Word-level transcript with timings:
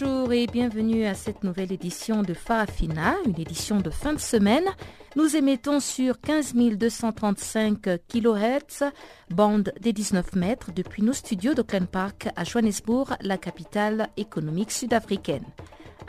Bonjour 0.00 0.32
et 0.32 0.46
bienvenue 0.46 1.06
à 1.06 1.14
cette 1.14 1.42
nouvelle 1.42 1.72
édition 1.72 2.22
de 2.22 2.32
Farafina, 2.32 3.16
une 3.26 3.40
édition 3.40 3.80
de 3.80 3.90
fin 3.90 4.12
de 4.12 4.20
semaine. 4.20 4.66
Nous 5.16 5.34
émettons 5.34 5.80
sur 5.80 6.20
15 6.20 6.54
235 6.54 7.98
kHz, 8.06 8.92
bande 9.30 9.72
des 9.80 9.92
19 9.92 10.34
mètres, 10.34 10.70
depuis 10.72 11.02
nos 11.02 11.12
studios 11.12 11.54
d'Auckland 11.54 11.88
Park 11.88 12.28
à 12.36 12.44
Johannesburg, 12.44 13.16
la 13.22 13.38
capitale 13.38 14.08
économique 14.16 14.70
sud-africaine. 14.70 15.44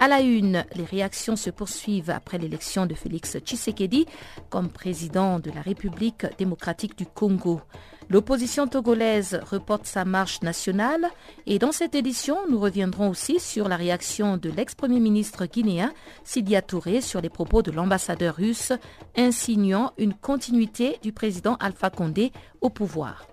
À 0.02 0.08
la 0.08 0.21
une, 0.21 0.63
les 0.76 0.85
réactions 0.85 1.35
se 1.35 1.49
poursuivent 1.49 2.09
après 2.09 2.38
l'élection 2.38 2.85
de 2.85 2.94
Félix 2.94 3.38
Tshisekedi 3.38 4.05
comme 4.49 4.70
président 4.70 5.39
de 5.39 5.52
la 5.52 5.62
République 5.62 6.25
démocratique 6.38 6.98
du 6.98 7.05
Congo. 7.05 7.59
L'opposition 8.09 8.66
togolaise 8.66 9.41
reporte 9.52 9.85
sa 9.85 10.05
marche 10.05 10.41
nationale 10.41 11.05
et 11.45 11.59
dans 11.59 11.73
cette 11.73 11.95
édition, 11.95 12.38
nous 12.50 12.61
reviendrons 12.61 13.09
aussi 13.09 13.41
sur 13.41 13.67
la 13.67 13.75
réaction 13.75 14.38
de 14.38 14.50
l'ex-premier 14.50 15.02
ministre 15.02 15.45
guinéen 15.45 15.91
Sidia 16.23 16.61
Touré 16.61 17.02
sur 17.02 17.19
les 17.19 17.30
propos 17.30 17.61
de 17.61 17.72
l'ambassadeur 17.72 18.36
russe 18.36 18.72
insinuant 19.17 19.91
une 19.97 20.13
continuité 20.13 20.97
du 21.03 21.11
président 21.11 21.56
Alpha 21.59 21.89
Condé 21.89 22.31
au 22.61 22.69
pouvoir. 22.69 23.28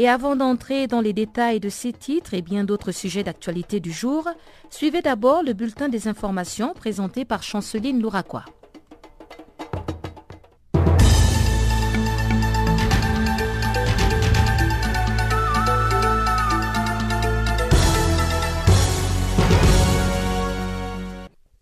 Et 0.00 0.08
avant 0.08 0.36
d'entrer 0.36 0.86
dans 0.86 1.00
les 1.00 1.12
détails 1.12 1.58
de 1.58 1.68
ces 1.68 1.92
titres 1.92 2.32
et 2.32 2.40
bien 2.40 2.62
d'autres 2.62 2.92
sujets 2.92 3.24
d'actualité 3.24 3.80
du 3.80 3.90
jour, 3.90 4.28
suivez 4.70 5.02
d'abord 5.02 5.42
le 5.42 5.54
bulletin 5.54 5.88
des 5.88 6.06
informations 6.06 6.72
présenté 6.72 7.24
par 7.24 7.42
Chanceline 7.42 8.00
Louraquois. 8.00 8.44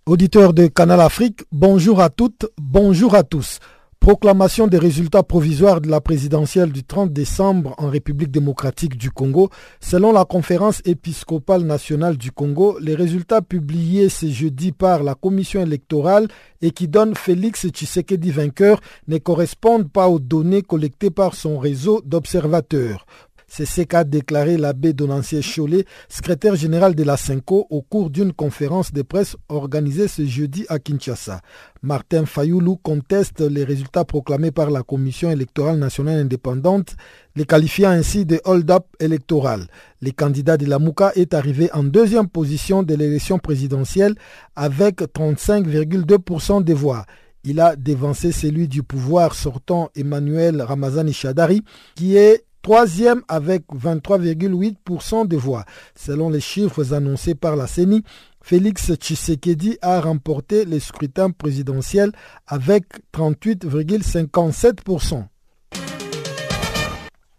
Auditeurs 0.04 0.52
de 0.52 0.66
Canal 0.66 1.00
Afrique, 1.00 1.40
bonjour 1.52 2.02
à 2.02 2.10
toutes, 2.10 2.44
bonjour 2.58 3.14
à 3.14 3.22
tous. 3.22 3.60
Proclamation 4.06 4.68
des 4.68 4.78
résultats 4.78 5.24
provisoires 5.24 5.80
de 5.80 5.88
la 5.88 6.00
présidentielle 6.00 6.70
du 6.70 6.84
30 6.84 7.12
décembre 7.12 7.74
en 7.76 7.88
République 7.88 8.30
démocratique 8.30 8.96
du 8.96 9.10
Congo. 9.10 9.50
Selon 9.80 10.12
la 10.12 10.24
conférence 10.24 10.80
épiscopale 10.84 11.62
nationale 11.62 12.16
du 12.16 12.30
Congo, 12.30 12.78
les 12.78 12.94
résultats 12.94 13.42
publiés 13.42 14.08
ce 14.08 14.26
jeudi 14.26 14.70
par 14.70 15.02
la 15.02 15.16
commission 15.16 15.60
électorale 15.60 16.28
et 16.62 16.70
qui 16.70 16.86
donnent 16.86 17.16
Félix 17.16 17.66
Tshisekedi 17.66 18.30
vainqueur 18.30 18.78
ne 19.08 19.18
correspondent 19.18 19.90
pas 19.90 20.06
aux 20.06 20.20
données 20.20 20.62
collectées 20.62 21.10
par 21.10 21.34
son 21.34 21.58
réseau 21.58 22.00
d'observateurs. 22.04 23.06
C'est 23.48 23.64
ce 23.64 23.82
qu'a 23.82 24.02
déclaré 24.02 24.56
l'abbé 24.56 24.92
Donancier 24.92 25.40
Cholet, 25.40 25.84
secrétaire 26.08 26.56
général 26.56 26.94
de 26.96 27.04
la 27.04 27.16
CENCO, 27.16 27.66
au 27.70 27.80
cours 27.80 28.10
d'une 28.10 28.32
conférence 28.32 28.92
de 28.92 29.02
presse 29.02 29.36
organisée 29.48 30.08
ce 30.08 30.26
jeudi 30.26 30.66
à 30.68 30.78
Kinshasa. 30.80 31.40
Martin 31.82 32.26
Fayoulou 32.26 32.76
conteste 32.76 33.40
les 33.40 33.62
résultats 33.62 34.04
proclamés 34.04 34.50
par 34.50 34.70
la 34.70 34.82
Commission 34.82 35.30
électorale 35.30 35.78
nationale 35.78 36.18
indépendante, 36.18 36.96
les 37.36 37.44
qualifiant 37.44 37.90
ainsi 37.90 38.26
de 38.26 38.40
hold-up 38.44 38.84
électoral. 38.98 39.68
Le 40.02 40.10
candidat 40.10 40.56
de 40.56 40.66
la 40.66 40.80
Mouka 40.80 41.12
est 41.14 41.32
arrivé 41.32 41.70
en 41.72 41.84
deuxième 41.84 42.28
position 42.28 42.82
de 42.82 42.94
l'élection 42.94 43.38
présidentielle 43.38 44.16
avec 44.56 45.00
35,2% 45.02 46.64
des 46.64 46.74
voix 46.74 47.06
il 47.48 47.60
a 47.60 47.76
dévancé 47.76 48.32
celui 48.32 48.66
du 48.66 48.82
pouvoir 48.82 49.32
sortant 49.36 49.90
Emmanuel 49.94 50.60
Ramazani 50.60 51.12
Chadari, 51.12 51.62
qui 51.94 52.16
est 52.16 52.44
troisième 52.66 53.22
avec 53.28 53.62
23,8% 53.72 55.28
des 55.28 55.36
voix. 55.36 55.64
Selon 55.94 56.30
les 56.30 56.40
chiffres 56.40 56.92
annoncés 56.92 57.36
par 57.36 57.54
la 57.54 57.68
CENI, 57.68 58.02
Félix 58.42 58.92
Tshisekedi 58.92 59.78
a 59.82 60.00
remporté 60.00 60.64
le 60.64 60.80
scrutin 60.80 61.30
présidentiel 61.30 62.10
avec 62.48 62.86
38,57%. 63.14 65.26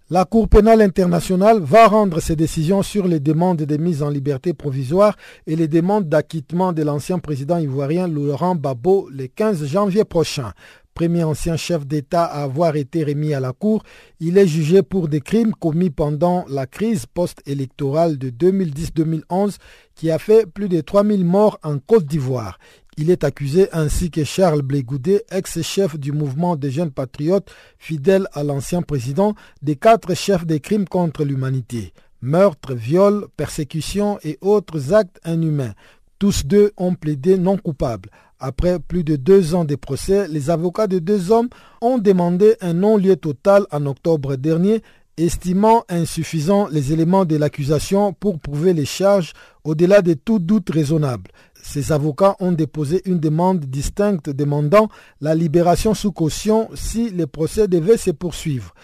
La 0.09 0.23
Cour 0.23 0.47
pénale 0.47 0.81
internationale 0.81 1.59
va 1.59 1.89
rendre 1.89 2.21
ses 2.21 2.37
décisions 2.37 2.81
sur 2.81 3.09
les 3.09 3.19
demandes 3.19 3.63
de 3.63 3.75
mise 3.75 4.01
en 4.01 4.09
liberté 4.09 4.53
provisoire 4.53 5.17
et 5.45 5.57
les 5.57 5.67
demandes 5.67 6.07
d'acquittement 6.07 6.71
de 6.71 6.83
l'ancien 6.83 7.19
président 7.19 7.57
ivoirien 7.57 8.07
Laurent 8.07 8.55
Gbagbo 8.55 9.09
le 9.11 9.27
15 9.27 9.65
janvier 9.65 10.05
prochain 10.05 10.53
premier 10.97 11.23
ancien 11.23 11.57
chef 11.57 11.85
d'État 11.85 12.23
à 12.23 12.41
avoir 12.41 12.75
été 12.75 13.03
remis 13.03 13.35
à 13.35 13.39
la 13.39 13.53
Cour, 13.53 13.83
il 14.19 14.35
est 14.35 14.47
jugé 14.47 14.81
pour 14.81 15.07
des 15.07 15.21
crimes 15.21 15.53
commis 15.53 15.91
pendant 15.91 16.43
la 16.49 16.65
crise 16.65 17.05
post-électorale 17.05 18.17
de 18.17 18.31
2010-2011 18.31 19.57
qui 19.93 20.09
a 20.09 20.17
fait 20.17 20.47
plus 20.47 20.67
de 20.67 20.81
3000 20.81 21.23
morts 21.23 21.59
en 21.61 21.77
Côte 21.77 22.07
d'Ivoire. 22.07 22.57
Il 22.97 23.11
est 23.11 23.23
accusé 23.23 23.69
ainsi 23.73 24.09
que 24.09 24.23
Charles 24.23 24.63
Blégoudet, 24.63 25.23
ex-chef 25.29 25.99
du 25.99 26.11
mouvement 26.11 26.55
des 26.55 26.71
jeunes 26.71 26.89
patriotes, 26.89 27.51
fidèle 27.77 28.27
à 28.33 28.43
l'ancien 28.43 28.81
président, 28.81 29.35
des 29.61 29.75
quatre 29.75 30.15
chefs 30.15 30.47
des 30.47 30.59
crimes 30.59 30.87
contre 30.87 31.23
l'humanité. 31.23 31.93
Meurtre, 32.23 32.73
viol, 32.73 33.27
persécution 33.37 34.17
et 34.23 34.39
autres 34.41 34.95
actes 34.95 35.19
inhumains. 35.27 35.75
Tous 36.17 36.43
deux 36.43 36.71
ont 36.75 36.95
plaidé 36.95 37.37
non 37.37 37.57
coupables. 37.57 38.09
Après 38.39 38.77
plus 38.79 39.03
de 39.03 39.15
deux 39.15 39.55
ans 39.55 39.65
de 39.65 39.75
procès, 39.75 40.27
les 40.27 40.51
avocats 40.51 40.85
de 40.85 40.99
deux 40.99 41.31
hommes 41.31 41.49
ont 41.81 41.97
demandé 41.97 42.55
un 42.61 42.73
non-lieu 42.73 43.15
total 43.15 43.65
en 43.71 43.85
octobre 43.87 44.35
dernier, 44.35 44.83
estimant 45.17 45.83
insuffisants 45.89 46.67
les 46.71 46.93
éléments 46.93 47.25
de 47.25 47.35
l'accusation 47.35 48.13
pour 48.13 48.39
prouver 48.39 48.73
les 48.73 48.85
charges 48.85 49.33
au-delà 49.63 50.03
de 50.03 50.13
tout 50.13 50.37
doute 50.37 50.69
raisonnable. 50.69 51.31
Ces 51.63 51.91
avocats 51.91 52.35
ont 52.39 52.51
déposé 52.51 53.01
une 53.05 53.19
demande 53.19 53.61
distincte 53.65 54.29
demandant 54.29 54.87
la 55.19 55.33
libération 55.33 55.95
sous 55.95 56.11
caution 56.11 56.69
si 56.75 57.09
le 57.09 57.25
procès 57.25 57.67
devait 57.67 57.97
se 57.97 58.11
poursuivre. 58.11 58.75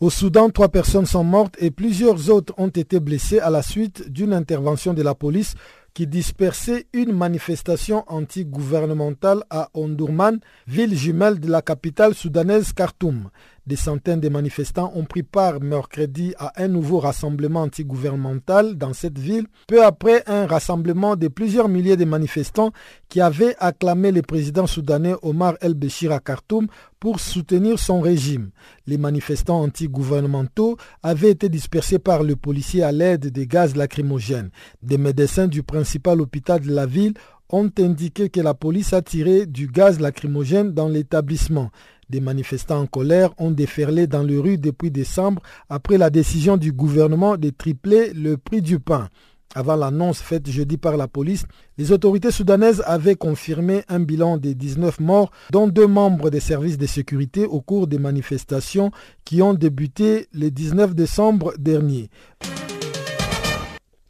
Au 0.00 0.10
Soudan, 0.10 0.50
trois 0.50 0.68
personnes 0.68 1.06
sont 1.06 1.24
mortes 1.24 1.54
et 1.60 1.70
plusieurs 1.70 2.28
autres 2.28 2.52
ont 2.58 2.68
été 2.68 2.98
blessées 2.98 3.38
à 3.38 3.48
la 3.48 3.62
suite 3.62 4.10
d'une 4.10 4.34
intervention 4.34 4.92
de 4.92 5.02
la 5.02 5.14
police 5.14 5.54
qui 5.94 6.08
dispersait 6.08 6.86
une 6.92 7.12
manifestation 7.12 8.04
anti-gouvernementale 8.08 9.44
à 9.48 9.70
Ondurman, 9.74 10.40
ville 10.66 10.96
jumelle 10.96 11.38
de 11.38 11.48
la 11.48 11.62
capitale 11.62 12.14
soudanaise 12.14 12.72
Khartoum. 12.72 13.30
Des 13.66 13.76
centaines 13.76 14.20
de 14.20 14.28
manifestants 14.28 14.92
ont 14.94 15.04
pris 15.04 15.22
part 15.22 15.58
mercredi 15.58 16.34
à 16.38 16.52
un 16.62 16.68
nouveau 16.68 16.98
rassemblement 16.98 17.62
anti-gouvernemental 17.62 18.76
dans 18.76 18.92
cette 18.92 19.18
ville, 19.18 19.46
peu 19.66 19.82
après 19.82 20.22
un 20.26 20.46
rassemblement 20.46 21.16
de 21.16 21.28
plusieurs 21.28 21.70
milliers 21.70 21.96
de 21.96 22.04
manifestants 22.04 22.72
qui 23.08 23.22
avaient 23.22 23.56
acclamé 23.58 24.12
le 24.12 24.20
président 24.20 24.66
soudanais 24.66 25.14
Omar 25.22 25.54
el-Béchir 25.62 26.12
à 26.12 26.20
Khartoum 26.20 26.66
pour 27.00 27.20
soutenir 27.20 27.78
son 27.78 28.02
régime. 28.02 28.50
Les 28.86 28.98
manifestants 28.98 29.62
anti-gouvernementaux 29.62 30.76
avaient 31.02 31.30
été 31.30 31.48
dispersés 31.48 31.98
par 31.98 32.22
le 32.22 32.36
policier 32.36 32.82
à 32.82 32.92
l'aide 32.92 33.28
des 33.28 33.46
gaz 33.46 33.76
lacrymogènes. 33.76 34.50
Des 34.82 34.98
médecins 34.98 35.48
du 35.48 35.62
principal 35.62 36.20
hôpital 36.20 36.60
de 36.60 36.70
la 36.70 36.84
ville 36.84 37.14
ont 37.50 37.70
indiqué 37.78 38.30
que 38.30 38.40
la 38.40 38.54
police 38.54 38.92
a 38.92 39.02
tiré 39.02 39.46
du 39.46 39.68
gaz 39.68 40.00
lacrymogène 40.00 40.72
dans 40.72 40.88
l'établissement. 40.88 41.70
Des 42.10 42.20
manifestants 42.20 42.80
en 42.80 42.86
colère 42.86 43.30
ont 43.38 43.50
déferlé 43.50 44.06
dans 44.06 44.22
les 44.22 44.38
rues 44.38 44.58
depuis 44.58 44.90
décembre 44.90 45.42
après 45.68 45.98
la 45.98 46.10
décision 46.10 46.56
du 46.56 46.72
gouvernement 46.72 47.36
de 47.36 47.50
tripler 47.50 48.12
le 48.12 48.36
prix 48.36 48.62
du 48.62 48.78
pain. 48.78 49.08
Avant 49.56 49.76
l'annonce 49.76 50.20
faite 50.20 50.50
jeudi 50.50 50.78
par 50.78 50.96
la 50.96 51.06
police, 51.06 51.44
les 51.78 51.92
autorités 51.92 52.32
soudanaises 52.32 52.82
avaient 52.86 53.14
confirmé 53.14 53.82
un 53.88 54.00
bilan 54.00 54.36
de 54.36 54.52
19 54.52 54.98
morts, 54.98 55.30
dont 55.52 55.68
deux 55.68 55.86
membres 55.86 56.28
des 56.28 56.40
services 56.40 56.76
de 56.76 56.86
sécurité 56.86 57.46
au 57.46 57.60
cours 57.60 57.86
des 57.86 57.98
manifestations 57.98 58.90
qui 59.24 59.42
ont 59.42 59.54
débuté 59.54 60.26
le 60.32 60.50
19 60.50 60.94
décembre 60.96 61.52
dernier. 61.56 62.10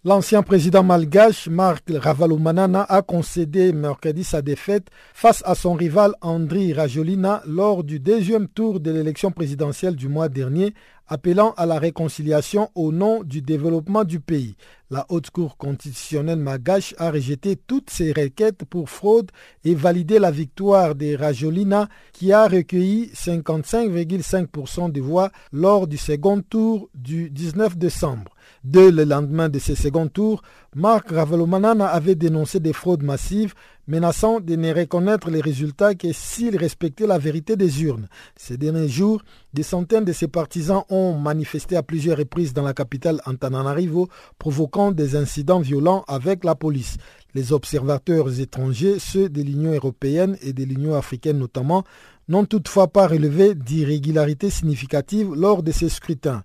L'ancien 0.06 0.42
président 0.42 0.82
malgache 0.82 1.48
Marc 1.48 1.84
Ravalomanana 1.90 2.82
a 2.82 3.00
concédé 3.00 3.72
mercredi 3.72 4.22
sa 4.22 4.42
défaite 4.42 4.88
face 5.14 5.42
à 5.46 5.54
son 5.54 5.72
rival 5.72 6.12
Andri 6.20 6.74
Rajolina 6.74 7.42
lors 7.46 7.84
du 7.84 8.00
deuxième 8.00 8.46
tour 8.46 8.80
de 8.80 8.90
l'élection 8.90 9.30
présidentielle 9.30 9.96
du 9.96 10.08
mois 10.08 10.28
dernier, 10.28 10.74
appelant 11.08 11.54
à 11.56 11.64
la 11.64 11.78
réconciliation 11.78 12.68
au 12.74 12.92
nom 12.92 13.24
du 13.24 13.40
développement 13.40 14.04
du 14.04 14.20
pays. 14.20 14.56
La 14.90 15.06
Haute 15.08 15.30
Cour 15.30 15.56
constitutionnelle 15.56 16.38
malgache 16.38 16.94
a 16.98 17.10
rejeté 17.10 17.56
toutes 17.56 17.88
ses 17.88 18.12
requêtes 18.12 18.66
pour 18.66 18.90
fraude 18.90 19.30
et 19.64 19.74
validé 19.74 20.18
la 20.18 20.30
victoire 20.30 20.94
de 20.94 21.16
Rajolina 21.16 21.88
qui 22.12 22.30
a 22.30 22.46
recueilli 22.46 23.10
55,5% 23.14 24.92
des 24.92 25.00
voix 25.00 25.30
lors 25.50 25.86
du 25.86 25.96
second 25.96 26.42
tour 26.42 26.90
du 26.94 27.30
19 27.30 27.78
décembre. 27.78 28.33
Dès 28.64 28.90
le 28.90 29.04
lendemain 29.04 29.50
de 29.50 29.58
ce 29.58 29.74
second 29.74 30.08
tour, 30.08 30.40
Marc 30.74 31.10
Ravalomanana 31.10 31.86
avait 31.86 32.14
dénoncé 32.14 32.60
des 32.60 32.72
fraudes 32.72 33.02
massives, 33.02 33.52
menaçant 33.86 34.40
de 34.40 34.56
ne 34.56 34.72
reconnaître 34.72 35.28
les 35.28 35.42
résultats 35.42 35.94
que 35.94 36.12
s'il 36.14 36.56
respectait 36.56 37.06
la 37.06 37.18
vérité 37.18 37.56
des 37.56 37.82
urnes. 37.82 38.08
Ces 38.36 38.56
derniers 38.56 38.88
jours, 38.88 39.20
des 39.52 39.62
centaines 39.62 40.06
de 40.06 40.14
ses 40.14 40.28
partisans 40.28 40.84
ont 40.88 41.12
manifesté 41.18 41.76
à 41.76 41.82
plusieurs 41.82 42.16
reprises 42.16 42.54
dans 42.54 42.62
la 42.62 42.72
capitale 42.72 43.20
Antananarivo, 43.26 44.08
provoquant 44.38 44.92
des 44.92 45.14
incidents 45.14 45.60
violents 45.60 46.02
avec 46.08 46.42
la 46.42 46.54
police. 46.54 46.96
Les 47.34 47.52
observateurs 47.52 48.40
étrangers, 48.40 48.98
ceux 48.98 49.28
de 49.28 49.42
l'Union 49.42 49.74
européenne 49.74 50.38
et 50.40 50.54
de 50.54 50.64
l'Union 50.64 50.94
africaine 50.94 51.36
notamment, 51.38 51.84
n'ont 52.28 52.46
toutefois 52.46 52.88
pas 52.88 53.08
relevé 53.08 53.54
d'irrégularités 53.54 54.48
significatives 54.48 55.34
lors 55.34 55.62
de 55.62 55.70
ces 55.70 55.90
scrutins. 55.90 56.42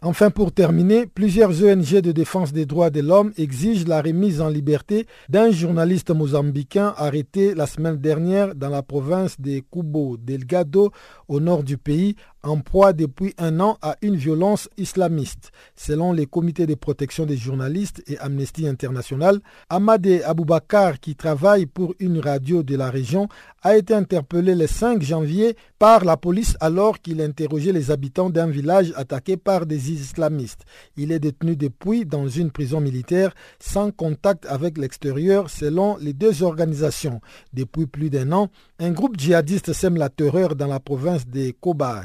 Enfin, 0.00 0.30
pour 0.30 0.52
terminer, 0.52 1.06
plusieurs 1.06 1.50
ONG 1.64 2.00
de 2.00 2.12
défense 2.12 2.52
des 2.52 2.66
droits 2.66 2.90
de 2.90 3.00
l'homme 3.00 3.32
exigent 3.36 3.84
la 3.88 4.00
remise 4.00 4.40
en 4.40 4.48
liberté 4.48 5.08
d'un 5.28 5.50
journaliste 5.50 6.10
mozambicain 6.10 6.94
arrêté 6.96 7.52
la 7.52 7.66
semaine 7.66 7.96
dernière 7.96 8.54
dans 8.54 8.68
la 8.68 8.84
province 8.84 9.40
de 9.40 9.58
Cubo 9.58 10.16
Delgado, 10.16 10.92
au 11.26 11.40
nord 11.40 11.64
du 11.64 11.78
pays, 11.78 12.14
en 12.48 12.60
proie 12.60 12.92
depuis 12.92 13.34
un 13.38 13.60
an 13.60 13.78
à 13.82 13.96
une 14.02 14.16
violence 14.16 14.68
islamiste. 14.76 15.50
Selon 15.76 16.12
les 16.12 16.26
comités 16.26 16.66
de 16.66 16.74
protection 16.74 17.26
des 17.26 17.36
journalistes 17.36 18.02
et 18.06 18.18
Amnesty 18.18 18.66
International, 18.66 19.40
Amadé 19.68 20.22
Aboubakar, 20.22 20.98
qui 21.00 21.14
travaille 21.14 21.66
pour 21.66 21.94
une 22.00 22.18
radio 22.18 22.62
de 22.62 22.76
la 22.76 22.90
région, 22.90 23.28
a 23.62 23.76
été 23.76 23.92
interpellé 23.94 24.54
le 24.54 24.66
5 24.66 25.02
janvier 25.02 25.56
par 25.78 26.04
la 26.04 26.16
police 26.16 26.56
alors 26.60 27.00
qu'il 27.00 27.20
interrogeait 27.20 27.72
les 27.72 27.90
habitants 27.90 28.30
d'un 28.30 28.48
village 28.48 28.92
attaqué 28.96 29.36
par 29.36 29.66
des 29.66 29.92
islamistes. 29.92 30.64
Il 30.96 31.12
est 31.12 31.18
détenu 31.18 31.56
depuis 31.56 32.04
dans 32.04 32.28
une 32.28 32.50
prison 32.50 32.80
militaire 32.80 33.34
sans 33.58 33.90
contact 33.90 34.46
avec 34.46 34.78
l'extérieur 34.78 35.50
selon 35.50 35.96
les 35.98 36.12
deux 36.12 36.42
organisations. 36.42 37.20
Depuis 37.52 37.86
plus 37.86 38.10
d'un 38.10 38.32
an, 38.32 38.48
un 38.78 38.90
groupe 38.90 39.18
djihadiste 39.18 39.72
sème 39.72 39.96
la 39.96 40.08
terreur 40.08 40.54
dans 40.54 40.66
la 40.68 40.80
province 40.80 41.26
de 41.26 41.50
Koba 41.60 42.04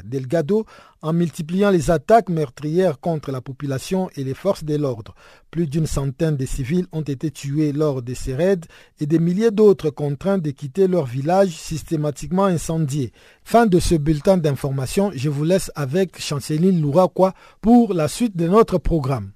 En 1.02 1.12
multipliant 1.12 1.70
les 1.70 1.90
attaques 1.90 2.30
meurtrières 2.30 2.98
contre 2.98 3.30
la 3.30 3.42
population 3.42 4.08
et 4.16 4.24
les 4.24 4.32
forces 4.32 4.64
de 4.64 4.74
l'ordre. 4.74 5.14
Plus 5.50 5.66
d'une 5.66 5.86
centaine 5.86 6.38
de 6.38 6.46
civils 6.46 6.86
ont 6.92 7.02
été 7.02 7.30
tués 7.30 7.72
lors 7.72 8.00
de 8.00 8.14
ces 8.14 8.34
raids 8.34 8.66
et 9.00 9.06
des 9.06 9.18
milliers 9.18 9.50
d'autres 9.50 9.90
contraints 9.90 10.38
de 10.38 10.50
quitter 10.50 10.88
leur 10.88 11.04
village 11.04 11.50
systématiquement 11.50 12.46
incendié. 12.46 13.12
Fin 13.44 13.66
de 13.66 13.78
ce 13.80 13.96
bulletin 13.96 14.38
d'information, 14.38 15.12
je 15.14 15.28
vous 15.28 15.44
laisse 15.44 15.70
avec 15.74 16.18
Chanceline 16.18 16.80
Louraquois 16.80 17.34
pour 17.60 17.92
la 17.92 18.08
suite 18.08 18.36
de 18.36 18.48
notre 18.48 18.78
programme. 18.78 19.33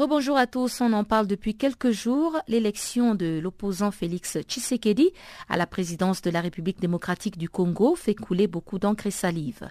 Rebonjour 0.00 0.38
à 0.38 0.46
tous, 0.46 0.80
on 0.80 0.94
en 0.94 1.04
parle 1.04 1.26
depuis 1.26 1.54
quelques 1.54 1.90
jours. 1.90 2.38
L'élection 2.48 3.14
de 3.14 3.38
l'opposant 3.38 3.90
Félix 3.90 4.38
Tshisekedi 4.40 5.10
à 5.50 5.58
la 5.58 5.66
présidence 5.66 6.22
de 6.22 6.30
la 6.30 6.40
République 6.40 6.80
démocratique 6.80 7.36
du 7.36 7.50
Congo 7.50 7.94
fait 7.96 8.14
couler 8.14 8.46
beaucoup 8.46 8.78
d'encre 8.78 9.08
et 9.08 9.10
salive. 9.10 9.68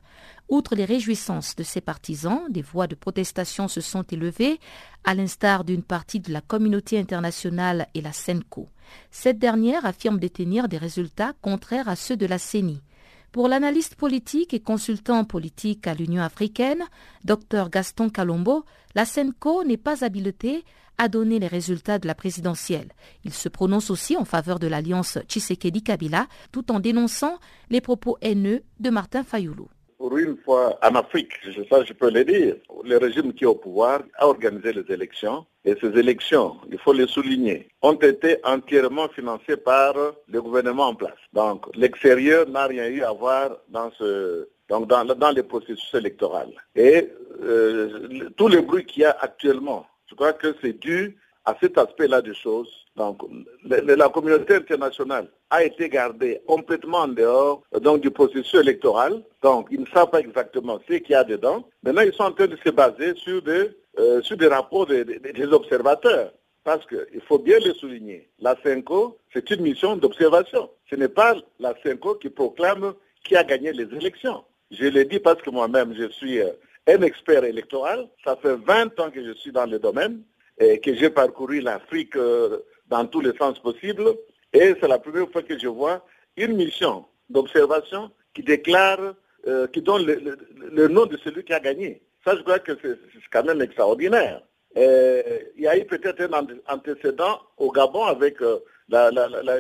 Outre 0.48 0.76
les 0.76 0.86
réjouissances 0.86 1.56
de 1.56 1.64
ses 1.64 1.82
partisans, 1.82 2.44
des 2.48 2.62
voix 2.62 2.86
de 2.86 2.94
protestation 2.94 3.68
se 3.68 3.82
sont 3.82 4.04
élevées, 4.04 4.60
à 5.04 5.16
l'instar 5.16 5.64
d'une 5.64 5.82
partie 5.82 6.20
de 6.20 6.32
la 6.32 6.42
communauté 6.42 7.00
internationale 7.00 7.88
et 7.96 8.02
la 8.02 8.14
SENCO. 8.14 8.70
Cette 9.10 9.40
dernière 9.40 9.84
affirme 9.84 10.20
détenir 10.20 10.68
des 10.68 10.78
résultats 10.78 11.34
contraires 11.42 11.90
à 11.90 11.96
ceux 11.96 12.18
de 12.18 12.28
la 12.28 12.38
CENI. 12.38 12.84
Pour 13.32 13.48
l'analyste 13.48 13.96
politique 13.96 14.56
et 14.56 14.60
consultant 14.60 15.24
politique 15.24 15.86
à 15.86 15.94
l'Union 15.94 16.24
africaine, 16.24 16.84
Dr 17.26 17.70
Gaston 17.70 18.10
Calombo, 18.10 18.66
la 18.96 19.06
SENCO 19.06 19.64
n'est 19.64 19.78
pas 19.78 20.04
habilitée 20.04 20.64
à 20.98 21.10
donner 21.10 21.38
les 21.38 21.48
résultats 21.48 22.00
de 22.00 22.08
la 22.08 22.16
présidentielle. 22.16 22.92
Il 23.24 23.34
se 23.34 23.48
prononce 23.48 23.92
aussi 23.92 24.18
en 24.18 24.26
faveur 24.26 24.58
de 24.58 24.68
l'alliance 24.68 25.20
Tshisekedi-Kabila 25.28 26.28
tout 26.52 26.72
en 26.72 26.80
dénonçant 26.80 27.38
les 27.70 27.82
propos 27.82 28.18
haineux 28.22 28.64
de 28.80 28.90
Martin 28.90 29.24
Fayoulou 29.24 29.70
pour 30.00 30.18
une 30.18 30.38
fois 30.38 30.80
en 30.82 30.96
Afrique, 30.96 31.34
je, 31.44 31.62
ça 31.70 31.84
je 31.84 31.92
peux 31.92 32.10
le 32.10 32.24
dire, 32.24 32.56
le 32.86 32.98
régime 32.98 33.34
qui 33.34 33.44
est 33.44 33.48
au 33.48 33.54
pouvoir 33.56 34.02
a 34.18 34.28
organisé 34.28 34.72
les 34.72 34.86
élections 34.92 35.46
et 35.66 35.76
ces 35.82 35.92
élections, 36.00 36.56
il 36.72 36.80
faut 36.80 36.94
les 36.94 37.06
souligner, 37.06 37.68
ont 37.82 38.00
été 38.14 38.38
entièrement 38.46 39.10
financées 39.10 39.58
par 39.58 39.94
le 40.28 40.42
gouvernement 40.42 40.88
en 40.88 40.96
place. 40.96 41.20
Donc 41.34 41.66
l'extérieur 41.76 42.48
n'a 42.48 42.66
rien 42.66 42.88
eu 42.88 43.04
à 43.04 43.12
voir 43.12 43.58
dans 43.68 43.92
ce 44.00 44.48
donc 44.70 44.88
dans, 44.88 45.04
dans 45.04 45.32
les 45.32 45.44
processus 45.44 45.94
électoraux. 45.94 46.54
Et 46.76 47.10
euh, 47.42 48.30
tout 48.38 48.48
le 48.48 48.62
bruit 48.62 48.86
qu'il 48.86 49.02
y 49.02 49.06
a 49.06 49.18
actuellement, 49.20 49.86
je 50.10 50.16
crois 50.16 50.34
que 50.34 50.56
c'est 50.62 50.80
dû 50.80 51.18
à 51.44 51.58
cet 51.60 51.78
aspect-là 51.78 52.22
des 52.22 52.36
choses. 52.36 52.72
Donc, 53.00 53.22
la 53.64 54.10
communauté 54.10 54.56
internationale 54.56 55.30
a 55.50 55.64
été 55.64 55.88
gardée 55.88 56.42
complètement 56.46 57.00
en 57.00 57.08
dehors 57.08 57.64
donc, 57.82 58.02
du 58.02 58.12
processus 58.12 58.56
électoral. 58.56 59.24
Donc, 59.42 59.70
ils 59.72 59.80
ne 59.80 59.86
savent 59.86 60.10
pas 60.10 60.20
exactement 60.20 60.80
ce 60.86 60.96
qu'il 60.96 61.12
y 61.12 61.16
a 61.16 61.24
dedans. 61.24 61.64
Maintenant, 61.82 62.02
ils 62.02 62.12
sont 62.12 62.24
en 62.24 62.34
train 62.34 62.48
de 62.48 62.58
se 62.58 62.70
baser 62.70 63.16
sur 63.16 63.42
des, 63.42 63.70
euh, 63.98 64.22
sur 64.22 64.36
des 64.36 64.48
rapports 64.48 64.86
des 64.86 65.48
observateurs. 65.54 66.34
Parce 66.66 66.86
qu'il 66.88 67.22
faut 67.26 67.40
bien 67.40 67.58
le 67.66 67.74
souligner, 67.74 68.30
la 68.38 68.56
CENCO, 68.62 69.18
c'est 69.34 69.50
une 69.50 69.62
mission 69.62 69.96
d'observation. 69.96 70.70
Ce 70.90 70.96
n'est 70.98 71.08
pas 71.08 71.36
la 71.58 71.74
CENCO 71.82 72.16
qui 72.16 72.30
proclame 72.30 72.94
qui 73.24 73.38
a 73.38 73.46
gagné 73.46 73.72
les 73.72 73.88
élections. 73.96 74.44
Je 74.72 74.88
le 74.88 75.06
dis 75.06 75.20
parce 75.20 75.42
que 75.42 75.50
moi-même, 75.50 75.96
je 75.98 76.10
suis 76.10 76.42
euh, 76.42 76.50
un 76.86 77.02
expert 77.02 77.46
électoral. 77.46 78.10
Ça 78.26 78.36
fait 78.36 78.58
20 78.58 79.00
ans 79.00 79.10
que 79.10 79.24
je 79.24 79.32
suis 79.36 79.54
dans 79.54 79.66
le 79.66 79.80
domaine 79.80 80.22
et 80.60 80.80
que 80.80 80.94
j'ai 80.94 81.10
parcouru 81.10 81.62
l'Afrique 81.62 82.16
euh, 82.18 82.60
dans 82.90 83.06
tous 83.06 83.22
les 83.22 83.36
sens 83.38 83.60
possibles. 83.60 84.16
Et 84.54 84.76
c'est 84.80 84.88
la 84.88 85.00
première 85.00 85.30
fois 85.30 85.44
que 85.44 85.58
je 85.58 85.68
vois 85.68 86.06
une 86.38 86.56
mission 86.56 87.06
d'observation 87.30 88.12
qui 88.34 88.44
déclare, 88.44 89.14
euh, 89.48 89.68
qui 89.68 89.82
donne 89.82 90.06
le, 90.06 90.88
nom 90.88 91.06
de 91.06 91.18
celui 91.18 91.44
qui 91.44 91.54
a 91.54 91.60
gagné. 91.60 92.02
Ça, 92.26 92.36
je 92.36 92.42
crois 92.42 92.60
que 92.60 92.74
c'est 92.82 92.98
quand 93.32 93.44
même 93.44 93.62
extraordinaire. 93.62 94.42
il 94.76 95.62
y 95.64 95.68
a 95.68 95.78
eu 95.78 95.86
peut-être 95.86 96.22
un 96.22 96.74
antécédent 96.74 97.40
au 97.58 97.72
Gabon 97.72 98.04
avec 98.04 98.42
euh, 98.42 98.60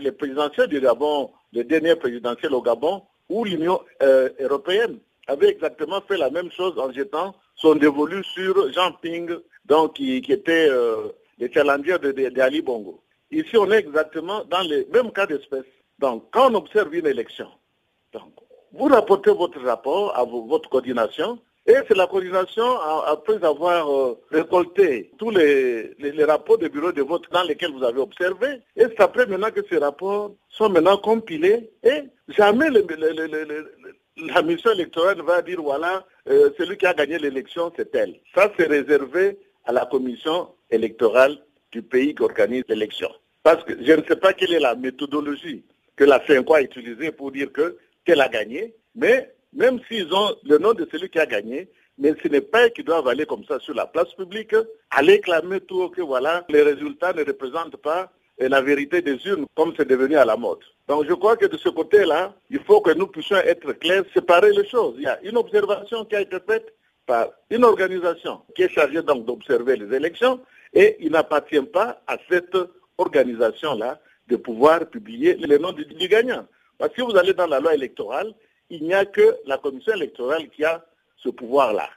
les 0.01 0.11
présidentielles 0.11 0.67
du 0.67 0.81
Gabon, 0.81 1.31
les 1.53 1.63
dernières 1.63 1.99
présidentielles 1.99 2.53
au 2.53 2.61
Gabon, 2.61 3.03
où 3.29 3.45
l'Union 3.45 3.79
européenne 4.39 4.97
avait 5.27 5.49
exactement 5.49 6.01
fait 6.01 6.17
la 6.17 6.29
même 6.31 6.51
chose 6.51 6.77
en 6.79 6.91
jetant 6.91 7.35
son 7.55 7.75
dévolu 7.75 8.23
sur 8.23 8.71
Jean 8.73 8.91
Ping, 8.93 9.29
donc 9.65 9.95
qui, 9.95 10.17
était 10.17 10.67
euh, 10.69 11.09
le 11.39 11.49
challenger 11.53 11.99
de, 11.99 12.41
Ali 12.41 12.61
Bongo. 12.61 13.01
Ici, 13.31 13.57
on 13.57 13.71
est 13.71 13.77
exactement 13.79 14.43
dans 14.45 14.63
le 14.67 14.87
même 14.91 15.11
cas 15.11 15.25
d'espèce. 15.27 15.65
Donc, 15.99 16.25
quand 16.31 16.51
on 16.51 16.55
observe 16.55 16.93
une 16.95 17.05
élection, 17.05 17.47
donc, 18.13 18.31
vous 18.73 18.85
rapportez 18.85 19.31
votre 19.31 19.59
rapport 19.61 20.15
à 20.15 20.23
votre 20.23 20.69
coordination, 20.69 21.39
et 21.67 21.75
c'est 21.87 21.95
la 21.95 22.07
coordination, 22.07 22.79
après 23.05 23.43
avoir 23.43 23.91
euh, 23.91 24.19
récolté 24.31 25.11
tous 25.19 25.29
les, 25.29 25.95
rapports 26.25 26.57
de 26.57 26.67
bureau 26.67 26.91
de 26.91 27.03
vote 27.03 27.25
dans 27.31 27.43
lesquels 27.43 27.71
vous 27.71 27.83
avez 27.83 27.99
observé, 27.99 28.61
et 28.75 28.85
c'est 28.85 29.01
après 29.01 29.27
maintenant 29.27 29.51
que 29.51 29.61
ces 29.69 29.77
rapports 29.77 30.33
sont 30.49 30.69
maintenant 30.69 30.97
compilés, 30.97 31.69
et 31.83 32.03
jamais 32.29 32.69
la 32.71 34.41
mission 34.41 34.71
électorale 34.71 35.21
va 35.21 35.43
dire, 35.43 35.61
voilà, 35.61 36.05
euh, 36.27 36.49
celui 36.57 36.77
qui 36.77 36.87
a 36.87 36.93
gagné 36.93 37.19
l'élection, 37.19 37.71
c'est 37.75 37.93
elle. 37.93 38.19
Ça, 38.33 38.51
c'est 38.57 38.67
réservé 38.67 39.37
à 39.65 39.71
la 39.71 39.85
commission 39.85 40.49
électorale 40.71 41.37
du 41.71 41.81
pays 41.81 42.15
qui 42.15 42.23
organise 42.23 42.63
l'élection. 42.67 43.09
Parce 43.43 43.63
que 43.63 43.73
je 43.83 43.93
ne 43.93 44.03
sais 44.03 44.15
pas 44.15 44.33
quelle 44.33 44.53
est 44.53 44.59
la 44.59 44.75
méthodologie 44.75 45.63
que 45.95 46.03
la 46.03 46.25
CENCO 46.25 46.53
a 46.53 46.61
utilisée 46.61 47.11
pour 47.11 47.31
dire 47.31 47.51
que 47.51 47.77
qu'elle 48.05 48.21
a 48.21 48.29
gagné, 48.29 48.73
mais 48.95 49.33
même 49.53 49.79
s'ils 49.87 50.13
ont 50.13 50.35
le 50.43 50.57
nom 50.57 50.73
de 50.73 50.87
celui 50.91 51.09
qui 51.09 51.19
a 51.19 51.25
gagné, 51.25 51.69
mais 51.97 52.13
ce 52.23 52.27
n'est 52.29 52.41
pas 52.41 52.69
qu'ils 52.69 52.85
doivent 52.85 53.07
aller 53.07 53.25
comme 53.25 53.43
ça 53.45 53.59
sur 53.59 53.73
la 53.73 53.85
place 53.85 54.13
publique, 54.13 54.55
aller 54.89 55.19
clamer 55.19 55.59
tout 55.59 55.89
que 55.89 56.01
voilà, 56.01 56.45
les 56.49 56.61
résultats 56.61 57.13
ne 57.13 57.23
représentent 57.23 57.77
pas 57.77 58.11
la 58.39 58.61
vérité 58.61 59.01
des 59.01 59.17
urnes 59.27 59.45
comme 59.55 59.73
c'est 59.75 59.87
devenu 59.87 60.15
à 60.15 60.23
la 60.23 60.37
mode. 60.37 60.59
Donc 60.87 61.05
je 61.07 61.13
crois 61.13 61.35
que 61.35 61.45
de 61.45 61.57
ce 61.57 61.69
côté-là, 61.69 62.33
il 62.49 62.59
faut 62.61 62.79
que 62.81 62.91
nous 62.91 63.07
puissions 63.07 63.35
être 63.35 63.73
clairs, 63.73 64.03
séparer 64.13 64.51
les 64.53 64.65
choses. 64.67 64.95
Il 64.97 65.03
y 65.03 65.07
a 65.07 65.19
une 65.23 65.37
observation 65.37 66.05
qui 66.05 66.15
a 66.15 66.21
été 66.21 66.37
faite 66.47 66.73
par 67.05 67.27
une 67.49 67.65
organisation 67.65 68.41
qui 68.55 68.63
est 68.63 68.69
chargée 68.69 69.01
donc 69.01 69.25
d'observer 69.25 69.75
les 69.75 69.93
élections 69.95 70.39
et 70.73 70.97
il 70.99 71.11
n'appartient 71.11 71.61
pas 71.61 72.01
à 72.07 72.17
cette 72.29 72.57
organisation-là 72.97 73.99
de 74.27 74.35
pouvoir 74.35 74.85
publier 74.89 75.35
les 75.35 75.59
noms 75.59 75.71
du, 75.71 75.85
du 75.85 76.07
gagnant. 76.07 76.45
Parce 76.77 76.93
que 76.93 77.01
si 77.01 77.11
vous 77.11 77.17
allez 77.17 77.33
dans 77.33 77.47
la 77.47 77.59
loi 77.59 77.73
électorale, 77.73 78.33
il 78.69 78.83
n'y 78.83 78.93
a 78.93 79.05
que 79.05 79.37
la 79.45 79.57
commission 79.57 79.93
électorale 79.93 80.49
qui 80.49 80.63
a 80.63 80.85
ce 81.17 81.29
pouvoir-là, 81.29 81.89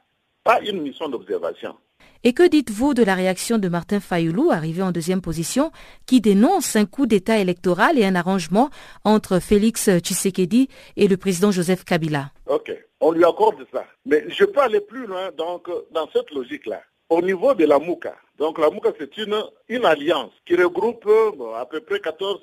pas 0.43 0.61
une 0.61 0.81
mission 0.83 1.09
d'observation. 1.09 1.77
Et 2.25 2.33
que 2.33 2.49
dites-vous 2.49 2.95
de 2.95 3.03
la 3.03 3.15
réaction 3.15 3.59
de 3.59 3.69
Martin 3.69 3.99
Fayoulou, 3.99 4.51
arrivé 4.51 4.81
en 4.83 4.93
deuxième 4.93 5.21
position, 5.21 5.73
qui 6.07 6.21
dénonce 6.21 6.77
un 6.77 6.87
coup 6.87 7.07
d'État 7.07 7.39
électoral 7.39 7.99
et 7.99 8.05
un 8.05 8.15
arrangement 8.15 8.71
entre 9.05 9.41
Félix 9.41 9.91
Tshisekedi 9.99 10.69
et 10.97 11.09
le 11.09 11.17
président 11.17 11.51
Joseph 11.51 11.85
Kabila? 11.85 12.31
Ok, 12.47 12.73
on 13.01 13.11
lui 13.11 13.25
accorde 13.25 13.67
ça. 13.73 13.85
Mais 14.07 14.25
je 14.29 14.45
peux 14.45 14.61
aller 14.61 14.81
plus 14.81 15.07
loin 15.07 15.31
donc, 15.37 15.69
dans 15.91 16.09
cette 16.13 16.31
logique-là. 16.31 16.83
Au 17.13 17.21
niveau 17.21 17.53
de 17.53 17.67
la 17.67 17.79
MOUCA, 17.79 18.17
donc 18.39 18.59
la 18.59 18.71
c'est 18.99 19.19
une, 19.19 19.85
alliance 19.85 20.33
qui 20.47 20.57
regroupe 20.57 21.05
bon, 21.05 21.53
à 21.53 21.67
peu 21.67 21.81
près 21.81 22.01
14 22.01 22.41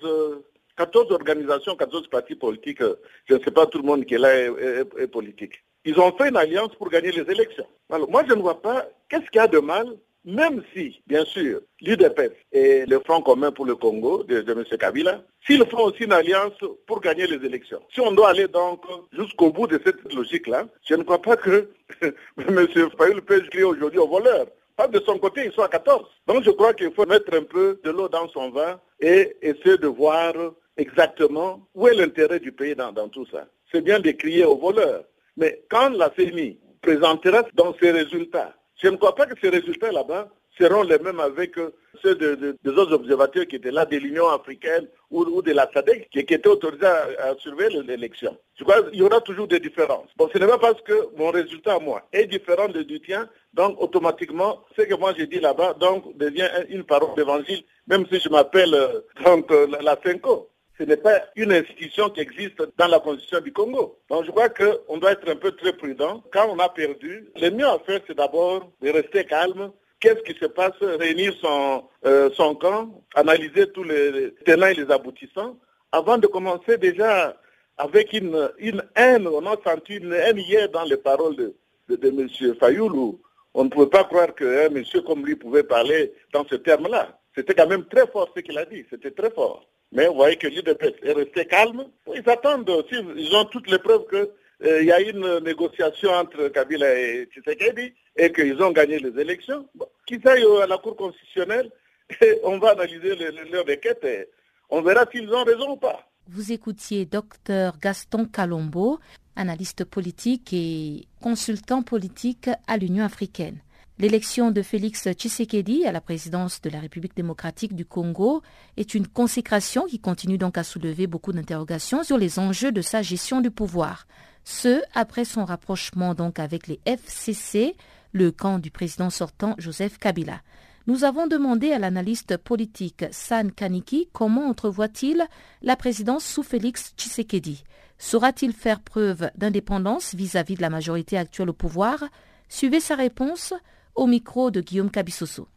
14 0.77 1.11
organisations, 1.11 1.75
14 1.75 2.07
partis 2.07 2.35
politiques, 2.35 2.83
je 3.25 3.33
ne 3.33 3.39
sais 3.39 3.49
pas 3.49 3.65
tout 3.65 3.79
le 3.79 3.83
monde 3.83 4.05
qui 4.05 4.13
est 4.13 4.19
là 4.19 4.31
est, 4.37 5.07
politique. 5.07 5.55
Ils 5.85 5.99
ont 5.99 6.15
fait 6.15 6.29
une 6.29 6.37
alliance 6.37 6.75
pour 6.75 6.91
gagner 6.91 7.11
les 7.11 7.25
élections. 7.31 7.65
Alors 7.89 8.11
moi 8.11 8.23
je 8.29 8.35
ne 8.35 8.41
vois 8.43 8.61
pas 8.61 8.85
qu'est-ce 9.09 9.25
qu'il 9.31 9.41
y 9.41 9.43
a 9.43 9.47
de 9.47 9.57
mal, 9.57 9.87
même 10.23 10.61
si, 10.71 11.01
bien 11.07 11.25
sûr, 11.25 11.61
l'UDPS 11.81 12.35
et 12.51 12.85
le 12.85 12.99
Front 12.99 13.23
commun 13.23 13.51
pour 13.51 13.65
le 13.65 13.75
Congo 13.75 14.21
de, 14.21 14.45
M. 14.51 14.63
Kabila, 14.77 15.23
s'ils 15.47 15.65
font 15.65 15.85
aussi 15.85 16.03
une 16.03 16.13
alliance 16.13 16.59
pour 16.85 17.01
gagner 17.01 17.25
les 17.25 17.43
élections. 17.43 17.81
Si 17.91 18.01
on 18.01 18.11
doit 18.11 18.29
aller 18.29 18.47
donc 18.47 18.83
jusqu'au 19.13 19.51
bout 19.51 19.65
de 19.65 19.81
cette 19.83 20.13
logique-là, 20.13 20.67
je 20.87 20.93
ne 20.93 21.01
crois 21.01 21.21
pas 21.23 21.37
que 21.37 21.71
M. 22.03 22.67
Fayou 22.99 23.21
peut 23.25 23.43
jouer 23.51 23.63
aujourd'hui 23.63 23.99
au 23.99 24.07
voleur 24.07 24.45
de 24.87 24.99
son 25.01 25.17
côté, 25.17 25.45
ils 25.45 25.51
sont 25.51 25.61
à 25.61 25.67
14. 25.67 26.05
Donc 26.27 26.43
je 26.43 26.51
crois 26.51 26.73
qu'il 26.73 26.91
faut 26.93 27.05
mettre 27.05 27.35
un 27.35 27.43
peu 27.43 27.79
de 27.83 27.89
l'eau 27.91 28.07
dans 28.07 28.27
son 28.29 28.49
vin 28.49 28.79
et 28.99 29.35
essayer 29.41 29.77
de 29.77 29.87
voir 29.87 30.33
exactement 30.77 31.67
où 31.75 31.87
est 31.87 31.95
l'intérêt 31.95 32.39
du 32.39 32.51
pays 32.51 32.75
dans, 32.75 33.09
tout 33.09 33.25
ça. 33.31 33.47
C'est 33.71 33.81
bien 33.81 33.99
de 33.99 34.11
crier 34.11 34.45
aux 34.45 34.57
voleurs. 34.57 35.03
Mais 35.37 35.63
quand 35.69 35.89
la 35.89 36.11
CENI 36.15 36.59
présentera 36.81 37.43
ses 37.79 37.91
résultats, 37.91 38.53
je 38.81 38.87
ne 38.87 38.95
crois 38.97 39.15
pas 39.15 39.25
que 39.25 39.39
ces 39.39 39.49
résultats 39.49 39.91
là-bas 39.91 40.29
seront 40.59 40.83
les 40.83 40.99
mêmes 40.99 41.19
avec 41.19 41.55
ceux 42.01 42.15
de, 42.15 42.35
de, 42.35 42.57
des 42.63 42.71
autres 42.71 42.93
observateurs 42.93 43.47
qui 43.47 43.55
étaient 43.55 43.71
là, 43.71 43.85
de 43.85 43.97
l'Union 43.97 44.27
africaine 44.29 44.87
ou, 45.09 45.23
ou, 45.23 45.41
de 45.41 45.51
la 45.51 45.69
SADC, 45.73 46.09
qui, 46.11 46.25
qui 46.25 46.33
étaient 46.33 46.47
autorisés 46.47 46.85
à, 46.85 47.35
surveiller 47.39 47.81
l'élection. 47.83 48.37
Je 48.57 48.63
crois 48.63 48.83
qu'il 48.83 48.99
y 48.99 49.01
aura 49.01 49.21
toujours 49.21 49.47
des 49.47 49.59
différences. 49.59 50.09
Bon, 50.17 50.29
ce 50.31 50.37
n'est 50.37 50.47
pas 50.47 50.57
parce 50.57 50.81
que 50.81 51.15
mon 51.17 51.31
résultat 51.31 51.75
à 51.75 51.79
moi 51.79 52.07
est 52.11 52.25
différent 52.25 52.67
de, 52.67 52.83
du 52.83 52.99
tien, 53.01 53.29
donc 53.53 53.81
automatiquement, 53.81 54.63
ce 54.77 54.83
que 54.83 54.95
moi 54.95 55.13
j'ai 55.17 55.27
dit 55.27 55.39
là-bas, 55.39 55.75
donc 55.79 56.17
devient 56.17 56.49
une 56.69 56.83
parole 56.83 57.15
d'évangile, 57.15 57.63
même 57.87 58.05
si 58.11 58.19
je 58.19 58.29
m'appelle 58.29 58.73
euh, 58.73 59.67
la, 59.71 59.81
la 59.81 59.95
FENCO 59.95 60.49
ce 60.79 60.85
n'est 60.85 60.97
pas 60.97 61.21
une 61.35 61.51
institution 61.51 62.09
qui 62.09 62.21
existe 62.21 62.63
dans 62.77 62.87
la 62.87 62.99
constitution 62.99 63.41
du 63.41 63.51
Congo. 63.51 63.99
Donc 64.09 64.25
je 64.25 64.31
crois 64.31 64.47
qu'on 64.47 64.97
doit 64.97 65.11
être 65.11 65.29
un 65.29 65.35
peu 65.35 65.51
très 65.51 65.73
prudent. 65.73 66.23
Quand 66.31 66.47
on 66.49 66.57
a 66.59 66.69
perdu, 66.69 67.27
le 67.35 67.49
mieux 67.49 67.67
à 67.67 67.79
faire, 67.79 67.99
c'est 68.07 68.15
d'abord 68.15 68.71
de 68.81 68.89
rester 68.89 69.25
calme. 69.25 69.71
Qu'est-ce 69.99 70.21
qui 70.23 70.37
se 70.39 70.45
passe? 70.45 70.73
Réunir 70.81 71.33
son, 71.41 71.83
euh, 72.05 72.29
son 72.33 72.55
camp, 72.55 73.03
analyser 73.15 73.69
tous 73.71 73.83
les 73.83 74.33
tenants 74.45 74.67
et 74.67 74.73
les 74.75 74.89
aboutissants, 74.89 75.57
avant 75.91 76.17
de 76.17 76.27
commencer 76.27 76.77
déjà 76.77 77.35
avec 77.77 78.13
une, 78.13 78.49
une 78.59 78.81
haine. 78.95 79.27
On 79.27 79.45
a 79.45 79.57
senti 79.65 79.95
une 79.95 80.13
haine 80.13 80.37
hier 80.37 80.69
dans 80.69 80.85
les 80.85 80.97
paroles 80.97 81.35
de, 81.35 81.55
de, 81.89 82.07
M. 82.07 82.55
Fayoulou. 82.59 83.19
On 83.53 83.65
ne 83.65 83.69
pouvait 83.69 83.87
pas 83.87 84.05
croire 84.05 84.33
qu'un 84.35 84.69
monsieur 84.69 85.01
comme 85.01 85.25
lui 85.25 85.35
pouvait 85.35 85.63
parler 85.63 86.13
dans 86.31 86.45
ce 86.45 86.55
terme-là. 86.55 87.19
C'était 87.35 87.53
quand 87.55 87.67
même 87.67 87.85
très 87.85 88.07
fort 88.07 88.31
ce 88.35 88.41
qu'il 88.41 88.57
a 88.57 88.65
dit. 88.65 88.85
C'était 88.89 89.11
très 89.11 89.31
fort. 89.31 89.67
Mais 89.91 90.07
vous 90.07 90.15
voyez 90.15 90.37
que 90.37 90.47
l'UDPS 90.47 91.03
est 91.03 91.13
resté 91.13 91.45
calme. 91.45 91.85
Ils 92.13 92.29
attendent 92.29 92.69
aussi, 92.69 92.95
ils 93.15 93.35
ont 93.35 93.45
toutes 93.45 93.69
les 93.69 93.79
preuves 93.79 94.05
qu'il 94.07 94.27
euh, 94.67 94.83
y 94.83 94.91
a 94.91 95.01
une 95.01 95.39
négociation 95.39 96.11
entre 96.11 96.47
Kabila 96.49 96.93
et 96.97 97.27
Tshisekedi 97.33 97.93
et 98.19 98.31
qu'ils 98.31 98.61
ont 98.61 98.71
gagné 98.71 98.99
les 98.99 99.19
élections. 99.19 99.65
Qu'ils 100.05 100.27
aillent 100.27 100.61
à 100.61 100.67
la 100.67 100.77
Cour 100.77 100.95
constitutionnelle 100.95 101.71
on 102.43 102.57
va 102.59 102.71
analyser 102.71 103.15
le, 103.15 103.31
le, 103.31 103.51
leur 103.51 103.65
requête 103.65 104.03
et 104.03 104.27
on 104.69 104.81
verra 104.81 105.05
s'ils 105.11 105.31
ont 105.33 105.43
raison 105.43 105.71
ou 105.71 105.77
pas. 105.77 106.07
Vous 106.27 106.51
écoutiez 106.51 107.05
Dr 107.05 107.77
Gaston 107.81 108.25
Calombo, 108.25 108.99
analyste 109.35 109.83
politique 109.83 110.53
et 110.53 111.07
consultant 111.21 111.81
politique 111.81 112.49
à 112.67 112.77
l'Union 112.77 113.03
africaine. 113.03 113.59
L'élection 113.97 114.51
de 114.51 114.61
Félix 114.61 115.09
Tshisekedi 115.11 115.85
à 115.85 115.91
la 115.91 115.99
présidence 115.99 116.61
de 116.61 116.69
la 116.69 116.79
République 116.79 117.17
démocratique 117.17 117.75
du 117.75 117.83
Congo 117.83 118.41
est 118.77 118.93
une 118.93 119.07
consécration 119.07 119.87
qui 119.87 119.99
continue 119.99 120.37
donc 120.37 120.57
à 120.57 120.63
soulever 120.63 121.05
beaucoup 121.05 121.33
d'interrogations 121.33 122.03
sur 122.03 122.17
les 122.17 122.39
enjeux 122.39 122.71
de 122.71 122.81
sa 122.81 123.01
gestion 123.01 123.41
du 123.41 123.51
pouvoir. 123.51 124.07
Ce, 124.45 124.81
après 124.93 125.25
son 125.25 125.43
rapprochement 125.43 126.13
donc 126.13 126.39
avec 126.39 126.67
les 126.67 126.79
FCC, 126.85 127.75
le 128.11 128.31
camp 128.31 128.59
du 128.59 128.71
président 128.71 129.09
sortant 129.09 129.55
Joseph 129.57 129.97
Kabila. 129.97 130.41
Nous 130.87 131.03
avons 131.03 131.27
demandé 131.27 131.71
à 131.71 131.79
l'analyste 131.79 132.37
politique 132.37 133.05
San 133.11 133.51
Kaniki 133.51 134.09
comment 134.11 134.47
entrevoit-il 134.47 135.23
la 135.61 135.75
présidence 135.75 136.25
sous 136.25 136.41
Félix 136.43 136.93
Tshisekedi. 136.97 137.63
Saura-t-il 137.97 138.53
faire 138.53 138.79
preuve 138.79 139.29
d'indépendance 139.35 140.15
vis-à-vis 140.15 140.55
de 140.55 140.61
la 140.61 140.69
majorité 140.69 141.17
actuelle 141.17 141.49
au 141.49 141.53
pouvoir? 141.53 142.05
Suivez 142.47 142.79
sa 142.79 142.95
réponse 142.95 143.53
au 143.93 144.07
micro 144.07 144.51
de 144.51 144.61
Guillaume 144.61 144.89
Cabissoso. 144.89 145.47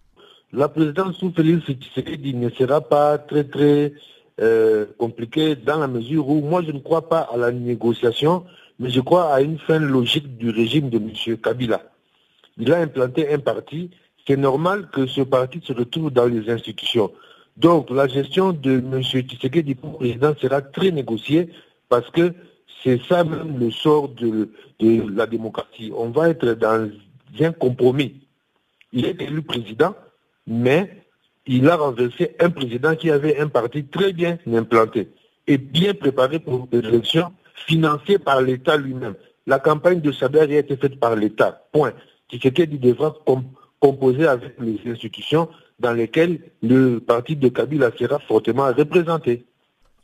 La 0.53 0.69
présidence 0.69 1.17
sous 1.17 1.33
Félix 1.33 1.65
Tshisekedi 1.65 2.35
ne 2.35 2.51
sera 2.51 2.81
pas 2.81 3.17
très 3.17 3.45
très 3.45 3.95
euh, 4.41 4.87
compliquée 4.99 5.57
dans 5.57 5.79
la 5.79 5.87
mesure 5.87 6.29
où 6.29 6.41
moi 6.41 6.63
je 6.63 6.73
ne 6.73 6.81
crois 6.81 7.09
pas 7.09 7.21
à 7.21 7.37
la 7.37 7.53
négociation, 7.53 8.45
mais 8.79 8.91
je 8.91 9.01
crois 9.01 9.33
à 9.33 9.41
une 9.41 9.59
fin 9.59 9.79
logique 9.79 10.37
du 10.37 10.51
régime 10.51 10.91
de 10.91 10.99
M. 10.99 11.39
Kabila. 11.39 11.92
Il 12.59 12.73
a 12.73 12.79
implanté 12.79 13.33
un 13.33 13.39
parti, 13.39 13.91
c'est 14.27 14.37
normal 14.37 14.89
que 14.93 15.07
ce 15.07 15.23
parti 15.23 15.61
se 15.65 15.73
retrouve 15.73 16.11
dans 16.11 16.27
les 16.27 16.51
institutions. 16.51 17.11
Donc 17.57 17.91
la 17.91 18.09
gestion 18.09 18.53
de 18.53 18.73
M. 18.73 19.03
Tshisekedi 19.03 19.75
pour 19.75 19.99
président 19.99 20.35
sera 20.41 20.63
très 20.63 20.91
négociée 20.91 21.51
parce 21.89 22.09
que 22.11 22.33
c'est 22.83 23.01
ça 23.09 23.25
même 23.25 23.59
le 23.59 23.71
sort 23.71 24.09
de, 24.09 24.51
la 24.81 25.27
démocratie. 25.27 25.93
On 25.97 26.11
va 26.11 26.31
être 26.31 26.55
dans 26.55 26.91
un 27.41 27.53
compromis. 27.53 28.21
Il 28.93 29.05
est 29.05 29.21
élu 29.23 29.43
président, 29.43 29.95
mais 30.47 31.05
il 31.47 31.69
a 31.69 31.77
renversé 31.77 32.35
un 32.41 32.51
président 32.51 32.97
qui 32.97 33.11
avait 33.11 33.39
un 33.39 33.49
parti 33.49 33.85
très 33.85 34.13
bien 34.13 34.39
implanté 34.53 35.09
et 35.47 35.59
bien 35.59 35.95
préparé 35.95 36.39
pour 36.39 36.69
l'élection, 36.73 37.33
financé 37.67 38.19
par 38.19 38.41
l'État 38.43 38.77
lui-même. 38.77 39.15
La 39.47 39.59
campagne 39.59 40.01
de 40.01 40.13
Saber 40.13 40.41
a 40.41 40.59
été 40.59 40.77
faite 40.77 40.99
par 40.99 41.17
l'État. 41.17 41.67
Point. 41.73 41.93
Tshisekedi 42.33 42.79
devra 42.79 43.15
com 43.27 43.45
composer 43.81 44.27
avec 44.27 44.55
les 44.61 44.81
institutions 44.87 45.49
dans 45.79 45.93
lesquelles 45.93 46.39
le 46.63 47.01
parti 47.01 47.37
de 47.37 47.49
Kabila 47.49 47.91
sera 47.99 48.19
fortement 48.21 48.67
représenté. 48.67 49.45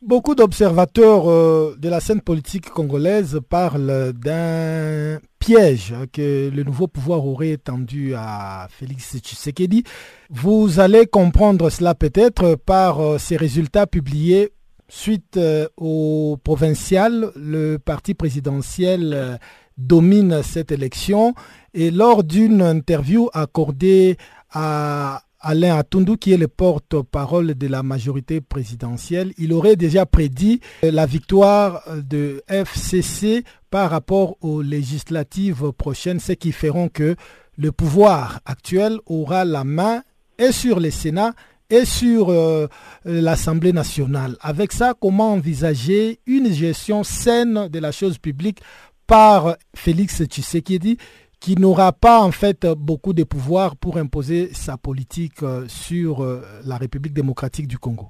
Beaucoup 0.02 0.34
d'observateurs 0.34 1.28
euh, 1.28 1.74
de 1.78 1.88
la 1.88 2.00
scène 2.00 2.20
politique 2.20 2.70
congolaise 2.70 3.40
parlent 3.48 4.12
d'un 4.12 5.18
piège 5.38 5.94
que 6.12 6.50
le 6.50 6.62
nouveau 6.62 6.86
pouvoir 6.86 7.26
aurait 7.26 7.56
tendu 7.56 8.14
à 8.14 8.68
Félix 8.70 9.16
Tshisekedi. 9.18 9.84
Vous 10.30 10.78
allez 10.78 11.06
comprendre 11.06 11.70
cela 11.70 11.94
peut-être 11.94 12.54
par 12.54 13.00
euh, 13.00 13.18
ces 13.18 13.36
résultats 13.36 13.86
publiés 13.86 14.52
suite 14.88 15.36
euh, 15.36 15.68
au 15.76 16.38
provincial. 16.42 17.30
Le 17.36 17.78
parti 17.78 18.14
présidentiel 18.14 19.12
euh, 19.14 19.36
domine 19.76 20.42
cette 20.42 20.72
élection 20.72 21.34
et 21.78 21.92
lors 21.92 22.24
d'une 22.24 22.60
interview 22.60 23.28
accordée 23.32 24.16
à 24.50 25.22
Alain 25.38 25.76
Atundu, 25.76 26.16
qui 26.16 26.32
est 26.32 26.36
le 26.36 26.48
porte-parole 26.48 27.54
de 27.54 27.66
la 27.68 27.84
majorité 27.84 28.40
présidentielle, 28.40 29.32
il 29.38 29.52
aurait 29.52 29.76
déjà 29.76 30.04
prédit 30.04 30.58
la 30.82 31.06
victoire 31.06 31.84
de 31.96 32.42
FCC 32.48 33.44
par 33.70 33.90
rapport 33.90 34.36
aux 34.40 34.60
législatives 34.60 35.70
prochaines, 35.70 36.18
ce 36.18 36.32
qui 36.32 36.50
feront 36.50 36.88
que 36.88 37.14
le 37.56 37.70
pouvoir 37.70 38.40
actuel 38.44 38.98
aura 39.06 39.44
la 39.44 39.62
main 39.62 40.02
et 40.36 40.50
sur 40.50 40.80
le 40.80 40.90
Sénat 40.90 41.32
et 41.70 41.84
sur 41.84 42.30
euh, 42.30 42.66
l'Assemblée 43.04 43.72
nationale. 43.72 44.36
Avec 44.40 44.72
ça, 44.72 44.94
comment 45.00 45.34
envisager 45.34 46.18
une 46.26 46.52
gestion 46.52 47.04
saine 47.04 47.68
de 47.68 47.78
la 47.78 47.92
chose 47.92 48.18
publique 48.18 48.62
par 49.06 49.56
Félix 49.76 50.24
Tshisekedi 50.24 50.98
qui 51.40 51.56
n'aura 51.56 51.92
pas 51.92 52.20
en 52.20 52.32
fait 52.32 52.66
beaucoup 52.66 53.12
de 53.12 53.24
pouvoir 53.24 53.76
pour 53.76 53.96
imposer 53.96 54.52
sa 54.52 54.76
politique 54.76 55.40
sur 55.68 56.26
la 56.64 56.76
République 56.76 57.12
démocratique 57.12 57.68
du 57.68 57.78
Congo. 57.78 58.08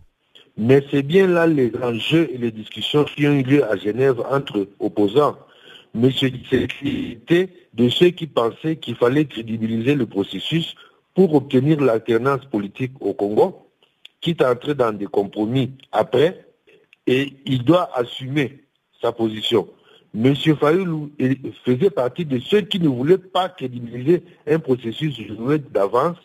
Mais 0.56 0.84
c'est 0.90 1.02
bien 1.02 1.26
là 1.26 1.46
les 1.46 1.70
enjeux 1.82 2.28
et 2.32 2.38
les 2.38 2.50
discussions 2.50 3.04
qui 3.04 3.26
ont 3.28 3.32
eu 3.32 3.42
lieu 3.42 3.64
à 3.64 3.76
Genève 3.76 4.20
entre 4.30 4.68
opposants. 4.80 5.36
Mais 5.94 6.10
c'est 6.18 6.30
de 6.30 7.88
ceux 7.88 8.10
qui 8.10 8.26
pensaient 8.26 8.76
qu'il 8.76 8.96
fallait 8.96 9.26
crédibiliser 9.26 9.94
le 9.94 10.06
processus 10.06 10.74
pour 11.14 11.34
obtenir 11.34 11.80
l'alternance 11.80 12.44
politique 12.44 12.92
au 13.00 13.14
Congo, 13.14 13.68
quitte 14.20 14.42
à 14.42 14.52
entrer 14.52 14.74
dans 14.74 14.92
des 14.92 15.06
compromis 15.06 15.72
après, 15.92 16.44
et 17.06 17.32
il 17.46 17.64
doit 17.64 17.90
assumer 17.94 18.64
sa 19.00 19.12
position. 19.12 19.68
M. 20.14 20.34
Fayoulou 20.34 21.10
faisait 21.64 21.90
partie 21.90 22.24
de 22.24 22.38
ceux 22.38 22.62
qui 22.62 22.80
ne 22.80 22.88
voulaient 22.88 23.18
pas 23.18 23.48
crédibiliser 23.48 24.22
un 24.46 24.58
processus 24.58 25.20
d'avance, 25.70 26.16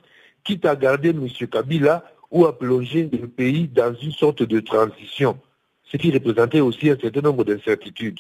quitte 0.44 0.66
à 0.66 0.76
garder 0.76 1.10
M. 1.10 1.28
Kabila 1.50 2.04
ou 2.32 2.46
à 2.46 2.58
plonger 2.58 3.10
le 3.12 3.28
pays 3.28 3.68
dans 3.68 3.94
une 3.94 4.12
sorte 4.12 4.44
de 4.44 4.60
transition, 4.60 5.38
ce 5.84 5.98
qui 5.98 6.12
représentait 6.12 6.62
aussi 6.62 6.90
un 6.90 6.98
certain 6.98 7.22
nombre 7.22 7.44
d'incertitudes. 7.44 8.20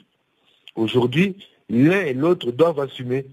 Aujourd'hui, 0.76 1.38
l'un 1.70 2.02
et 2.02 2.14
l'autre 2.14 2.52
doivent 2.52 2.80
assumer. 2.80 3.26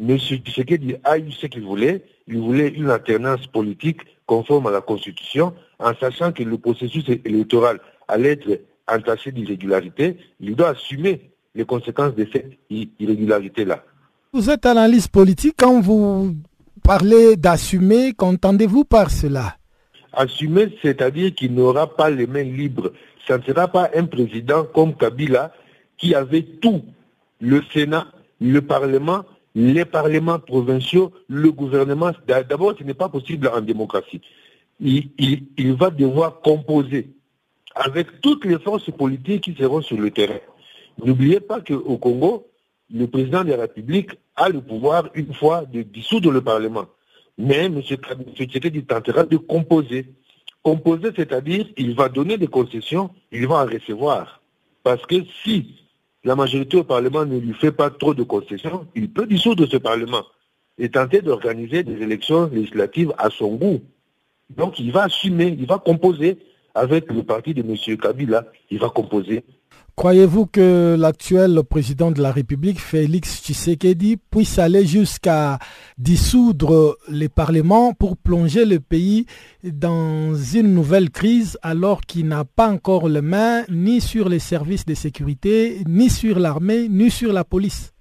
M. 0.00 0.16
Tshisekedi 0.18 0.94
a 1.02 1.18
eu 1.18 1.32
ce 1.32 1.46
qu'il 1.46 1.62
voulait, 1.62 2.04
il 2.28 2.38
voulait 2.38 2.68
une 2.68 2.90
alternance 2.90 3.46
politique 3.48 4.00
conforme 4.26 4.66
à 4.68 4.70
la 4.70 4.80
Constitution, 4.80 5.54
en 5.78 5.94
sachant 5.94 6.32
que 6.32 6.42
le 6.42 6.58
processus 6.58 7.08
électoral 7.24 7.80
allait 8.06 8.32
être 8.32 8.60
entaché 8.86 9.32
d'irrégularité, 9.32 10.16
il 10.40 10.54
doit 10.54 10.70
assumer 10.70 11.30
les 11.58 11.64
conséquences 11.64 12.14
de 12.14 12.26
cette 12.32 12.52
irrégularité-là. 12.70 13.84
Vous 14.32 14.48
êtes 14.48 14.64
analyste 14.64 15.10
politique, 15.10 15.56
quand 15.58 15.80
vous 15.80 16.36
parlez 16.84 17.36
d'assumer, 17.36 18.12
qu'entendez-vous 18.16 18.84
par 18.84 19.10
cela? 19.10 19.56
Assumer, 20.12 20.78
c'est-à-dire 20.80 21.34
qu'il 21.34 21.54
n'aura 21.54 21.94
pas 21.96 22.10
les 22.10 22.26
mains 22.26 22.44
libres. 22.44 22.92
Ça 23.26 23.38
ne 23.38 23.42
sera 23.42 23.66
pas 23.68 23.90
un 23.94 24.04
président 24.04 24.64
comme 24.64 24.94
Kabila 24.94 25.52
qui 25.98 26.14
avait 26.14 26.42
tout, 26.42 26.82
le 27.40 27.60
Sénat, 27.72 28.06
le 28.40 28.60
Parlement, 28.62 29.24
les 29.54 29.84
parlements 29.84 30.38
provinciaux, 30.38 31.12
le 31.28 31.50
gouvernement. 31.50 32.12
D'abord, 32.26 32.74
ce 32.78 32.84
n'est 32.84 32.94
pas 32.94 33.08
possible 33.08 33.50
en 33.52 33.60
démocratie. 33.60 34.20
Il, 34.80 35.10
il 35.56 35.74
va 35.74 35.90
devoir 35.90 36.40
composer 36.40 37.10
avec 37.74 38.20
toutes 38.20 38.44
les 38.44 38.58
forces 38.60 38.90
politiques 38.92 39.42
qui 39.44 39.54
seront 39.54 39.82
sur 39.82 39.98
le 39.98 40.10
terrain. 40.12 40.38
N'oubliez 41.04 41.40
pas 41.40 41.60
qu'au 41.60 41.96
Congo, 41.98 42.48
le 42.90 43.06
président 43.06 43.44
de 43.44 43.50
la 43.50 43.62
République 43.62 44.10
a 44.36 44.48
le 44.48 44.60
pouvoir 44.60 45.10
une 45.14 45.32
fois 45.34 45.64
de 45.64 45.82
dissoudre 45.82 46.30
le 46.32 46.40
Parlement. 46.40 46.86
Mais 47.36 47.66
M. 47.66 47.80
Tshisekedi 47.80 48.84
tentera 48.84 49.24
de 49.24 49.36
composer. 49.36 50.06
Composer, 50.62 51.10
c'est-à-dire 51.14 51.66
il 51.76 51.94
va 51.94 52.08
donner 52.08 52.36
des 52.36 52.48
concessions, 52.48 53.10
il 53.30 53.46
va 53.46 53.62
en 53.62 53.66
recevoir. 53.66 54.42
Parce 54.82 55.04
que 55.06 55.16
si 55.44 55.76
la 56.24 56.34
majorité 56.34 56.76
au 56.78 56.84
Parlement 56.84 57.24
ne 57.24 57.38
lui 57.38 57.54
fait 57.54 57.72
pas 57.72 57.90
trop 57.90 58.14
de 58.14 58.24
concessions, 58.24 58.86
il 58.94 59.10
peut 59.10 59.26
dissoudre 59.26 59.66
ce 59.66 59.76
Parlement 59.76 60.24
et 60.78 60.88
tenter 60.88 61.22
d'organiser 61.22 61.84
des 61.84 62.02
élections 62.02 62.48
législatives 62.52 63.12
à 63.18 63.30
son 63.30 63.54
goût. 63.54 63.80
Donc 64.50 64.78
il 64.80 64.90
va 64.90 65.04
assumer, 65.04 65.54
il 65.58 65.66
va 65.66 65.78
composer 65.78 66.38
avec 66.74 67.10
le 67.10 67.22
parti 67.22 67.54
de 67.54 67.62
M. 67.62 67.96
Kabila, 67.98 68.46
il 68.70 68.78
va 68.78 68.88
composer 68.88 69.44
Croyez-vous 69.98 70.46
que 70.46 70.94
l'actuel 70.96 71.60
président 71.68 72.12
de 72.12 72.22
la 72.22 72.30
République, 72.30 72.78
Félix 72.78 73.42
Tshisekedi, 73.42 74.16
puisse 74.16 74.56
aller 74.60 74.86
jusqu'à 74.86 75.58
dissoudre 75.98 76.96
les 77.08 77.28
parlements 77.28 77.92
pour 77.94 78.16
plonger 78.16 78.64
le 78.64 78.78
pays 78.78 79.26
dans 79.64 80.36
une 80.36 80.72
nouvelle 80.72 81.10
crise 81.10 81.58
alors 81.62 82.02
qu'il 82.02 82.28
n'a 82.28 82.44
pas 82.44 82.68
encore 82.68 83.08
les 83.08 83.22
mains 83.22 83.64
ni 83.68 84.00
sur 84.00 84.28
les 84.28 84.38
services 84.38 84.86
de 84.86 84.94
sécurité, 84.94 85.78
ni 85.88 86.10
sur 86.10 86.38
l'armée, 86.38 86.88
ni 86.88 87.10
sur 87.10 87.32
la 87.32 87.42
police? 87.42 87.92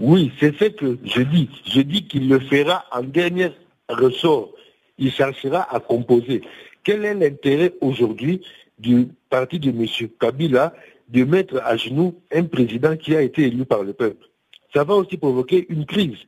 Oui, 0.00 0.32
c'est 0.40 0.58
ce 0.58 0.64
que 0.64 0.98
je 1.04 1.22
dis. 1.22 1.48
Je 1.72 1.82
dis 1.82 2.08
qu'il 2.08 2.28
le 2.28 2.40
fera 2.40 2.84
en 2.90 3.04
dernier 3.04 3.52
ressort. 3.88 4.50
Il 4.98 5.12
cherchera 5.12 5.72
à 5.72 5.78
composer. 5.78 6.42
Quel 6.82 7.04
est 7.04 7.14
l'intérêt 7.14 7.74
aujourd'hui 7.80 8.40
du 8.76 9.06
parti 9.30 9.60
de 9.60 9.70
M. 9.70 9.86
Kabila 10.18 10.72
de 11.08 11.24
mettre 11.24 11.60
à 11.64 11.76
genoux 11.76 12.14
un 12.32 12.44
président 12.44 12.96
qui 12.96 13.14
a 13.14 13.22
été 13.22 13.42
élu 13.42 13.64
par 13.64 13.82
le 13.82 13.92
peuple. 13.92 14.26
Ça 14.74 14.84
va 14.84 14.94
aussi 14.94 15.16
provoquer 15.16 15.66
une 15.68 15.86
crise. 15.86 16.18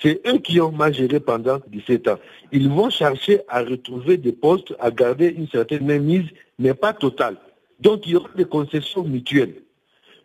C'est 0.00 0.20
eux 0.28 0.38
qui 0.38 0.60
ont 0.60 0.70
mal 0.70 0.94
géré 0.94 1.20
pendant 1.20 1.58
17 1.68 2.08
ans. 2.08 2.18
Ils 2.52 2.68
vont 2.68 2.90
chercher 2.90 3.40
à 3.48 3.62
retrouver 3.62 4.16
des 4.16 4.32
postes, 4.32 4.74
à 4.78 4.90
garder 4.90 5.28
une 5.28 5.48
certaine 5.48 5.84
mainmise, 5.84 6.26
mais 6.58 6.74
pas 6.74 6.92
totale. 6.92 7.36
Donc 7.80 8.06
il 8.06 8.12
y 8.12 8.16
aura 8.16 8.30
des 8.36 8.44
concessions 8.44 9.04
mutuelles. 9.04 9.62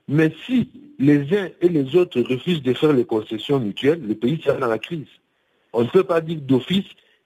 Mais 0.07 0.31
si 0.45 0.69
les 0.99 1.21
uns 1.37 1.49
et 1.61 1.69
les 1.69 1.95
autres 1.95 2.21
refusent 2.21 2.61
de 2.61 2.73
faire 2.73 2.93
les 2.93 3.05
concessions 3.05 3.59
mutuelles, 3.59 4.01
le 4.05 4.15
pays 4.15 4.39
sera 4.43 4.57
dans 4.57 4.67
la 4.67 4.79
crise. 4.79 5.07
On 5.71 5.83
ne 5.83 5.89
peut 5.89 6.03
pas 6.03 6.21
dire 6.21 6.39
d'office 6.41 6.85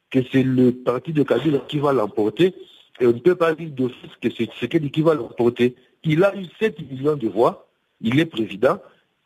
que 0.10 0.20
c'est 0.32 0.44
le 0.44 0.72
parti 0.72 1.12
de 1.12 1.24
Kabila 1.24 1.60
qui 1.68 1.80
va 1.80 1.92
l'emporter, 1.92 2.54
et 3.00 3.06
on 3.06 3.14
ne 3.14 3.20
peut 3.20 3.36
pas 3.36 3.54
dire 3.56 3.70
d'office 3.72 4.12
que 4.22 4.30
c'est 4.30 4.50
ce 4.60 4.66
qui 4.66 5.02
va 5.02 5.16
l'emporter. 5.16 5.76
Il 6.04 6.24
a 6.24 6.36
eu 6.36 6.46
7 6.60 6.80
millions 6.92 7.16
de 7.16 7.28
voix, 7.28 7.68
il 8.02 8.20
est 8.20 8.26
président, 8.26 8.80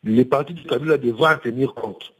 les 0.04 0.24
partis 0.24 0.54
du 0.54 0.64
Kabila 0.64 0.98
devront 0.98 1.28
en 1.28 1.38
tenir 1.38 1.74
compte. 1.74 2.12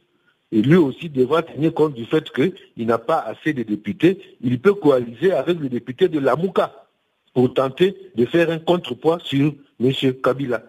Et 0.51 0.61
lui 0.61 0.75
aussi 0.75 1.09
devra 1.09 1.41
tenir 1.41 1.73
compte 1.73 1.95
du 1.95 2.05
fait 2.05 2.29
qu'il 2.31 2.85
n'a 2.85 2.99
pas 2.99 3.19
assez 3.19 3.53
de 3.53 3.63
députés. 3.63 4.19
Il 4.41 4.59
peut 4.59 4.75
coaliser 4.75 5.31
avec 5.31 5.59
le 5.59 5.67
député 5.67 6.07
de 6.07 6.19
la 6.19 6.35
Mouka 6.35 6.85
pour 7.33 7.53
tenter 7.53 7.97
de 8.15 8.25
faire 8.25 8.51
un 8.51 8.59
contrepoids 8.59 9.17
sur 9.23 9.53
M. 9.81 9.91
Kabila. 10.23 10.63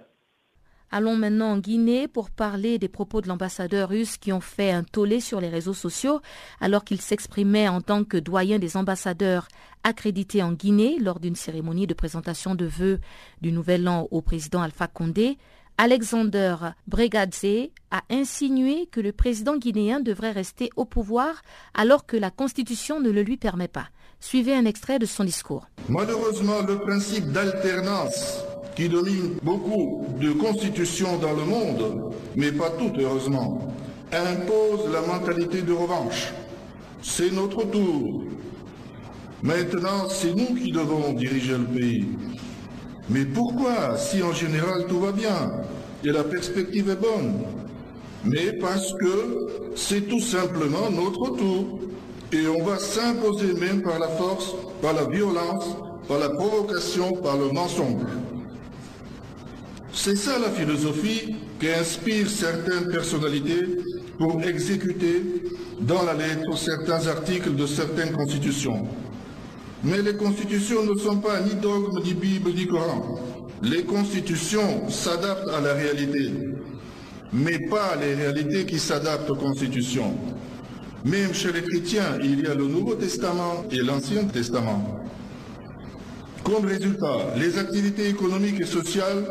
Allons 0.96 1.16
maintenant 1.16 1.50
en 1.50 1.58
Guinée 1.58 2.06
pour 2.06 2.30
parler 2.30 2.78
des 2.78 2.86
propos 2.86 3.20
de 3.20 3.26
l'ambassadeur 3.26 3.88
russe 3.88 4.16
qui 4.16 4.32
ont 4.32 4.40
fait 4.40 4.70
un 4.70 4.84
tollé 4.84 5.18
sur 5.18 5.40
les 5.40 5.48
réseaux 5.48 5.74
sociaux 5.74 6.20
alors 6.60 6.84
qu'il 6.84 7.00
s'exprimait 7.00 7.66
en 7.66 7.80
tant 7.80 8.04
que 8.04 8.16
doyen 8.16 8.60
des 8.60 8.76
ambassadeurs 8.76 9.48
accrédités 9.82 10.40
en 10.40 10.52
Guinée 10.52 11.00
lors 11.00 11.18
d'une 11.18 11.34
cérémonie 11.34 11.88
de 11.88 11.94
présentation 11.94 12.54
de 12.54 12.66
vœux 12.66 13.00
du 13.40 13.50
Nouvel 13.50 13.88
An 13.88 14.06
au 14.12 14.22
président 14.22 14.62
Alpha 14.62 14.86
Condé. 14.86 15.36
Alexander 15.78 16.54
Bregadze 16.86 17.70
a 17.90 18.02
insinué 18.08 18.86
que 18.86 19.00
le 19.00 19.10
président 19.10 19.56
guinéen 19.56 19.98
devrait 19.98 20.30
rester 20.30 20.70
au 20.76 20.84
pouvoir 20.84 21.42
alors 21.74 22.06
que 22.06 22.16
la 22.16 22.30
Constitution 22.30 23.00
ne 23.00 23.10
le 23.10 23.22
lui 23.22 23.36
permet 23.36 23.66
pas. 23.66 23.88
Suivez 24.20 24.54
un 24.54 24.64
extrait 24.64 25.00
de 25.00 25.06
son 25.06 25.24
discours. 25.24 25.66
Malheureusement, 25.88 26.62
le 26.62 26.78
principe 26.78 27.32
d'alternance 27.32 28.44
qui 28.76 28.88
domine 28.88 29.36
beaucoup 29.42 30.04
de 30.20 30.32
constitutions 30.32 31.18
dans 31.18 31.32
le 31.32 31.44
monde, 31.44 32.12
mais 32.36 32.52
pas 32.52 32.70
toutes 32.70 32.98
heureusement, 32.98 33.60
impose 34.12 34.90
la 34.92 35.00
mentalité 35.00 35.62
de 35.62 35.72
revanche. 35.72 36.32
C'est 37.02 37.32
notre 37.32 37.64
tour. 37.64 38.24
Maintenant, 39.42 40.08
c'est 40.08 40.34
nous 40.34 40.54
qui 40.54 40.72
devons 40.72 41.12
diriger 41.12 41.58
le 41.58 41.64
pays. 41.64 42.06
Mais 43.10 43.24
pourquoi, 43.26 43.96
si 43.98 44.22
en 44.22 44.32
général 44.32 44.86
tout 44.88 45.00
va 45.00 45.12
bien 45.12 45.52
et 46.02 46.10
la 46.10 46.24
perspective 46.24 46.88
est 46.88 47.00
bonne? 47.00 47.42
Mais 48.24 48.54
parce 48.54 48.94
que 48.94 49.74
c'est 49.76 50.08
tout 50.08 50.20
simplement 50.20 50.90
notre 50.90 51.36
tour. 51.36 51.80
Et 52.32 52.48
on 52.48 52.64
va 52.64 52.78
s'imposer 52.78 53.52
même 53.52 53.82
par 53.82 53.98
la 53.98 54.08
force, 54.08 54.54
par 54.80 54.94
la 54.94 55.04
violence, 55.04 55.76
par 56.08 56.18
la 56.18 56.30
provocation, 56.30 57.12
par 57.22 57.36
le 57.36 57.50
mensonge. 57.50 58.02
C'est 59.96 60.16
ça 60.16 60.38
la 60.40 60.50
philosophie 60.50 61.36
qui 61.60 61.68
inspire 61.70 62.28
certaines 62.28 62.88
personnalités 62.88 63.64
pour 64.18 64.42
exécuter 64.42 65.22
dans 65.80 66.02
la 66.02 66.14
lettre 66.14 66.58
certains 66.58 67.06
articles 67.06 67.54
de 67.54 67.64
certaines 67.64 68.12
constitutions. 68.12 68.88
Mais 69.84 70.02
les 70.02 70.16
constitutions 70.16 70.84
ne 70.84 70.98
sont 70.98 71.18
pas 71.18 71.40
ni 71.40 71.54
dogmes, 71.54 72.02
ni 72.04 72.12
Bible, 72.12 72.50
ni 72.52 72.66
Coran. 72.66 73.18
Les 73.62 73.84
constitutions 73.84 74.88
s'adaptent 74.88 75.48
à 75.48 75.60
la 75.60 75.74
réalité, 75.74 76.32
mais 77.32 77.58
pas 77.70 77.94
les 77.96 78.14
réalités 78.14 78.66
qui 78.66 78.80
s'adaptent 78.80 79.30
aux 79.30 79.36
constitutions. 79.36 80.12
Même 81.04 81.32
chez 81.32 81.52
les 81.52 81.62
chrétiens, 81.62 82.18
il 82.22 82.40
y 82.40 82.46
a 82.46 82.54
le 82.54 82.66
Nouveau 82.66 82.94
Testament 82.94 83.64
et 83.70 83.78
l'Ancien 83.78 84.24
Testament. 84.24 85.00
Comme 86.42 86.66
résultat, 86.66 87.34
les 87.38 87.58
activités 87.58 88.08
économiques 88.08 88.60
et 88.60 88.66
sociales 88.66 89.24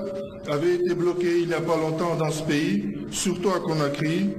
avaient 0.49 0.75
été 0.75 0.93
bloquées 0.95 1.39
il 1.41 1.47
n'y 1.47 1.53
a 1.53 1.61
pas 1.61 1.77
longtemps 1.77 2.15
dans 2.15 2.31
ce 2.31 2.43
pays, 2.43 2.83
surtout 3.11 3.49
à 3.49 3.59
Conakry, 3.59 4.29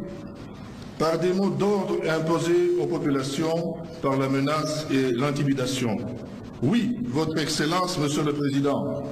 par 0.98 1.18
des 1.18 1.32
mots 1.32 1.50
d'ordre 1.50 1.96
imposés 2.08 2.72
aux 2.80 2.86
populations 2.86 3.74
par 4.02 4.16
la 4.16 4.28
menace 4.28 4.86
et 4.92 5.12
l'intimidation. 5.12 5.96
Oui, 6.62 6.96
Votre 7.08 7.38
Excellence, 7.38 7.98
Monsieur 7.98 8.22
le 8.22 8.32
Président, 8.32 9.04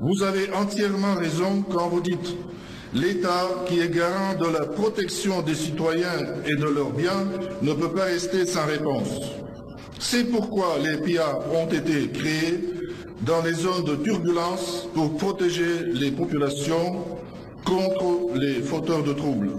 vous 0.00 0.22
avez 0.22 0.52
entièrement 0.52 1.14
raison 1.14 1.64
quand 1.70 1.88
vous 1.88 2.00
dites 2.00 2.36
L'État, 2.94 3.48
qui 3.66 3.80
est 3.80 3.88
garant 3.88 4.34
de 4.38 4.46
la 4.46 4.66
protection 4.66 5.40
des 5.40 5.54
citoyens 5.54 6.18
et 6.46 6.56
de 6.56 6.66
leurs 6.66 6.90
biens, 6.90 7.26
ne 7.62 7.72
peut 7.72 7.88
pas 7.88 8.04
rester 8.04 8.44
sans 8.44 8.66
réponse. 8.66 9.08
C'est 9.98 10.24
pourquoi 10.24 10.76
les 10.82 10.98
PIA 10.98 11.38
ont 11.54 11.68
été 11.68 12.08
créés 12.10 12.60
dans 13.22 13.42
les 13.42 13.52
zones 13.54 13.84
de 13.84 13.96
turbulence 13.96 14.88
pour 14.94 15.16
protéger 15.16 15.84
les 15.92 16.10
populations 16.10 17.04
contre 17.64 18.36
les 18.36 18.54
fauteurs 18.54 19.02
de 19.02 19.12
troubles. 19.12 19.52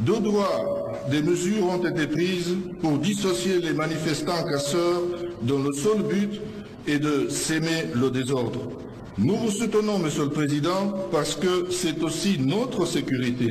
De 0.00 0.12
droit, 0.12 0.92
des 1.10 1.22
mesures 1.22 1.66
ont 1.66 1.82
été 1.82 2.06
prises 2.06 2.56
pour 2.80 2.98
dissocier 2.98 3.58
les 3.58 3.72
manifestants 3.72 4.44
casseurs 4.44 5.02
dont 5.42 5.62
le 5.62 5.72
seul 5.72 6.02
but 6.02 6.40
est 6.86 6.98
de 6.98 7.28
s'aimer 7.28 7.86
le 7.94 8.10
désordre. 8.10 8.60
Nous 9.16 9.34
vous 9.34 9.50
soutenons, 9.50 9.98
Monsieur 9.98 10.24
le 10.24 10.30
Président, 10.30 10.94
parce 11.10 11.34
que 11.34 11.66
c'est 11.70 12.02
aussi 12.02 12.38
notre 12.38 12.86
sécurité. 12.86 13.48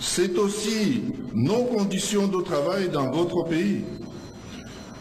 C'est 0.00 0.38
aussi 0.38 1.02
nos 1.34 1.64
conditions 1.64 2.28
de 2.28 2.40
travail 2.42 2.88
dans 2.90 3.10
votre 3.10 3.48
pays. 3.48 3.82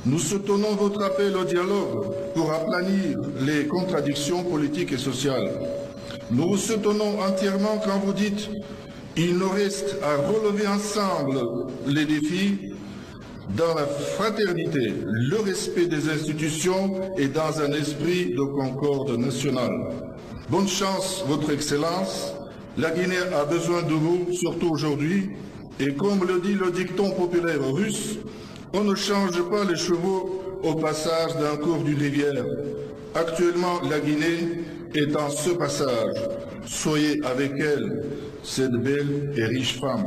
Nous 0.05 0.19
soutenons 0.19 0.75
votre 0.75 1.03
appel 1.03 1.35
au 1.35 1.43
dialogue 1.43 2.13
pour 2.33 2.53
aplanir 2.53 3.17
les 3.41 3.67
contradictions 3.67 4.43
politiques 4.43 4.93
et 4.93 4.97
sociales. 4.97 5.51
Nous 6.31 6.49
vous 6.49 6.57
soutenons 6.57 7.19
entièrement 7.19 7.81
quand 7.83 7.99
vous 8.05 8.13
dites 8.13 8.49
il 9.17 9.37
nous 9.37 9.49
reste 9.49 9.97
à 10.01 10.15
relever 10.15 10.65
ensemble 10.67 11.39
les 11.85 12.05
défis 12.05 12.71
dans 13.57 13.73
la 13.73 13.85
fraternité, 13.85 14.93
le 15.03 15.41
respect 15.41 15.87
des 15.87 16.09
institutions 16.09 17.01
et 17.17 17.27
dans 17.27 17.59
un 17.59 17.73
esprit 17.73 18.33
de 18.33 18.43
concorde 18.43 19.17
nationale. 19.17 19.89
Bonne 20.49 20.67
chance, 20.69 21.25
Votre 21.27 21.51
Excellence. 21.51 22.33
La 22.77 22.91
Guinée 22.91 23.17
a 23.35 23.43
besoin 23.43 23.81
de 23.81 23.93
vous, 23.93 24.31
surtout 24.31 24.69
aujourd'hui. 24.69 25.31
Et 25.81 25.93
comme 25.95 26.25
le 26.25 26.39
dit 26.39 26.53
le 26.53 26.71
dicton 26.71 27.11
populaire 27.11 27.59
russe, 27.73 28.19
on 28.73 28.83
ne 28.83 28.95
change 28.95 29.41
pas 29.49 29.63
les 29.63 29.75
chevaux 29.75 30.59
au 30.63 30.75
passage 30.75 31.35
d'un 31.37 31.57
cours 31.57 31.79
d'une 31.79 31.97
rivière. 31.97 32.45
Actuellement, 33.15 33.81
la 33.89 33.99
Guinée 33.99 34.63
est 34.93 35.15
en 35.15 35.29
ce 35.29 35.51
passage. 35.51 36.15
Soyez 36.65 37.19
avec 37.25 37.53
elle, 37.57 38.03
cette 38.43 38.73
belle 38.73 39.31
et 39.35 39.45
riche 39.45 39.79
femme. 39.79 40.05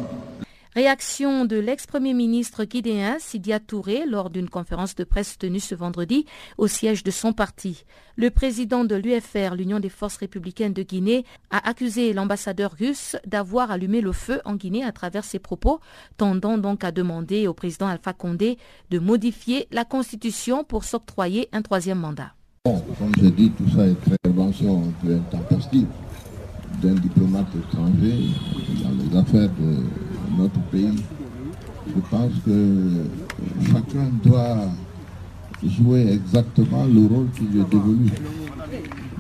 Réaction 0.75 1.45
de 1.45 1.57
l'ex-premier 1.57 2.15
ministre 2.15 2.65
guinéen 2.65 3.19
Sidia 3.19 3.61
Touré 3.61 4.07
lors 4.07 4.31
d'une 4.31 4.49
conférence 4.49 4.95
de 4.95 5.05
presse 5.05 5.37
tenue 5.37 5.61
ce 5.61 5.75
vendredi 5.75 6.25
au 6.57 6.67
siège 6.67 7.05
de 7.05 7.11
son 7.11 7.35
parti. 7.35 7.85
Le 8.17 8.31
président 8.31 8.87
de 8.87 8.95
l'UFR, 8.95 9.55
l'Union 9.55 9.81
des 9.81 9.91
forces 9.91 10.17
républicaines 10.17 10.73
de 10.73 10.83
Guinée, 10.83 11.27
a 11.51 11.69
accusé 11.69 12.15
l'ambassadeur 12.15 12.73
russe 12.73 13.17
d'avoir 13.27 13.71
allumé 13.71 14.01
le 14.01 14.13
feu 14.13 14.41
en 14.47 14.55
Guinée 14.55 14.83
à 14.83 14.93
travers 14.93 15.25
ses 15.25 15.39
propos, 15.39 15.79
tendant 16.17 16.57
donc 16.57 16.85
à 16.85 16.91
demander 16.91 17.47
au 17.49 17.53
président 17.53 17.89
Alpha 17.89 18.15
Condé 18.15 18.57
de 18.89 18.99
modifier 18.99 19.69
la 19.73 19.85
constitution 19.85 20.65
pour 20.65 20.85
s'octroyer 20.85 21.51
un 21.53 21.61
troisième 21.61 21.99
mandat. 21.99 22.33
comme 22.65 23.13
je 23.19 23.27
dis, 23.27 23.51
tout 23.51 23.69
ça 23.77 23.87
est 23.87 24.13
intervention 24.25 24.91
intempestive 25.07 25.89
d'un 26.83 26.95
diplomate 26.95 27.49
étranger 27.55 28.31
dans 28.83 28.91
les 28.91 29.19
affaires 29.19 29.51
de 29.61 30.12
notre 30.37 30.61
pays. 30.71 31.03
Je 31.87 32.01
pense 32.11 32.33
que 32.45 32.89
chacun 33.67 34.11
doit 34.23 34.69
jouer 35.65 36.13
exactement 36.13 36.85
le 36.85 37.07
rôle 37.07 37.29
qui 37.37 37.45
lui 37.45 37.61
est 37.61 37.71
dévolu. 37.71 38.11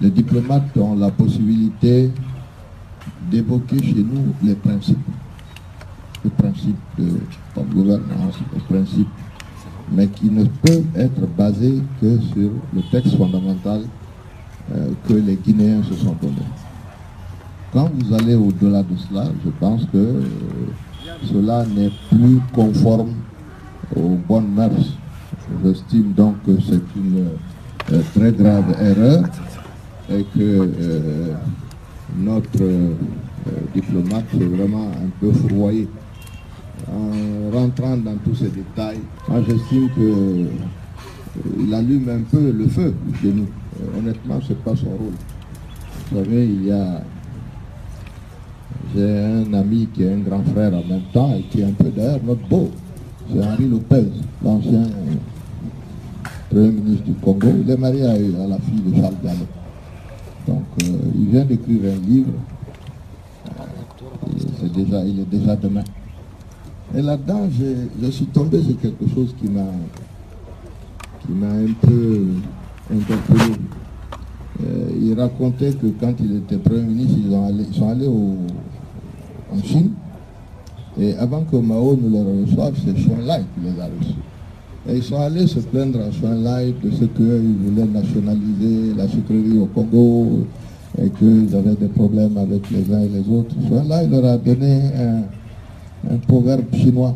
Les 0.00 0.10
diplomates 0.10 0.76
ont 0.76 0.96
la 0.96 1.10
possibilité 1.10 2.10
d'évoquer 3.30 3.78
chez 3.82 4.02
nous 4.02 4.34
les 4.42 4.54
principes. 4.54 4.98
Les 6.24 6.30
principes 6.30 6.76
de 6.98 7.62
gouvernance, 7.72 8.38
les 8.54 8.60
principes, 8.60 9.08
mais 9.90 10.06
qui 10.06 10.30
ne 10.30 10.44
peuvent 10.44 10.84
être 10.94 11.26
basés 11.36 11.80
que 12.00 12.20
sur 12.20 12.50
le 12.74 12.82
texte 12.90 13.16
fondamental 13.16 13.82
euh, 14.72 14.90
que 15.08 15.14
les 15.14 15.34
Guinéens 15.34 15.82
se 15.82 15.94
sont 15.94 16.14
donnés. 16.22 16.36
Quand 17.72 17.90
vous 17.92 18.14
allez 18.14 18.34
au-delà 18.34 18.82
de 18.82 18.96
cela, 18.96 19.24
je 19.44 19.50
pense 19.58 19.82
que 19.86 19.96
euh, 19.96 20.22
cela 21.30 21.64
n'est 21.66 21.92
plus 22.10 22.40
conforme 22.52 23.14
aux 23.94 24.16
bonnes 24.28 24.52
mœurs. 24.54 24.96
J'estime 25.64 26.12
donc 26.12 26.42
que 26.44 26.52
c'est 26.60 26.82
une 26.96 27.26
euh, 27.92 28.00
très 28.14 28.32
grave 28.32 28.74
erreur 28.80 29.24
et 30.10 30.24
que 30.24 30.38
euh, 30.38 31.34
notre 32.16 32.62
euh, 32.62 32.94
diplomate 33.74 34.24
s'est 34.30 34.44
vraiment 34.44 34.88
un 34.88 35.08
peu 35.20 35.32
fourvoyé. 35.32 35.88
En 36.88 37.56
rentrant 37.56 37.96
dans 37.96 38.16
tous 38.24 38.34
ces 38.34 38.48
détails, 38.48 39.00
moi 39.28 39.40
j'estime 39.48 39.88
qu'il 39.94 41.74
allume 41.74 42.08
un 42.08 42.22
peu 42.30 42.50
le 42.50 42.66
feu 42.68 42.94
chez 43.20 43.32
nous. 43.32 43.46
honnêtement, 43.96 44.40
ce 44.40 44.50
n'est 44.50 44.54
pas 44.56 44.74
son 44.74 44.90
rôle. 44.90 45.14
Vous 46.10 46.18
savez, 46.18 46.46
il 46.46 46.66
y 46.66 46.72
a 46.72 47.02
j'ai 48.94 49.18
un 49.18 49.54
ami 49.54 49.88
qui 49.92 50.02
est 50.02 50.12
un 50.12 50.18
grand 50.18 50.42
frère 50.52 50.72
en 50.74 50.84
même 50.84 51.02
temps 51.12 51.34
et 51.34 51.42
qui 51.42 51.60
est 51.60 51.64
un 51.64 51.72
peu 51.72 51.90
derrière 51.90 52.22
notre 52.24 52.46
beau. 52.48 52.70
C'est 53.30 53.42
Henri 53.42 53.68
Lopez, 53.68 54.04
l'ancien 54.44 54.82
Premier 56.50 56.70
ministre 56.70 57.04
du 57.04 57.14
Congo. 57.14 57.48
Il 57.64 57.70
est 57.70 57.76
marié 57.76 58.04
à, 58.04 58.46
la 58.46 58.58
fille 58.58 58.82
de 58.86 59.00
Charles 59.00 59.14
Gallo. 59.24 59.46
Donc 60.46 60.64
euh, 60.82 60.96
il 61.14 61.30
vient 61.30 61.44
d'écrire 61.44 61.80
un 61.84 62.06
livre. 62.06 62.32
déjà, 64.74 65.04
il 65.04 65.20
est 65.20 65.30
déjà 65.30 65.56
demain. 65.56 65.84
Et 66.94 67.00
là-dedans, 67.00 67.48
je 68.02 68.10
suis 68.10 68.26
tombé 68.26 68.62
sur 68.62 68.78
quelque 68.78 69.08
chose 69.14 69.34
qui 69.40 69.48
m'a 69.48 69.64
qui 71.24 71.32
m'a 71.32 71.46
un 71.46 71.72
peu 71.80 72.26
interpellé. 72.92 73.54
Euh, 74.60 74.90
il 75.00 75.18
racontait 75.18 75.72
que 75.72 75.86
quand 75.98 76.12
il 76.20 76.36
était 76.36 76.56
Premier 76.58 76.82
ministre, 76.82 77.18
ils, 77.24 77.74
sont 77.74 77.88
allés 77.88 78.08
en 78.08 79.62
Chine. 79.64 79.90
Et 81.00 81.14
avant 81.16 81.42
que 81.42 81.56
Mao 81.56 81.96
ne 81.96 82.08
les 82.10 82.42
reçoive, 82.44 82.74
c'est 82.84 82.92
Lai 83.24 83.42
qui 83.54 83.64
les 83.64 83.80
a 83.80 83.86
reçus. 83.86 84.14
Et 84.88 84.96
ils 84.96 85.02
sont 85.02 85.20
allés 85.20 85.46
se 85.46 85.60
plaindre 85.60 86.00
à 86.00 86.10
Xuan 86.10 86.42
Lai 86.42 86.74
de 86.82 86.90
ce 86.90 87.04
qu'ils 87.04 87.56
voulaient 87.64 87.86
nationaliser 87.86 88.94
la 88.96 89.08
sucrerie 89.08 89.58
au 89.58 89.66
Congo 89.66 90.44
et 91.00 91.08
qu'ils 91.10 91.54
avaient 91.54 91.76
des 91.76 91.86
problèmes 91.88 92.36
avec 92.36 92.68
les 92.70 92.92
uns 92.92 93.00
et 93.00 93.08
les 93.08 93.28
autres. 93.32 93.54
Xuan 93.68 93.88
Lai 93.88 94.06
leur 94.08 94.24
a 94.24 94.36
donné 94.36 94.80
un, 94.98 96.16
proverbe 96.26 96.64
chinois. 96.74 97.14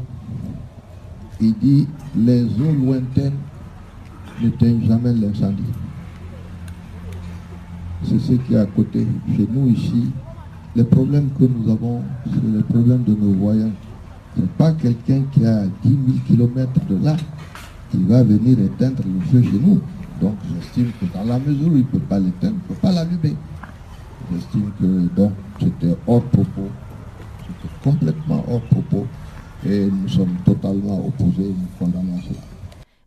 Il 1.41 1.55
dit 1.61 1.87
les 2.17 2.45
eaux 2.45 2.85
lointaines 2.85 3.33
n'éteignent 4.41 4.87
jamais 4.87 5.13
l'incendie. 5.13 5.65
C'est 8.09 8.21
ce 8.21 8.33
qui 8.33 8.55
est 8.55 8.59
à 8.59 8.67
côté. 8.67 9.07
Chez 9.37 9.49
nous 9.51 9.69
ici, 9.69 10.05
les 10.77 10.85
problèmes 10.85 11.31
que 11.39 11.45
nous 11.45 11.71
avons, 11.71 12.03
c'est 12.25 12.57
les 12.57 12.63
problèmes 12.63 13.03
de 13.03 13.15
nos 13.15 13.33
voyants. 13.33 13.73
Ce 14.37 14.43
n'est 14.43 14.47
pas 14.59 14.73
quelqu'un 14.73 15.23
qui 15.33 15.45
a 15.45 15.65
10 15.83 15.89
000 15.89 15.99
km 16.27 16.71
de 16.89 17.05
là 17.05 17.17
qui 17.91 17.99
va 18.05 18.23
venir 18.23 18.59
éteindre 18.61 19.03
le 19.05 19.21
feu 19.27 19.43
chez 19.43 19.59
nous. 19.59 19.81
Donc 20.21 20.35
j'estime 20.53 20.91
que 21.01 21.07
dans 21.17 21.25
la 21.25 21.39
mesure 21.39 21.69
où 21.69 21.77
il 21.77 21.79
ne 21.79 21.83
peut 21.85 21.99
pas 21.99 22.19
l'éteindre, 22.19 22.55
il 22.69 22.71
ne 22.71 22.75
peut 22.75 22.81
pas 22.81 22.93
l'allumer. 22.93 23.35
J'estime 24.33 24.71
que 24.81 25.09
c'était 25.61 25.97
hors 26.07 26.23
propos, 26.23 26.69
c'était 27.41 27.75
complètement 27.83 28.45
hors 28.49 28.63
propos 28.63 29.07
et 29.65 29.87
nous 29.87 30.09
sommes 30.09 30.37
totalement 30.45 31.07
opposés, 31.07 31.55
nous 31.57 31.69
condamnons 31.79 32.21
cela. 32.23 32.41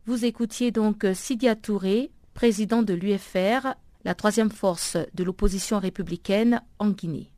Vous 0.06 0.26
écoutiez 0.26 0.72
donc 0.72 1.06
Sidia 1.14 1.56
Touré, 1.56 2.10
président 2.34 2.84
de 2.84 2.94
l'UFR, 2.94 3.76
la 4.06 4.16
troisième 4.16 4.52
force 4.52 4.98
de 5.14 5.24
l'opposition 5.24 5.80
républicaine 5.80 6.62
en 6.80 6.90
Guinée. 6.90 7.32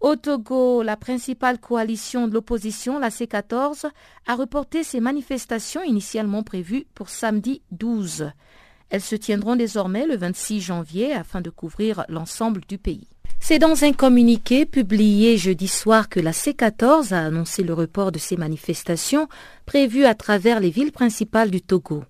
Au 0.00 0.16
Togo, 0.16 0.82
la 0.82 0.96
principale 0.96 1.58
coalition 1.58 2.28
de 2.28 2.34
l'opposition, 2.34 2.98
la 2.98 3.08
C14, 3.08 3.86
a 4.26 4.34
reporté 4.34 4.84
ses 4.84 5.00
manifestations 5.00 5.82
initialement 5.82 6.42
prévues 6.42 6.84
pour 6.94 7.08
samedi 7.08 7.62
12. 7.70 8.30
Elles 8.90 9.00
se 9.00 9.16
tiendront 9.16 9.56
désormais 9.56 10.06
le 10.06 10.16
26 10.16 10.60
janvier 10.60 11.14
afin 11.14 11.40
de 11.40 11.48
couvrir 11.48 12.04
l'ensemble 12.08 12.60
du 12.68 12.76
pays. 12.76 13.08
C'est 13.40 13.58
dans 13.58 13.84
un 13.84 13.92
communiqué 13.92 14.66
publié 14.66 15.36
jeudi 15.36 15.68
soir 15.68 16.08
que 16.08 16.20
la 16.20 16.32
C14 16.32 17.12
a 17.12 17.24
annoncé 17.24 17.62
le 17.62 17.74
report 17.74 18.12
de 18.12 18.18
ces 18.18 18.36
manifestations 18.36 19.28
prévues 19.66 20.06
à 20.06 20.14
travers 20.14 20.60
les 20.60 20.70
villes 20.70 20.92
principales 20.92 21.50
du 21.50 21.60
Togo. 21.60 22.04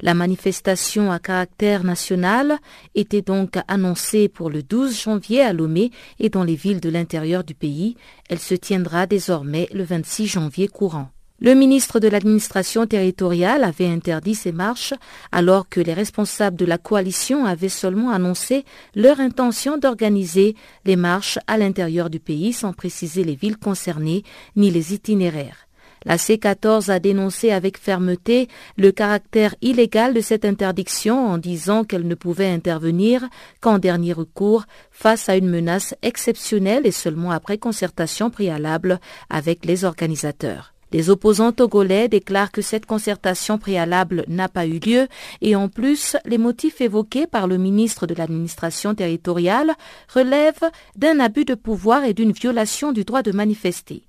La 0.00 0.12
manifestation 0.12 1.10
à 1.10 1.18
caractère 1.18 1.82
national 1.82 2.58
était 2.94 3.22
donc 3.22 3.56
annoncée 3.66 4.28
pour 4.28 4.50
le 4.50 4.62
12 4.62 5.00
janvier 5.00 5.40
à 5.40 5.54
Lomé 5.54 5.90
et 6.18 6.28
dans 6.28 6.44
les 6.44 6.54
villes 6.54 6.80
de 6.80 6.90
l'intérieur 6.90 7.44
du 7.44 7.54
pays. 7.54 7.96
Elle 8.28 8.38
se 8.38 8.54
tiendra 8.54 9.06
désormais 9.06 9.68
le 9.72 9.84
26 9.84 10.26
janvier 10.26 10.68
courant. 10.68 11.08
Le 11.38 11.54
ministre 11.54 12.00
de 12.00 12.08
l'administration 12.08 12.86
territoriale 12.86 13.62
avait 13.62 13.88
interdit 13.88 14.34
ces 14.34 14.52
marches 14.52 14.94
alors 15.32 15.68
que 15.68 15.80
les 15.80 15.92
responsables 15.92 16.56
de 16.56 16.64
la 16.64 16.78
coalition 16.78 17.44
avaient 17.44 17.68
seulement 17.68 18.10
annoncé 18.10 18.64
leur 18.94 19.20
intention 19.20 19.76
d'organiser 19.76 20.56
les 20.86 20.96
marches 20.96 21.38
à 21.46 21.58
l'intérieur 21.58 22.08
du 22.08 22.20
pays 22.20 22.54
sans 22.54 22.72
préciser 22.72 23.22
les 23.22 23.34
villes 23.34 23.58
concernées 23.58 24.24
ni 24.56 24.70
les 24.70 24.94
itinéraires. 24.94 25.65
La 26.06 26.18
C14 26.18 26.88
a 26.88 27.00
dénoncé 27.00 27.50
avec 27.50 27.78
fermeté 27.78 28.46
le 28.76 28.92
caractère 28.92 29.56
illégal 29.60 30.14
de 30.14 30.20
cette 30.20 30.44
interdiction 30.44 31.26
en 31.26 31.36
disant 31.36 31.82
qu'elle 31.82 32.06
ne 32.06 32.14
pouvait 32.14 32.48
intervenir 32.48 33.28
qu'en 33.60 33.78
dernier 33.80 34.12
recours 34.12 34.66
face 34.92 35.28
à 35.28 35.36
une 35.36 35.50
menace 35.50 35.96
exceptionnelle 36.02 36.86
et 36.86 36.92
seulement 36.92 37.32
après 37.32 37.58
concertation 37.58 38.30
préalable 38.30 39.00
avec 39.30 39.64
les 39.64 39.84
organisateurs. 39.84 40.74
Les 40.92 41.10
opposants 41.10 41.50
togolais 41.50 42.08
déclarent 42.08 42.52
que 42.52 42.62
cette 42.62 42.86
concertation 42.86 43.58
préalable 43.58 44.24
n'a 44.28 44.48
pas 44.48 44.64
eu 44.64 44.78
lieu 44.78 45.08
et 45.42 45.56
en 45.56 45.68
plus, 45.68 46.16
les 46.24 46.38
motifs 46.38 46.80
évoqués 46.80 47.26
par 47.26 47.48
le 47.48 47.58
ministre 47.58 48.06
de 48.06 48.14
l'administration 48.14 48.94
territoriale 48.94 49.74
relèvent 50.14 50.70
d'un 50.94 51.18
abus 51.18 51.44
de 51.44 51.56
pouvoir 51.56 52.04
et 52.04 52.14
d'une 52.14 52.30
violation 52.30 52.92
du 52.92 53.02
droit 53.02 53.22
de 53.22 53.32
manifester. 53.32 54.04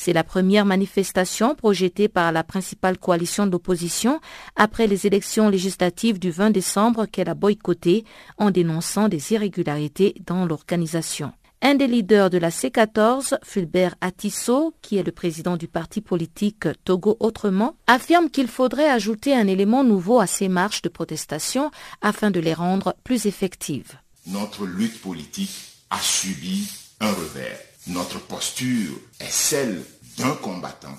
C'est 0.00 0.12
la 0.12 0.22
première 0.22 0.64
manifestation 0.64 1.56
projetée 1.56 2.06
par 2.06 2.30
la 2.30 2.44
principale 2.44 2.98
coalition 2.98 3.48
d'opposition 3.48 4.20
après 4.54 4.86
les 4.86 5.08
élections 5.08 5.48
législatives 5.48 6.20
du 6.20 6.30
20 6.30 6.50
décembre 6.50 7.06
qu'elle 7.06 7.28
a 7.28 7.34
boycottées 7.34 8.04
en 8.36 8.52
dénonçant 8.52 9.08
des 9.08 9.32
irrégularités 9.32 10.14
dans 10.24 10.46
l'organisation. 10.46 11.32
Un 11.62 11.74
des 11.74 11.88
leaders 11.88 12.30
de 12.30 12.38
la 12.38 12.50
C14, 12.50 13.38
Fulbert 13.42 13.96
Atisso, 14.00 14.72
qui 14.82 14.98
est 14.98 15.02
le 15.02 15.10
président 15.10 15.56
du 15.56 15.66
parti 15.66 16.00
politique 16.00 16.68
Togo 16.84 17.16
Autrement, 17.18 17.74
affirme 17.88 18.30
qu'il 18.30 18.46
faudrait 18.46 18.88
ajouter 18.88 19.34
un 19.34 19.48
élément 19.48 19.82
nouveau 19.82 20.20
à 20.20 20.28
ces 20.28 20.46
marches 20.46 20.82
de 20.82 20.88
protestation 20.88 21.72
afin 22.02 22.30
de 22.30 22.38
les 22.38 22.54
rendre 22.54 22.94
plus 23.02 23.26
effectives. 23.26 23.94
Notre 24.28 24.64
lutte 24.64 25.02
politique 25.02 25.58
a 25.90 25.98
subi 25.98 26.70
un 27.00 27.10
revers. 27.10 27.67
Notre 27.88 28.20
posture 28.20 28.92
est 29.18 29.30
celle 29.30 29.82
d'un 30.18 30.34
combattant 30.34 30.96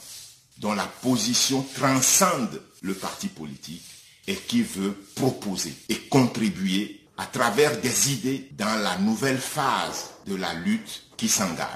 dont 0.57 0.73
la 0.73 0.85
position 1.01 1.63
transcende 1.75 2.61
le 2.81 2.93
parti 2.93 3.27
politique 3.27 3.83
et 4.27 4.35
qui 4.35 4.63
veut 4.63 4.95
proposer 5.15 5.73
et 5.89 5.95
contribuer 6.09 7.01
à 7.17 7.25
travers 7.25 7.79
des 7.79 8.11
idées 8.13 8.49
dans 8.57 8.81
la 8.81 8.97
nouvelle 8.97 9.37
phase 9.37 10.09
de 10.25 10.35
la 10.35 10.53
lutte 10.53 11.03
qui 11.15 11.27
s'engage. 11.29 11.67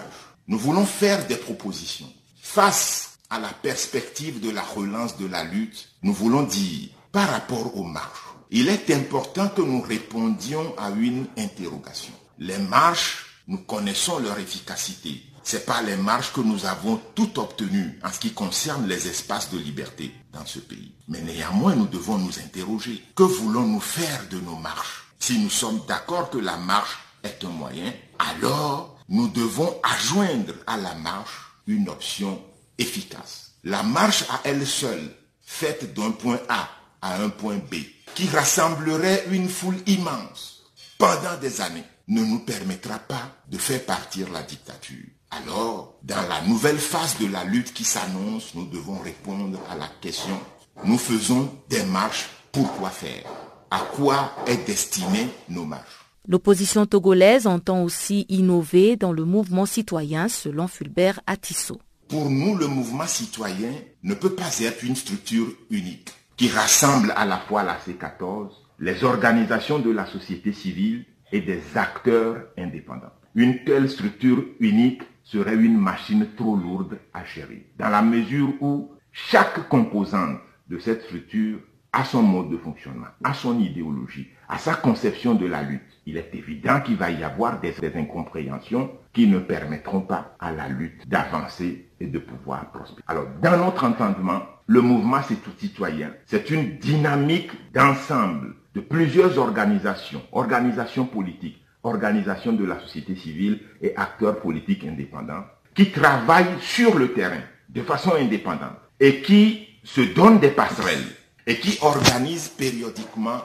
Nous 0.48 0.58
voulons 0.58 0.86
faire 0.86 1.28
des 1.28 1.36
propositions. 1.38 2.12
Face 2.42 3.18
à 3.30 3.40
la 3.40 3.50
perspective 3.50 4.40
de 4.40 4.50
la 4.50 4.62
relance 4.62 5.18
de 5.18 5.26
la 5.28 5.44
lutte, 5.44 5.90
nous 6.02 6.14
voulons 6.14 6.44
dire, 6.44 6.90
par 7.12 7.30
rapport 7.30 7.78
aux 7.78 7.84
marches, 7.84 8.24
il 8.52 8.68
est 8.70 8.90
important 8.92 9.50
que 9.50 9.62
nous 9.62 9.82
répondions 9.82 10.74
à 10.78 10.90
une 10.92 11.28
interrogation. 11.38 12.14
Les 12.40 12.58
marches, 12.58 13.33
nous 13.48 13.60
connaissons 13.60 14.20
leur 14.20 14.40
efficacité. 14.40 15.24
Ce 15.44 15.58
pas 15.58 15.82
les 15.82 15.98
marches 15.98 16.32
que 16.32 16.40
nous 16.40 16.66
avons 16.66 17.02
toutes 17.16 17.38
obtenues 17.38 18.00
en 18.04 18.12
ce 18.12 18.20
qui 18.20 18.34
concerne 18.34 18.88
les 18.88 19.08
espaces 19.08 19.50
de 19.52 19.58
liberté 19.58 20.14
dans 20.32 20.46
ce 20.46 20.60
pays. 20.60 20.94
Mais 21.10 21.22
néanmoins, 21.22 21.76
nous 21.76 21.88
devons 21.88 22.18
nous 22.18 22.40
interroger. 22.40 23.04
Que 23.16 23.24
voulons-nous 23.24 23.82
faire 23.82 24.28
de 24.30 24.40
nos 24.40 24.56
marches? 24.56 25.04
Si 25.20 25.38
nous 25.40 25.50
sommes 25.50 25.82
d'accord 25.88 26.30
que 26.30 26.38
la 26.38 26.56
marche 26.56 26.98
est 27.24 27.44
un 27.44 27.50
moyen, 27.50 27.94
alors 28.20 28.98
nous 29.10 29.28
devons 29.28 29.80
adjoindre 29.84 30.54
à 30.66 30.78
la 30.78 30.96
marche 30.96 31.52
une 31.68 31.90
option 31.90 32.42
efficace. 32.78 33.52
La 33.64 33.84
marche 33.84 34.24
à 34.30 34.42
elle 34.46 34.66
seule, 34.66 35.14
faite 35.42 35.94
d'un 35.94 36.12
point 36.12 36.40
A 36.50 36.70
à 37.02 37.22
un 37.22 37.30
point 37.30 37.58
B, 37.58 37.76
qui 38.16 38.28
rassemblerait 38.30 39.26
une 39.32 39.50
foule 39.50 39.78
immense 39.88 40.64
pendant 40.98 41.38
des 41.42 41.60
années, 41.60 41.84
ne 42.08 42.24
nous 42.24 42.40
permettra 42.40 43.00
pas 43.00 43.36
de 43.50 43.58
faire 43.58 43.86
partir 43.86 44.32
la 44.32 44.44
dictature. 44.44 45.06
Alors, 45.32 45.98
dans 46.04 46.22
la 46.28 46.42
nouvelle 46.42 46.78
phase 46.78 47.18
de 47.20 47.28
la 47.28 47.44
lutte 47.44 47.74
qui 47.74 47.84
s'annonce, 47.84 48.54
nous 48.56 48.66
devons 48.68 49.00
répondre 49.00 49.60
à 49.70 49.76
la 49.76 49.88
question, 50.02 50.40
nous 50.86 50.98
faisons 50.98 51.50
des 51.70 51.84
marches, 51.84 52.30
pourquoi 52.52 52.90
faire? 52.90 53.24
À 53.72 53.80
quoi 53.96 54.32
est 54.46 54.66
destinée 54.68 55.28
nos 55.50 55.66
marches? 55.66 56.04
L'opposition 56.28 56.86
togolaise 56.86 57.48
entend 57.48 57.84
aussi 57.84 58.26
innover 58.30 58.96
dans 58.96 59.12
le 59.12 59.26
mouvement 59.26 59.66
citoyen, 59.66 60.28
selon 60.28 60.68
Fulbert 60.68 61.20
Atisso. 61.26 61.80
Pour 62.08 62.30
nous, 62.30 62.56
le 62.56 62.68
mouvement 62.68 63.08
citoyen 63.08 63.72
ne 64.04 64.14
peut 64.14 64.34
pas 64.34 64.60
être 64.60 64.84
une 64.84 64.96
structure 64.96 65.48
unique 65.70 66.12
qui 66.38 66.50
rassemble 66.50 67.14
à 67.16 67.26
la 67.26 67.40
fois 67.40 67.64
la 67.64 67.78
C14, 67.78 68.50
les 68.80 69.04
organisations 69.04 69.80
de 69.80 69.92
la 69.92 70.06
société 70.06 70.54
civile 70.54 71.06
et 71.34 71.42
des 71.42 71.62
acteurs 71.76 72.46
indépendants. 72.58 73.12
Une 73.36 73.64
telle 73.66 73.90
structure 73.90 74.46
unique 74.60 75.02
serait 75.24 75.56
une 75.56 75.78
machine 75.78 76.28
trop 76.38 76.56
lourde 76.56 77.00
à 77.14 77.26
gérer, 77.26 77.66
dans 77.78 77.90
la 77.90 78.04
mesure 78.04 78.54
où 78.62 78.92
chaque 79.12 79.68
composante 79.68 80.40
de 80.70 80.78
cette 80.78 81.02
structure 81.02 81.60
à 81.92 82.06
son 82.06 82.22
mode 82.22 82.50
de 82.50 82.58
fonctionnement, 82.58 83.08
à 83.24 83.34
son 83.34 83.60
idéologie, 83.60 84.30
à 84.48 84.58
sa 84.58 84.76
conception 84.76 85.34
de 85.34 85.46
la 85.48 85.64
lutte, 85.64 85.82
il 86.06 86.18
est 86.18 86.34
évident 86.34 86.82
qu'il 86.82 86.98
va 86.98 87.10
y 87.10 87.24
avoir 87.24 87.60
des, 87.60 87.74
incompréhensions 87.96 88.92
qui 89.12 89.28
ne 89.28 89.40
permettront 89.40 90.02
pas 90.02 90.36
à 90.40 90.52
la 90.52 90.68
lutte 90.70 91.08
d'avancer 91.08 91.90
et 92.00 92.08
de 92.08 92.20
pouvoir 92.20 92.72
prospérer. 92.72 93.04
Alors, 93.08 93.28
dans 93.42 93.58
notre 93.58 93.86
entendement, 93.86 94.42
le 94.68 94.82
mouvement 94.82 95.22
C'est 95.22 95.42
tout 95.44 95.52
citoyen, 95.58 96.14
c'est 96.26 96.50
une 96.50 96.78
dynamique 96.78 97.52
d'ensemble 97.74 98.56
de 98.76 98.82
plusieurs 98.82 99.38
organisations, 99.38 100.22
organisations 100.32 101.06
politiques, 101.06 101.64
organisations 101.84 102.54
de 102.54 102.66
la 102.66 102.80
société 102.80 103.16
civile 103.16 103.60
et 103.82 103.96
acteurs 103.96 104.40
politiques 104.40 104.86
indépendants 104.86 105.44
qui 105.76 105.92
travaillent 105.92 106.60
sur 106.62 106.98
le 106.98 107.14
terrain 107.14 107.42
de 107.70 107.82
façon 107.82 108.14
indépendante 108.14 108.78
et 109.00 109.22
qui 109.22 109.68
se 109.84 110.02
donnent 110.02 110.40
des 110.40 110.52
passerelles 110.52 111.06
et 111.46 111.58
qui 111.58 111.78
organise 111.82 112.48
périodiquement 112.50 113.42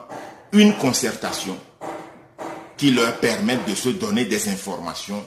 une 0.53 0.73
concertation 0.73 1.57
qui 2.77 2.91
leur 2.91 3.19
permet 3.19 3.57
de 3.67 3.75
se 3.75 3.89
donner 3.89 4.25
des 4.25 4.47
informations 4.49 5.23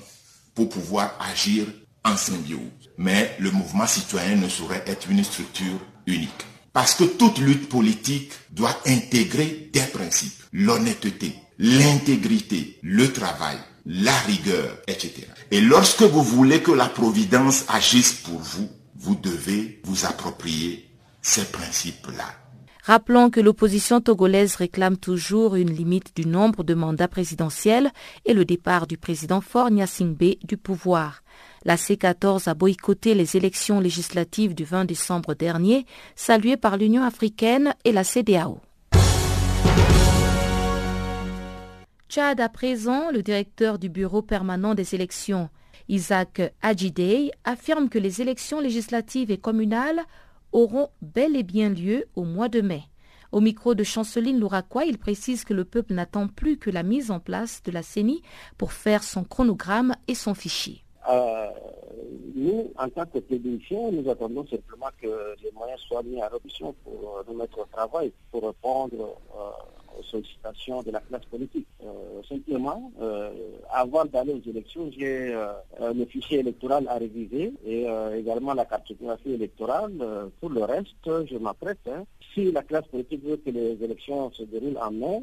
pour 0.54 0.68
pouvoir 0.70 1.18
agir 1.20 1.66
en 2.04 2.16
symbiose. 2.16 2.60
Mais 2.96 3.36
le 3.38 3.50
mouvement 3.50 3.86
citoyen 3.86 4.36
ne 4.36 4.48
saurait 4.48 4.82
être 4.86 5.10
une 5.10 5.22
structure 5.22 5.78
unique. 6.06 6.46
Parce 6.72 6.94
que 6.94 7.04
toute 7.04 7.38
lutte 7.38 7.68
politique 7.68 8.32
doit 8.50 8.76
intégrer 8.86 9.68
des 9.72 9.80
principes. 9.80 10.42
L'honnêteté, 10.52 11.34
l'intégrité, 11.58 12.78
le 12.82 13.12
travail, 13.12 13.58
la 13.86 14.16
rigueur, 14.20 14.78
etc. 14.86 15.26
Et 15.50 15.60
lorsque 15.60 16.02
vous 16.02 16.22
voulez 16.22 16.62
que 16.62 16.72
la 16.72 16.88
Providence 16.88 17.64
agisse 17.68 18.12
pour 18.12 18.38
vous, 18.38 18.68
vous 18.96 19.16
devez 19.16 19.80
vous 19.84 20.06
approprier 20.06 20.88
ces 21.20 21.44
principes-là. 21.44 22.26
Rappelons 22.84 23.30
que 23.30 23.40
l'opposition 23.40 24.00
togolaise 24.00 24.56
réclame 24.56 24.96
toujours 24.96 25.54
une 25.54 25.70
limite 25.70 26.16
du 26.16 26.26
nombre 26.26 26.64
de 26.64 26.74
mandats 26.74 27.06
présidentiels 27.06 27.92
et 28.24 28.34
le 28.34 28.44
départ 28.44 28.88
du 28.88 28.96
président 28.96 29.40
Faure 29.40 29.70
Gnassingbé 29.70 30.40
du 30.42 30.56
pouvoir. 30.56 31.22
La 31.64 31.76
C14 31.76 32.48
a 32.48 32.54
boycotté 32.54 33.14
les 33.14 33.36
élections 33.36 33.78
législatives 33.78 34.54
du 34.54 34.64
20 34.64 34.84
décembre 34.84 35.34
dernier, 35.34 35.86
saluées 36.16 36.56
par 36.56 36.76
l'Union 36.76 37.02
africaine 37.02 37.74
et 37.84 37.92
la 37.92 38.04
CDAO. 38.04 38.60
Tchad 42.08 42.40
à 42.40 42.48
présent, 42.48 43.10
le 43.10 43.22
directeur 43.22 43.78
du 43.78 43.88
bureau 43.88 44.22
permanent 44.22 44.74
des 44.74 44.94
élections, 44.94 45.48
Isaac 45.88 46.42
Adjidei, 46.60 47.30
affirme 47.44 47.88
que 47.88 47.98
les 47.98 48.20
élections 48.20 48.60
législatives 48.60 49.30
et 49.30 49.38
communales 49.38 50.02
auront 50.52 50.90
bel 51.00 51.36
et 51.36 51.42
bien 51.42 51.70
lieu 51.70 52.04
au 52.14 52.24
mois 52.24 52.48
de 52.48 52.60
mai. 52.60 52.82
Au 53.32 53.40
micro 53.40 53.74
de 53.74 53.82
Chanceline 53.82 54.38
Louraquois, 54.38 54.84
il 54.84 54.98
précise 54.98 55.44
que 55.44 55.54
le 55.54 55.64
peuple 55.64 55.94
n'attend 55.94 56.28
plus 56.28 56.58
que 56.58 56.68
la 56.68 56.82
mise 56.82 57.10
en 57.10 57.18
place 57.18 57.62
de 57.62 57.72
la 57.72 57.82
CENI 57.82 58.20
pour 58.58 58.72
faire 58.72 59.02
son 59.02 59.24
chronogramme 59.24 59.94
et 60.06 60.14
son 60.14 60.34
fichier. 60.34 60.81
Euh, 61.10 61.50
nous, 62.34 62.72
en 62.76 62.88
tant 62.88 63.06
que 63.06 63.18
télévision, 63.18 63.90
nous 63.92 64.08
attendons 64.08 64.46
simplement 64.46 64.88
que 65.00 65.34
les 65.42 65.50
moyens 65.52 65.80
soient 65.80 66.02
mis 66.02 66.20
à 66.20 66.28
l'option 66.28 66.74
pour 66.84 67.24
nous 67.28 67.34
mettre 67.34 67.58
au 67.58 67.64
travail, 67.64 68.12
pour 68.30 68.46
répondre 68.46 69.16
euh, 69.36 69.50
aux 69.98 70.02
sollicitations 70.02 70.82
de 70.82 70.90
la 70.90 71.00
classe 71.00 71.24
politique. 71.26 71.66
Euh, 71.84 72.22
simplement, 72.28 72.92
euh, 73.00 73.30
avant 73.70 74.04
d'aller 74.04 74.32
aux 74.32 74.50
élections, 74.50 74.90
j'ai 74.96 75.34
euh, 75.34 75.52
le 75.94 76.04
fichier 76.06 76.40
électoral 76.40 76.86
à 76.88 76.94
réviser 76.98 77.52
et 77.64 77.86
également 78.14 78.54
la 78.54 78.64
cartographie 78.64 79.32
électorale. 79.32 79.92
pour 80.40 80.50
le 80.50 80.64
reste, 80.64 81.26
je 81.30 81.36
m'apprête. 81.36 81.78
Hein. 81.88 82.04
Si 82.34 82.50
la 82.50 82.62
classe 82.62 82.86
politique 82.86 83.24
veut 83.24 83.36
que 83.36 83.50
les 83.50 83.82
élections 83.82 84.30
se 84.32 84.44
déroulent 84.44 84.78
en 84.78 84.90
mai, 84.90 85.22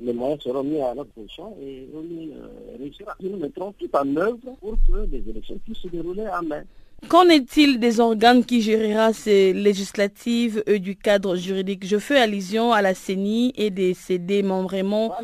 les 0.00 0.12
moyens 0.12 0.42
seront 0.42 0.64
mis 0.64 0.80
à 0.80 0.94
notre 0.94 1.10
position 1.10 1.56
et 1.60 1.88
on 1.94 2.75
Nous 3.20 3.36
mettrons 3.36 3.72
tout 3.72 3.88
en 3.94 4.16
œuvre 4.16 4.38
pour 4.60 4.76
que 4.86 5.06
les 5.10 5.22
élections 5.28 5.58
puissent 5.64 5.78
se 5.78 5.88
dérouler 5.88 6.26
en 6.28 6.42
mai. 6.42 6.62
Qu'en 7.08 7.28
est-il 7.28 7.78
des 7.78 8.00
organes 8.00 8.44
qui 8.44 8.62
gérera 8.62 9.12
ces 9.12 9.52
législatives 9.52 10.62
et 10.66 10.78
du 10.78 10.96
cadre 10.96 11.36
juridique 11.36 11.86
Je 11.86 11.98
fais 11.98 12.18
allusion 12.18 12.72
à 12.72 12.82
la 12.82 12.94
CENI 12.94 13.52
et 13.56 13.70
des 13.70 13.94
CD 13.94 14.42
membrement 14.42 15.14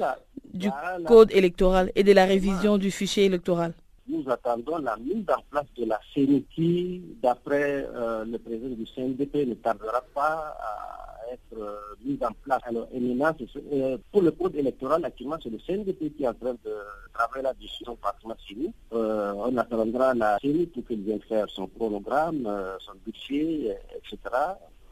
du 0.52 0.68
code 1.06 1.32
électoral 1.32 1.90
et 1.96 2.04
de 2.04 2.12
la 2.12 2.24
révision 2.26 2.76
du 2.78 2.90
fichier 2.90 3.24
électoral. 3.24 3.72
nous 4.06 4.24
attendons 4.30 4.78
la 4.78 4.96
mise 4.98 5.24
en 5.30 5.42
place 5.50 5.66
de 5.76 5.86
la 5.86 5.98
CENI 6.14 6.44
qui, 6.54 7.02
d'après 7.22 7.86
euh, 7.94 8.24
le 8.26 8.38
président 8.38 8.74
du 8.76 8.84
CNDP, 8.94 9.46
ne 9.48 9.54
tardera 9.54 10.02
pas 10.14 10.54
à 10.60 11.01
être 11.32 11.58
euh, 11.58 11.76
mise 12.04 12.22
en 12.22 12.32
place. 12.42 12.60
Alors, 12.64 12.88
euh, 12.92 13.98
pour 14.10 14.22
le 14.22 14.30
code 14.30 14.56
électoral, 14.56 15.04
actuellement, 15.04 15.36
c'est 15.42 15.50
le 15.50 15.58
CNDP 15.58 16.16
qui 16.16 16.24
est 16.24 16.28
en 16.28 16.34
train 16.34 16.52
de 16.52 16.74
travailler 17.12 17.42
la 17.42 17.54
décision 17.54 17.96
par 17.96 18.14
CENI. 18.48 18.72
on 18.90 19.56
attendra 19.56 20.14
la 20.14 20.38
CENI 20.40 20.66
pour 20.66 20.84
qu'elle 20.86 21.00
vienne 21.00 21.20
faire 21.28 21.48
son 21.48 21.66
programme, 21.66 22.48
son 22.80 22.92
budget, 23.04 23.78
etc. 23.96 24.18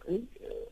Et 0.09 0.23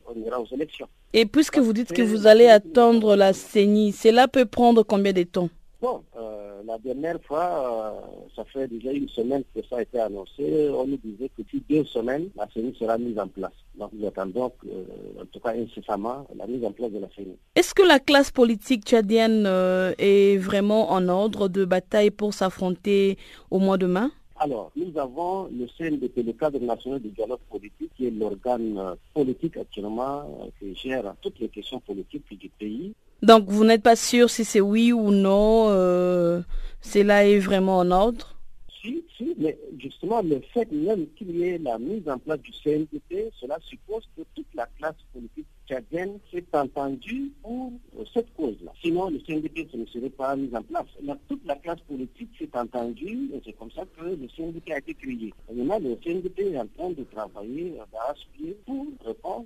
on 0.07 0.19
ira 0.19 0.39
aux 0.39 0.47
élections. 0.51 0.87
Et 1.13 1.25
puisque 1.25 1.57
vous 1.57 1.73
dites 1.73 1.91
que 1.91 2.01
vous 2.01 2.27
allez 2.27 2.47
attendre 2.47 3.15
la 3.15 3.33
CENI, 3.33 3.91
cela 3.91 4.27
peut 4.27 4.45
prendre 4.45 4.83
combien 4.83 5.13
de 5.13 5.23
temps? 5.23 5.49
Bon, 5.81 6.03
euh, 6.17 6.38
la 6.65 6.77
dernière 6.77 7.21
fois, 7.23 8.01
euh, 8.03 8.27
ça 8.35 8.43
fait 8.45 8.67
déjà 8.67 8.91
une 8.91 9.09
semaine 9.09 9.43
que 9.55 9.61
ça 9.69 9.77
a 9.77 9.81
été 9.81 9.99
annoncé. 9.99 10.69
On 10.73 10.85
nous 10.85 10.97
disait 10.97 11.29
que 11.29 11.41
depuis 11.41 11.63
deux 11.69 11.85
semaines, 11.85 12.29
la 12.35 12.47
CENI 12.53 12.75
sera 12.79 12.97
mise 12.97 13.17
en 13.19 13.27
place. 13.27 13.51
Donc 13.77 13.91
nous 13.93 14.07
attendons, 14.07 14.45
en 14.45 15.25
tout 15.31 15.39
cas 15.39 15.53
incessamment, 15.55 16.27
la 16.35 16.47
mise 16.47 16.63
en 16.65 16.71
place 16.71 16.91
de 16.91 16.99
la 16.99 17.07
CENI. 17.15 17.37
Est-ce 17.55 17.73
que 17.73 17.83
la 17.83 17.99
classe 17.99 18.31
politique 18.31 18.83
tchadienne 18.83 19.45
euh, 19.45 19.93
est 19.97 20.37
vraiment 20.37 20.91
en 20.91 21.07
ordre 21.07 21.47
de 21.47 21.65
bataille 21.65 22.11
pour 22.11 22.33
s'affronter 22.33 23.17
au 23.51 23.59
mois 23.59 23.77
de 23.77 23.87
mai? 23.87 24.07
Alors, 24.39 24.71
nous 24.75 24.97
avons 24.97 25.49
le 25.51 25.67
CNDP, 25.77 26.25
le 26.25 26.33
cadre 26.33 26.59
national 26.59 27.01
du 27.01 27.09
dialogue 27.09 27.39
politique, 27.49 27.91
qui 27.95 28.07
est 28.07 28.11
l'organe 28.11 28.95
politique 29.13 29.57
actuellement 29.57 30.49
qui 30.59 30.73
gère 30.75 31.13
toutes 31.21 31.39
les 31.39 31.49
questions 31.49 31.79
politiques 31.81 32.25
du 32.39 32.49
pays. 32.49 32.93
Donc 33.21 33.49
vous 33.49 33.65
n'êtes 33.65 33.83
pas 33.83 33.97
sûr 33.97 34.29
si 34.29 34.45
c'est 34.45 34.61
oui 34.61 34.93
ou 34.93 35.11
non, 35.11 35.67
euh, 35.69 36.41
cela 36.81 37.25
est 37.25 37.39
vraiment 37.39 37.79
en 37.79 37.91
ordre? 37.91 38.38
Si, 38.81 39.03
si, 39.17 39.35
mais 39.37 39.57
justement 39.77 40.21
le 40.21 40.39
fait 40.53 40.71
même 40.71 41.07
qu'il 41.15 41.35
y 41.35 41.43
ait 41.43 41.57
la 41.57 41.77
mise 41.77 42.07
en 42.07 42.17
place 42.17 42.39
du 42.39 42.51
CNDP, 42.51 43.29
cela 43.39 43.57
suppose 43.61 44.07
que 44.15 44.21
toute 44.33 44.47
la 44.53 44.67
classe 44.77 44.95
politique 45.13 45.47
tchadienne 45.67 46.19
s'est 46.31 46.45
entendue 46.53 47.31
pour 47.43 47.73
cette 48.13 48.33
cause-là. 48.35 48.71
Sinon, 48.81 49.09
le 49.09 49.19
CNDP 49.19 49.67
ne 49.73 49.85
serait 49.85 50.09
pas 50.09 50.35
mis 50.35 50.49
en 50.55 50.63
place. 50.63 50.85
toute 51.27 51.45
la 51.45 51.55
classe 51.57 51.81
politique 51.81 52.29
s'est 52.39 52.49
entendue 52.53 53.31
et 53.33 53.41
c'est 53.45 53.53
comme 53.53 53.71
ça 53.71 53.83
que 53.97 54.05
le 54.05 54.27
CNDP 54.35 54.71
a 54.71 54.77
été 54.77 54.93
créé. 54.93 55.33
maintenant, 55.53 55.79
le 55.79 55.95
CNDP 56.03 56.39
est 56.53 56.59
en 56.59 56.67
train 56.67 56.89
de 56.91 57.03
travailler 57.03 57.73
d'arrache-pied 57.91 58.57
pour 58.65 58.87
répondre 59.05 59.45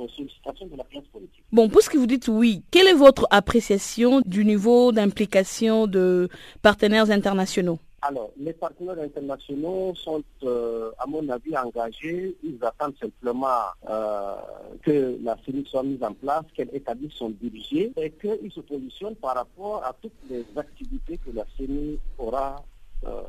aux 0.00 0.08
sollicitations 0.08 0.66
de 0.66 0.76
la 0.76 0.84
classe 0.84 1.06
politique. 1.12 1.44
Bon, 1.52 1.68
puisque 1.68 1.94
vous 1.94 2.06
dites 2.06 2.28
oui, 2.28 2.62
quelle 2.70 2.88
est 2.88 2.94
votre 2.94 3.26
appréciation 3.30 4.20
du 4.26 4.44
niveau 4.44 4.92
d'implication 4.92 5.86
de 5.86 6.28
partenaires 6.62 7.10
internationaux? 7.10 7.78
Alors, 8.02 8.30
les 8.38 8.54
partenaires 8.54 8.98
internationaux 8.98 9.94
sont, 9.94 10.22
euh, 10.44 10.90
à 10.98 11.06
mon 11.06 11.28
avis, 11.28 11.56
engagés. 11.56 12.34
Ils 12.42 12.58
attendent 12.62 12.96
simplement 12.98 13.46
euh, 13.88 14.36
que 14.82 15.18
la 15.22 15.36
CENI 15.44 15.66
soit 15.66 15.82
mise 15.82 16.02
en 16.02 16.14
place, 16.14 16.44
qu'elle 16.54 16.74
établisse 16.74 17.12
son 17.12 17.30
budget 17.30 17.92
et 17.96 18.10
qu'ils 18.12 18.50
se 18.50 18.60
positionnent 18.60 19.16
par 19.16 19.34
rapport 19.34 19.84
à 19.84 19.94
toutes 20.00 20.12
les 20.30 20.46
activités 20.56 21.18
que 21.18 21.30
la 21.30 21.44
CENI 21.58 21.98
aura 22.16 22.64
euh, 23.06 23.20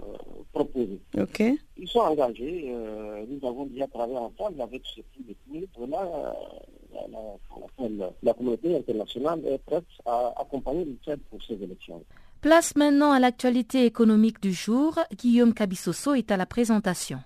proposées. 0.53 1.01
Ils 1.77 1.88
sont 1.88 1.99
engagés. 1.99 2.73
nous 3.27 3.47
avons 3.47 3.65
déjà 3.65 3.88
travaillé 3.88 4.17
ensemble 4.17 4.62
avec 4.62 4.84
ce 4.86 5.01
type 5.13 5.27
de 5.27 5.36
Là, 5.88 6.34
la, 6.93 7.88
la, 7.88 8.10
la, 8.23 8.34
communauté 8.34 8.75
internationale 8.75 9.41
est 9.45 9.57
prête 9.60 9.84
à 10.05 10.34
accompagner 10.39 10.86
le 10.86 10.95
Tchad 11.03 11.19
pour 11.29 11.41
ces 11.43 11.62
élections. 11.62 12.03
Place 12.41 12.75
maintenant 12.75 13.12
à 13.12 13.19
l'actualité 13.19 13.86
économique 13.86 14.41
du 14.41 14.51
jour. 14.51 14.97
Guillaume 15.15 15.54
Cabissoso 15.54 16.15
est 16.15 16.32
à 16.32 16.38
la 16.38 16.47
présentation. 16.47 17.19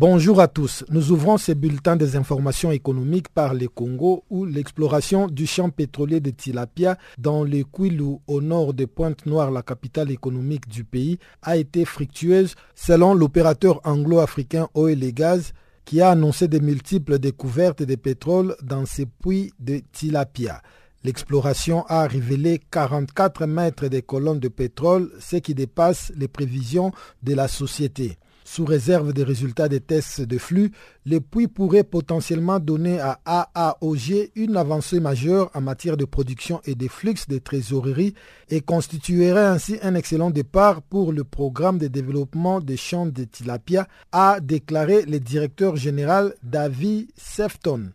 Bonjour 0.00 0.40
à 0.40 0.48
tous. 0.48 0.82
Nous 0.88 1.12
ouvrons 1.12 1.36
ces 1.36 1.54
bulletins 1.54 1.94
des 1.94 2.16
informations 2.16 2.70
économiques 2.70 3.28
par 3.28 3.52
le 3.52 3.68
Congo 3.68 4.24
où 4.30 4.46
l'exploration 4.46 5.26
du 5.26 5.46
champ 5.46 5.68
pétrolier 5.68 6.20
de 6.20 6.30
Tilapia 6.30 6.96
dans 7.18 7.44
le 7.44 7.64
Kwilu 7.64 8.16
au 8.26 8.40
nord 8.40 8.72
de 8.72 8.86
Pointe-Noire, 8.86 9.50
la 9.50 9.60
capitale 9.60 10.10
économique 10.10 10.66
du 10.68 10.84
pays, 10.84 11.18
a 11.42 11.58
été 11.58 11.84
fructueuse 11.84 12.54
selon 12.74 13.12
l'opérateur 13.12 13.82
anglo-africain 13.84 14.70
Oil 14.72 15.12
Gaz 15.12 15.52
qui 15.84 16.00
a 16.00 16.08
annoncé 16.08 16.48
de 16.48 16.60
multiples 16.60 17.18
découvertes 17.18 17.82
de 17.82 17.94
pétrole 17.94 18.56
dans 18.62 18.86
ces 18.86 19.04
puits 19.04 19.52
de 19.58 19.82
Tilapia. 19.92 20.62
L'exploration 21.04 21.84
a 21.88 22.06
révélé 22.06 22.58
44 22.70 23.44
mètres 23.44 23.88
de 23.88 24.00
colonnes 24.00 24.40
de 24.40 24.48
pétrole, 24.48 25.10
ce 25.20 25.36
qui 25.36 25.54
dépasse 25.54 26.10
les 26.16 26.28
prévisions 26.28 26.90
de 27.22 27.34
la 27.34 27.48
société. 27.48 28.16
Sous 28.52 28.64
réserve 28.64 29.12
des 29.12 29.22
résultats 29.22 29.68
des 29.68 29.78
tests 29.78 30.22
de 30.22 30.36
flux, 30.36 30.72
le 31.06 31.20
puits 31.20 31.46
pourrait 31.46 31.84
potentiellement 31.84 32.58
donner 32.58 32.98
à 32.98 33.20
AAOG 33.24 34.32
une 34.34 34.56
avancée 34.56 34.98
majeure 34.98 35.52
en 35.54 35.60
matière 35.60 35.96
de 35.96 36.04
production 36.04 36.60
et 36.64 36.74
de 36.74 36.88
flux 36.88 37.14
de 37.28 37.38
trésorerie 37.38 38.12
et 38.48 38.60
constituerait 38.60 39.46
ainsi 39.46 39.78
un 39.82 39.94
excellent 39.94 40.30
départ 40.30 40.82
pour 40.82 41.12
le 41.12 41.22
programme 41.22 41.78
de 41.78 41.86
développement 41.86 42.58
des 42.58 42.76
champs 42.76 43.06
de 43.06 43.22
tilapia, 43.22 43.86
a 44.10 44.40
déclaré 44.40 45.02
le 45.02 45.20
directeur 45.20 45.76
général 45.76 46.34
David 46.42 47.08
Sefton. 47.16 47.92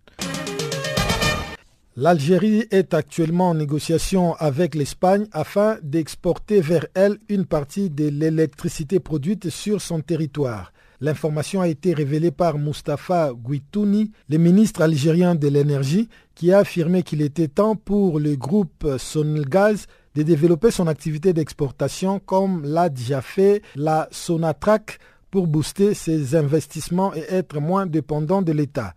L'Algérie 1.97 2.65
est 2.71 2.93
actuellement 2.93 3.51
en 3.51 3.53
négociation 3.53 4.35
avec 4.35 4.75
l'Espagne 4.75 5.27
afin 5.31 5.77
d'exporter 5.81 6.59
vers 6.59 6.85
elle 6.93 7.17
une 7.29 7.45
partie 7.45 7.89
de 7.89 8.09
l'électricité 8.09 8.99
produite 8.99 9.49
sur 9.49 9.79
son 9.79 10.01
territoire. 10.01 10.73
L'information 10.99 11.61
a 11.61 11.69
été 11.69 11.93
révélée 11.93 12.31
par 12.31 12.57
Mustafa 12.57 13.31
Guitouni, 13.33 14.11
le 14.27 14.37
ministre 14.37 14.81
algérien 14.81 15.35
de 15.35 15.47
l'énergie, 15.47 16.09
qui 16.35 16.51
a 16.51 16.59
affirmé 16.59 17.01
qu'il 17.01 17.21
était 17.21 17.47
temps 17.47 17.77
pour 17.77 18.19
le 18.19 18.35
groupe 18.35 18.85
Sonelgaz 18.97 19.85
de 20.15 20.23
développer 20.23 20.71
son 20.71 20.87
activité 20.87 21.31
d'exportation 21.31 22.19
comme 22.19 22.65
l'a 22.65 22.89
déjà 22.89 23.21
fait 23.21 23.61
la 23.77 24.09
Sonatrach 24.11 24.99
pour 25.35 25.47
booster 25.47 25.93
ses 25.93 26.37
investissements 26.37 27.13
et 27.13 27.25
être 27.29 27.59
moins 27.59 27.85
dépendant 27.85 28.41
de 28.41 28.53
l'État. 28.53 28.93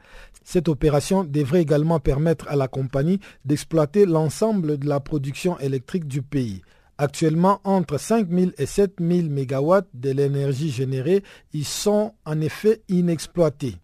Cette 0.51 0.71
opération 0.71 1.25
devrait 1.25 1.61
également 1.61 2.01
permettre 2.01 2.49
à 2.49 2.57
la 2.57 2.69
compagnie 2.69 3.21
d'exploiter 3.45 4.07
l'ensemble 4.07 4.79
de 4.79 4.89
la 4.89 4.99
production 4.99 5.59
électrique 5.59 6.09
du 6.09 6.23
pays. 6.23 6.63
Actuellement, 6.97 7.61
entre 7.65 7.99
5 7.99 8.31
000 8.31 8.53
et 8.57 8.65
7 8.65 8.95
000 8.99 9.29
MW 9.29 9.81
de 9.93 10.11
l'énergie 10.11 10.71
générée 10.71 11.23
y 11.53 11.65
sont 11.65 12.15
en 12.25 12.41
effet 12.41 12.81
inexploités. 12.89 13.77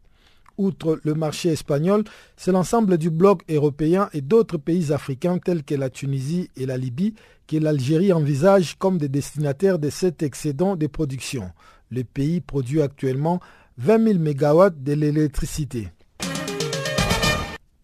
Outre 0.57 0.99
le 1.05 1.13
marché 1.13 1.51
espagnol, 1.51 2.03
c'est 2.39 2.53
l'ensemble 2.53 2.97
du 2.97 3.11
bloc 3.11 3.43
européen 3.51 4.09
et 4.15 4.23
d'autres 4.23 4.57
pays 4.57 4.91
africains 4.91 5.37
tels 5.37 5.65
que 5.65 5.75
la 5.75 5.91
Tunisie 5.91 6.49
et 6.57 6.65
la 6.65 6.79
Libye 6.79 7.13
que 7.47 7.59
l'Algérie 7.59 8.15
envisage 8.15 8.79
comme 8.79 8.97
des 8.97 9.11
destinataires 9.11 9.79
de 9.79 9.91
cet 9.91 10.23
excédent 10.23 10.77
de 10.77 10.87
production. 10.87 11.51
Le 11.91 12.05
pays 12.05 12.41
produit 12.41 12.81
actuellement 12.81 13.41
20 13.77 14.15
000 14.15 14.19
MW 14.19 14.71
de 14.79 14.95
l'électricité. 14.95 15.91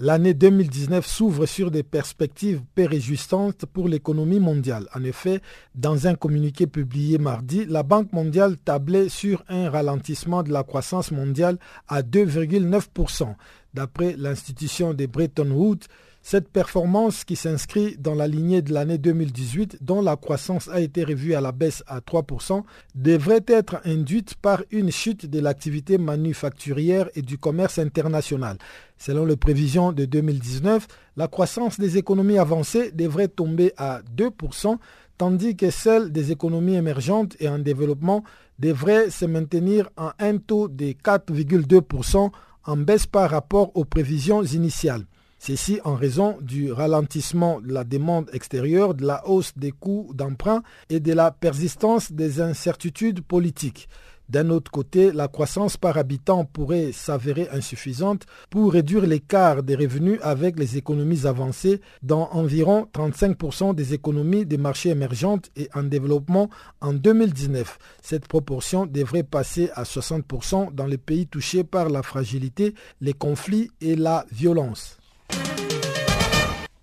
L'année 0.02 0.32
2019 0.32 1.06
s'ouvre 1.06 1.44
sur 1.44 1.70
des 1.70 1.82
perspectives 1.82 2.62
peu 2.74 2.86
réjouissantes 2.86 3.66
pour 3.66 3.86
l'économie 3.86 4.40
mondiale. 4.40 4.88
En 4.94 5.04
effet, 5.04 5.42
dans 5.74 6.06
un 6.06 6.14
communiqué 6.14 6.66
publié 6.66 7.18
mardi, 7.18 7.66
la 7.66 7.82
Banque 7.82 8.10
mondiale 8.14 8.56
tablait 8.56 9.10
sur 9.10 9.44
un 9.50 9.68
ralentissement 9.68 10.42
de 10.42 10.52
la 10.52 10.62
croissance 10.62 11.10
mondiale 11.10 11.58
à 11.86 12.00
2,9%. 12.00 13.34
D'après 13.74 14.14
l'institution 14.16 14.94
de 14.94 15.04
Bretton 15.04 15.50
Woods, 15.50 15.84
cette 16.30 16.48
performance 16.48 17.24
qui 17.24 17.34
s'inscrit 17.34 17.96
dans 17.98 18.14
la 18.14 18.28
lignée 18.28 18.62
de 18.62 18.72
l'année 18.72 18.98
2018, 18.98 19.78
dont 19.80 20.00
la 20.00 20.14
croissance 20.14 20.68
a 20.68 20.80
été 20.80 21.02
revue 21.02 21.34
à 21.34 21.40
la 21.40 21.50
baisse 21.50 21.82
à 21.88 21.98
3%, 21.98 22.62
devrait 22.94 23.42
être 23.48 23.80
induite 23.84 24.36
par 24.36 24.62
une 24.70 24.92
chute 24.92 25.26
de 25.26 25.40
l'activité 25.40 25.98
manufacturière 25.98 27.10
et 27.16 27.22
du 27.22 27.36
commerce 27.36 27.80
international. 27.80 28.58
Selon 28.96 29.24
les 29.24 29.34
prévisions 29.34 29.90
de 29.90 30.04
2019, 30.04 30.86
la 31.16 31.26
croissance 31.26 31.80
des 31.80 31.98
économies 31.98 32.38
avancées 32.38 32.92
devrait 32.92 33.26
tomber 33.26 33.72
à 33.76 34.00
2%, 34.16 34.76
tandis 35.18 35.56
que 35.56 35.70
celle 35.70 36.12
des 36.12 36.30
économies 36.30 36.76
émergentes 36.76 37.34
et 37.40 37.48
en 37.48 37.58
développement 37.58 38.22
devrait 38.60 39.10
se 39.10 39.24
maintenir 39.24 39.90
à 39.96 40.14
un 40.20 40.36
taux 40.36 40.68
de 40.68 40.92
4,2% 40.92 42.30
en 42.66 42.76
baisse 42.76 43.08
par 43.08 43.28
rapport 43.30 43.72
aux 43.74 43.84
prévisions 43.84 44.44
initiales. 44.44 45.06
Ceci 45.42 45.80
en 45.84 45.94
raison 45.94 46.36
du 46.42 46.70
ralentissement 46.70 47.62
de 47.62 47.72
la 47.72 47.82
demande 47.82 48.28
extérieure, 48.34 48.92
de 48.94 49.06
la 49.06 49.26
hausse 49.26 49.54
des 49.56 49.70
coûts 49.70 50.10
d'emprunt 50.12 50.62
et 50.90 51.00
de 51.00 51.14
la 51.14 51.30
persistance 51.30 52.12
des 52.12 52.42
incertitudes 52.42 53.22
politiques. 53.22 53.88
D'un 54.28 54.50
autre 54.50 54.70
côté, 54.70 55.12
la 55.12 55.28
croissance 55.28 55.78
par 55.78 55.96
habitant 55.96 56.44
pourrait 56.44 56.92
s'avérer 56.92 57.48
insuffisante 57.52 58.26
pour 58.50 58.74
réduire 58.74 59.06
l'écart 59.06 59.62
des 59.62 59.76
revenus 59.76 60.20
avec 60.22 60.58
les 60.58 60.76
économies 60.76 61.26
avancées 61.26 61.80
dans 62.02 62.28
environ 62.32 62.86
35% 62.92 63.74
des 63.74 63.94
économies 63.94 64.44
des 64.44 64.58
marchés 64.58 64.90
émergentes 64.90 65.48
et 65.56 65.70
en 65.74 65.84
développement 65.84 66.50
en 66.82 66.92
2019. 66.92 67.78
Cette 68.02 68.28
proportion 68.28 68.84
devrait 68.84 69.22
passer 69.22 69.70
à 69.74 69.84
60% 69.84 70.74
dans 70.74 70.86
les 70.86 70.98
pays 70.98 71.26
touchés 71.26 71.64
par 71.64 71.88
la 71.88 72.02
fragilité, 72.02 72.74
les 73.00 73.14
conflits 73.14 73.70
et 73.80 73.96
la 73.96 74.26
violence. 74.30 74.99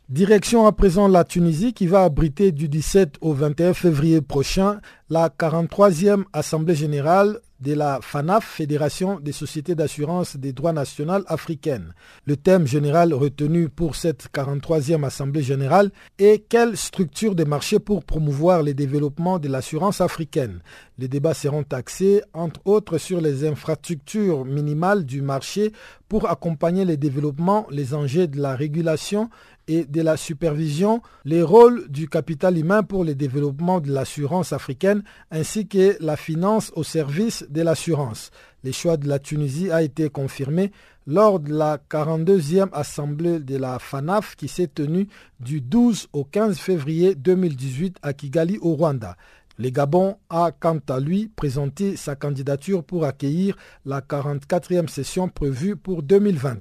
Direction 0.10 0.66
à 0.66 0.72
présent 0.72 1.10
la 1.10 1.26
Tunisie 1.26 1.74
qui 1.74 1.86
va 1.86 2.06
abriter 2.06 2.54
du 2.54 2.70
17 2.70 3.16
au 3.20 3.34
21 3.34 3.74
février 3.74 4.22
prochain 4.22 4.80
la 5.10 5.28
43e 5.28 6.24
Assemblée 6.32 6.76
générale 6.76 7.42
de 7.60 7.74
la 7.74 8.00
FANAF, 8.02 8.46
Fédération 8.46 9.20
des 9.20 9.32
sociétés 9.32 9.76
d'assurance 9.76 10.38
des 10.38 10.54
droits 10.54 10.74
nationaux 10.74 11.24
africaines. 11.28 11.94
Le 12.26 12.38
thème 12.38 12.68
général 12.68 13.14
retenu 13.14 13.68
pour 13.68 13.96
cette 13.96 14.28
43e 14.34 15.04
Assemblée 15.04 15.42
générale 15.42 15.92
est 16.20 16.46
quelle 16.48 16.78
structure 16.78 17.36
de 17.36 17.44
marché 17.44 17.80
pour 17.80 18.06
promouvoir 18.06 18.64
le 18.64 18.74
développement 18.74 19.40
de 19.40 19.50
l'assurance 19.50 20.02
africaine? 20.02 20.62
Les 21.00 21.08
débats 21.08 21.34
seront 21.34 21.66
axés, 21.72 22.22
entre 22.34 22.62
autres, 22.66 22.98
sur 22.98 23.22
les 23.22 23.46
infrastructures 23.46 24.46
minimales 24.46 25.06
du 25.06 25.22
marché 25.22 25.74
pour 26.08 26.30
accompagner 26.30 26.86
le 26.86 26.96
développement, 26.96 27.68
les 27.72 27.94
enjeux 27.94 28.28
de 28.28 28.40
la 28.40 28.56
régulation 28.56 29.30
et 29.68 29.86
de 29.86 30.02
la 30.02 30.18
supervision, 30.18 31.02
les 31.26 31.42
rôles 31.42 31.88
du 31.90 32.08
capital 32.08 32.58
humain 32.58 32.84
pour 32.84 33.04
le 33.04 33.16
développement 33.16 33.80
de 33.80 33.92
l'assurance 33.92 34.54
africaine, 34.54 35.04
ainsi 35.32 35.68
que 35.68 35.98
la 36.00 36.16
finance 36.16 36.72
au 36.76 36.84
service 36.84 37.46
de 37.50 37.62
l'assurance. 37.62 38.32
Le 38.64 38.72
choix 38.72 38.98
de 38.98 39.08
la 39.08 39.20
Tunisie 39.20 39.72
a 39.72 39.84
été 39.84 40.10
confirmé 40.10 40.72
lors 41.06 41.40
de 41.40 41.54
la 41.54 41.78
42e 41.78 42.70
assemblée 42.74 43.40
de 43.40 43.58
la 43.58 43.80
FANAF 43.80 44.36
qui 44.36 44.48
s'est 44.48 44.68
tenue 44.68 45.08
du 45.40 45.62
12 45.62 46.10
au 46.14 46.26
15 46.26 46.58
février 46.58 47.16
2018 47.16 47.98
à 48.02 48.14
Kigali 48.14 48.58
au 48.62 48.74
Rwanda. 48.74 49.16
Le 49.60 49.70
Gabon 49.70 50.18
a 50.30 50.52
quant 50.52 50.80
à 50.90 51.00
lui 51.00 51.32
présenté 51.36 51.96
sa 51.96 52.16
candidature 52.16 52.84
pour 52.84 53.06
accueillir 53.06 53.58
la 53.86 54.02
44e 54.02 54.88
session 54.88 55.30
prévue 55.30 55.76
pour 55.76 56.04
2020. 56.04 56.58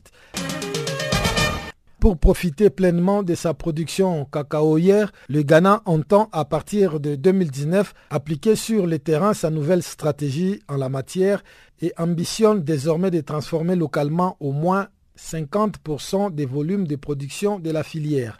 Pour 2.07 2.18
profiter 2.18 2.70
pleinement 2.70 3.24
de 3.24 3.34
sa 3.34 3.52
production 3.52 4.26
cacaoyère, 4.26 5.11
le 5.28 5.42
Ghana 5.42 5.82
entend 5.86 6.28
à 6.30 6.44
partir 6.44 7.00
de 7.00 7.16
2019 7.16 7.94
appliquer 8.11 8.54
sur 8.54 8.86
le 8.86 9.00
terrain 9.00 9.34
sa 9.34 9.50
nouvelle 9.50 9.82
stratégie 9.82 10.62
en 10.68 10.76
la 10.76 10.88
matière 10.88 11.42
et 11.82 11.92
ambitionne 11.98 12.62
désormais 12.62 13.11
de 13.11 13.20
transformer 13.22 13.74
localement 13.74 14.36
au 14.38 14.52
moins 14.52 14.86
50% 15.18 16.32
des 16.32 16.46
volumes 16.46 16.86
de 16.86 16.94
production 16.94 17.59
de 17.59 17.72
la 17.72 17.82
filière. 17.82 18.38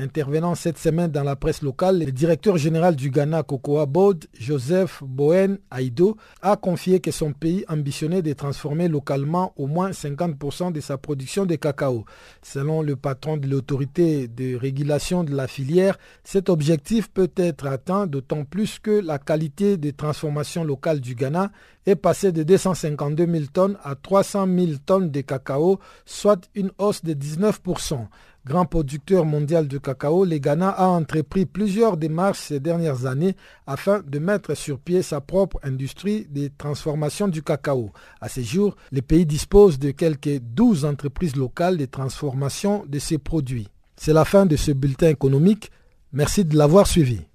Intervenant 0.00 0.54
cette 0.54 0.78
semaine 0.78 1.10
dans 1.10 1.24
la 1.24 1.34
presse 1.34 1.60
locale, 1.60 1.98
le 1.98 2.12
directeur 2.12 2.56
général 2.56 2.94
du 2.94 3.10
Ghana, 3.10 3.42
Cocoa 3.42 3.84
Board, 3.84 4.26
Joseph 4.32 5.02
Bohen 5.02 5.58
Aïdo, 5.72 6.16
a 6.40 6.54
confié 6.54 7.00
que 7.00 7.10
son 7.10 7.32
pays 7.32 7.64
ambitionnait 7.68 8.22
de 8.22 8.32
transformer 8.32 8.86
localement 8.86 9.52
au 9.56 9.66
moins 9.66 9.90
50% 9.90 10.70
de 10.70 10.80
sa 10.80 10.98
production 10.98 11.46
de 11.46 11.56
cacao. 11.56 12.04
Selon 12.42 12.82
le 12.82 12.94
patron 12.94 13.38
de 13.38 13.48
l'autorité 13.48 14.28
de 14.28 14.54
régulation 14.54 15.24
de 15.24 15.34
la 15.34 15.48
filière, 15.48 15.98
cet 16.22 16.48
objectif 16.48 17.08
peut 17.08 17.32
être 17.34 17.66
atteint 17.66 18.06
d'autant 18.06 18.44
plus 18.44 18.78
que 18.78 19.00
la 19.00 19.18
qualité 19.18 19.78
de 19.78 19.90
transformation 19.90 20.62
locale 20.62 21.00
du 21.00 21.16
Ghana 21.16 21.50
est 21.86 21.96
passée 21.96 22.30
de 22.30 22.44
252 22.44 23.26
000 23.26 23.44
tonnes 23.52 23.78
à 23.82 23.96
300 23.96 24.46
000 24.46 24.72
tonnes 24.86 25.10
de 25.10 25.22
cacao, 25.22 25.80
soit 26.04 26.48
une 26.54 26.70
hausse 26.78 27.02
de 27.02 27.14
19%. 27.14 28.06
Grand 28.48 28.64
producteur 28.64 29.26
mondial 29.26 29.68
de 29.68 29.76
cacao, 29.76 30.24
le 30.24 30.38
Ghana 30.38 30.70
a 30.70 30.86
entrepris 30.86 31.44
plusieurs 31.44 31.98
démarches 31.98 32.38
ces 32.38 32.60
dernières 32.60 33.04
années 33.04 33.36
afin 33.66 34.00
de 34.06 34.18
mettre 34.18 34.54
sur 34.54 34.78
pied 34.78 35.02
sa 35.02 35.20
propre 35.20 35.60
industrie 35.62 36.26
de 36.30 36.48
transformation 36.56 37.28
du 37.28 37.42
cacao. 37.42 37.90
À 38.22 38.30
ce 38.30 38.40
jour, 38.40 38.74
le 38.90 39.02
pays 39.02 39.26
dispose 39.26 39.78
de 39.78 39.90
quelques 39.90 40.38
12 40.40 40.86
entreprises 40.86 41.36
locales 41.36 41.76
de 41.76 41.84
transformation 41.84 42.86
de 42.88 42.98
ses 42.98 43.18
produits. 43.18 43.68
C'est 43.96 44.14
la 44.14 44.24
fin 44.24 44.46
de 44.46 44.56
ce 44.56 44.70
bulletin 44.72 45.08
économique. 45.10 45.70
Merci 46.14 46.46
de 46.46 46.56
l'avoir 46.56 46.86
suivi. 46.86 47.27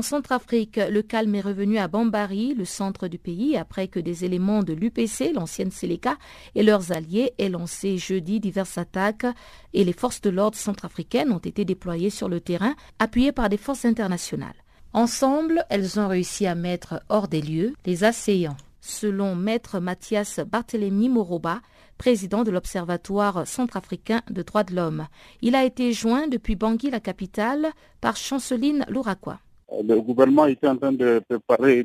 En 0.00 0.02
Centrafrique, 0.02 0.80
le 0.88 1.02
calme 1.02 1.34
est 1.34 1.42
revenu 1.42 1.76
à 1.76 1.86
Bambari, 1.86 2.54
le 2.54 2.64
centre 2.64 3.06
du 3.06 3.18
pays, 3.18 3.58
après 3.58 3.86
que 3.86 4.00
des 4.00 4.24
éléments 4.24 4.62
de 4.62 4.72
l'UPC, 4.72 5.30
l'ancienne 5.34 5.70
Séléka, 5.70 6.16
et 6.54 6.62
leurs 6.62 6.90
alliés 6.90 7.34
aient 7.36 7.50
lancé 7.50 7.98
jeudi 7.98 8.40
diverses 8.40 8.78
attaques 8.78 9.26
et 9.74 9.84
les 9.84 9.92
forces 9.92 10.22
de 10.22 10.30
l'ordre 10.30 10.56
centrafricaines 10.56 11.30
ont 11.30 11.36
été 11.36 11.66
déployées 11.66 12.08
sur 12.08 12.30
le 12.30 12.40
terrain, 12.40 12.74
appuyées 12.98 13.32
par 13.32 13.50
des 13.50 13.58
forces 13.58 13.84
internationales. 13.84 14.54
Ensemble, 14.94 15.66
elles 15.68 16.00
ont 16.00 16.08
réussi 16.08 16.46
à 16.46 16.54
mettre 16.54 17.02
hors 17.10 17.28
des 17.28 17.42
lieux 17.42 17.74
les 17.84 18.02
assaillants. 18.02 18.56
Selon 18.80 19.36
maître 19.36 19.80
Mathias 19.80 20.40
Barthélemy 20.40 21.10
Moroba, 21.10 21.60
président 21.98 22.42
de 22.42 22.50
l'Observatoire 22.50 23.46
centrafricain 23.46 24.22
de 24.30 24.40
droits 24.40 24.64
de 24.64 24.74
l'homme. 24.74 25.08
Il 25.42 25.54
a 25.54 25.66
été 25.66 25.92
joint 25.92 26.26
depuis 26.26 26.56
Bangui, 26.56 26.88
la 26.88 27.00
capitale, 27.00 27.68
par 28.00 28.16
Chanceline 28.16 28.86
Louraquois. 28.88 29.40
Euh, 29.72 29.82
le 29.82 30.00
gouvernement 30.00 30.46
était 30.46 30.68
en 30.68 30.76
train 30.76 30.92
de 30.92 31.22
préparer, 31.28 31.84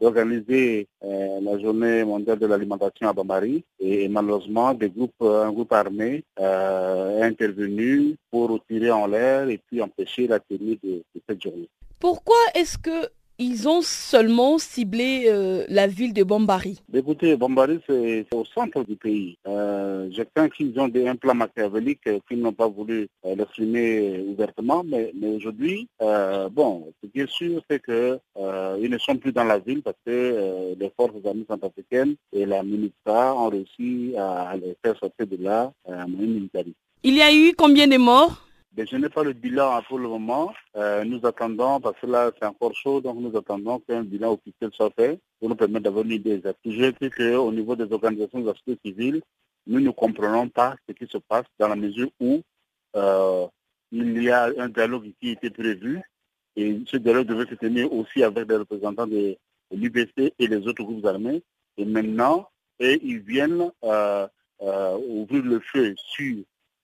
d'organiser 0.00 0.86
euh, 1.04 1.40
la 1.40 1.58
journée 1.58 2.04
mondiale 2.04 2.38
de 2.38 2.46
l'alimentation 2.46 3.08
à 3.08 3.12
Bamari 3.12 3.64
et, 3.80 4.08
malheureusement 4.08 4.68
un 4.68 5.52
groupe 5.52 5.72
armé 5.72 6.24
euh, 6.38 7.18
est 7.18 7.24
intervenu 7.24 8.16
pour 8.30 8.60
tirer 8.66 8.90
en 8.90 9.06
l'air 9.06 9.48
et 9.48 9.58
puis 9.58 9.80
empêcher 9.80 10.26
la 10.26 10.38
tenue 10.38 10.78
de 10.82 11.02
cette 11.28 11.42
journée. 11.42 11.68
Pourquoi 11.98 12.36
est-ce 12.54 12.78
que 12.78 13.08
ils 13.38 13.68
ont 13.68 13.82
seulement 13.82 14.58
ciblé 14.58 15.26
euh, 15.28 15.64
la 15.68 15.86
ville 15.86 16.12
de 16.12 16.24
Bombari. 16.24 16.80
Écoutez, 16.92 17.36
Bombari, 17.36 17.78
c'est 17.86 18.26
au 18.34 18.44
centre 18.44 18.82
du 18.84 18.96
pays. 18.96 19.38
Euh, 19.46 20.08
je 20.10 20.22
crains 20.34 20.48
qu'ils 20.48 20.78
ont 20.80 20.88
des, 20.88 21.06
un 21.06 21.14
plan 21.14 21.34
machiavélique 21.34 22.06
euh, 22.08 22.18
qu'ils 22.28 22.40
n'ont 22.40 22.52
pas 22.52 22.66
voulu 22.66 23.08
euh, 23.24 23.36
l'exprimer 23.36 24.24
ouvertement, 24.26 24.82
mais, 24.84 25.12
mais 25.20 25.28
aujourd'hui, 25.36 25.88
bon, 26.00 26.92
ce 27.02 27.08
qui 27.08 27.20
est 27.20 27.30
sûr, 27.30 27.62
c'est 27.70 27.82
qu'ils 27.84 28.90
ne 28.90 28.98
sont 28.98 29.16
plus 29.16 29.32
dans 29.32 29.44
la 29.44 29.58
ville 29.58 29.82
parce 29.82 29.96
que 30.04 30.74
les 30.78 30.92
forces 30.96 31.24
armées 31.24 31.46
centrafricaines 31.48 32.16
et 32.32 32.44
la 32.44 32.62
MINUSTA 32.62 33.34
ont 33.34 33.48
réussi 33.48 34.14
à, 34.18 34.56
les 34.56 34.76
faire 34.84 34.98
sortir 34.98 35.26
de 35.26 35.36
là 35.42 35.72
à 35.86 36.06
militaire. 36.06 36.64
Il 37.04 37.14
y 37.14 37.22
a 37.22 37.32
eu 37.32 37.54
combien 37.56 37.86
de 37.86 37.96
morts? 37.96 38.47
Je 38.86 38.96
n'ai 38.96 39.08
pas 39.08 39.24
le 39.24 39.32
bilan 39.32 39.82
pour 39.88 39.98
le 39.98 40.08
moment. 40.08 40.52
Euh, 40.76 41.04
nous 41.04 41.24
attendons, 41.26 41.80
parce 41.80 41.98
que 42.00 42.06
là 42.06 42.30
c'est 42.38 42.46
encore 42.46 42.74
chaud, 42.74 43.00
donc 43.00 43.18
nous 43.18 43.36
attendons 43.36 43.80
qu'un 43.80 44.02
bilan 44.04 44.34
officiel 44.34 44.70
soit 44.72 44.90
fait 44.96 45.18
pour 45.38 45.48
nous 45.48 45.56
permettre 45.56 45.84
d'avoir 45.84 46.04
une 46.04 46.12
idée 46.12 46.34
exacte. 46.34 46.60
Je 46.64 46.90
dis 47.00 47.10
qu'au 47.10 47.52
niveau 47.52 47.74
des 47.76 47.92
organisations 47.92 48.40
de 48.40 48.46
la 48.46 48.54
société 48.54 48.78
civile, 48.84 49.22
nous 49.66 49.80
ne 49.80 49.90
comprenons 49.90 50.48
pas 50.48 50.76
ce 50.88 50.92
qui 50.92 51.06
se 51.06 51.18
passe 51.18 51.46
dans 51.58 51.68
la 51.68 51.76
mesure 51.76 52.08
où 52.20 52.40
euh, 52.96 53.46
il 53.90 54.22
y 54.22 54.30
a 54.30 54.50
un 54.58 54.68
dialogue 54.68 55.10
qui 55.20 55.30
était 55.30 55.50
prévu 55.50 56.00
et 56.56 56.80
ce 56.86 56.96
dialogue 56.96 57.26
devait 57.26 57.48
se 57.48 57.54
tenir 57.54 57.92
aussi 57.92 58.22
avec 58.22 58.46
des 58.46 58.56
représentants 58.56 59.06
de, 59.06 59.36
l'UBC 59.70 60.32
et 60.38 60.46
les 60.46 60.66
autres 60.66 60.82
groupes 60.82 61.04
armés. 61.04 61.42
Et 61.76 61.84
maintenant, 61.84 62.48
et 62.80 62.98
ils 63.02 63.20
viennent 63.20 63.70
euh, 63.84 64.26
ouvrir 65.08 65.44
le 65.44 65.60
feu 65.60 65.94
sur 65.96 66.36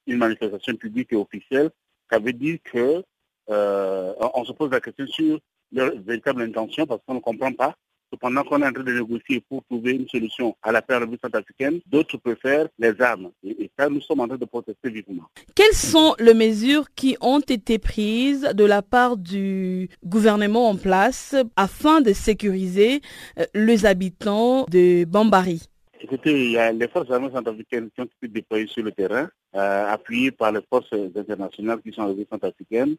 une 0.07 0.19
manifestation 0.19 0.77
publique 0.77 1.13
et 1.13 1.17
officielle 1.17 1.71
ça 2.11 2.19
veut 2.19 2.33
dire 2.33 2.59
que 2.65 3.03
euh, 3.51 4.15
on 4.35 4.45
se 4.45 4.53
pose 4.53 4.71
la 4.71 4.81
question 4.81 5.07
sur 5.07 5.39
leur 5.73 5.93
véritable 6.01 6.43
intention 6.43 6.87
parce 6.87 7.01
qu'on 7.07 7.15
ne 7.15 7.21
comprend 7.21 7.53
pas. 7.53 7.75
Pendant 8.21 8.45
qu'on 8.45 8.63
est 8.63 8.67
en 8.67 8.73
train 8.73 8.85
de 8.85 8.93
négocier 8.93 9.43
pour 9.49 9.65
trouver 9.65 9.93
une 9.93 10.09
solution 10.09 10.57
à 10.63 10.71
la 10.71 10.83
paix 10.83 10.95
centrafricaine, 11.21 11.81
d'autres 11.87 12.17
préfèrent 12.17 12.69
les 12.79 13.01
armes. 13.01 13.33
Et, 13.43 13.69
ça, 13.77 13.89
nous 13.89 14.01
sommes 14.01 14.21
en 14.21 14.29
train 14.29 14.37
de 14.37 14.45
protester 14.45 14.89
vivement. 14.89 15.25
Quelles 15.57 15.75
sont 15.75 16.15
les 16.21 16.35
mesures 16.35 16.87
qui 16.95 17.17
ont 17.21 17.41
été 17.41 17.81
prises 17.81 18.49
de 18.55 18.65
la 18.65 18.83
part 18.83 19.17
du 19.17 19.89
gouvernement 20.05 20.69
en 20.69 20.77
place 20.77 21.35
afin 21.57 22.03
de 22.03 22.13
sécuriser 22.13 23.01
euh, 23.41 23.47
les 23.53 23.85
habitants 23.85 24.65
de 24.71 25.05
Bambari? 25.05 25.63
Écoutez, 26.05 26.33
il 26.33 26.51
y 26.51 26.59
a 26.59 26.71
les 26.71 26.87
forces 26.87 27.11
armées 27.11 27.31
centrafricaines 27.33 27.89
qui 27.91 28.03
ont 28.03 28.05
été 28.05 28.29
déployées 28.29 28.67
sur 28.67 28.83
le 28.83 28.93
terrain, 28.93 29.27
euh, 29.55 29.87
appuyées 29.87 30.33
par 30.33 30.53
les 30.53 30.61
forces 30.69 30.93
internationales 31.17 31.81
qui 31.81 31.93
sont 31.95 32.03
arrivées 32.03 32.27
centrafricaines. 32.31 32.97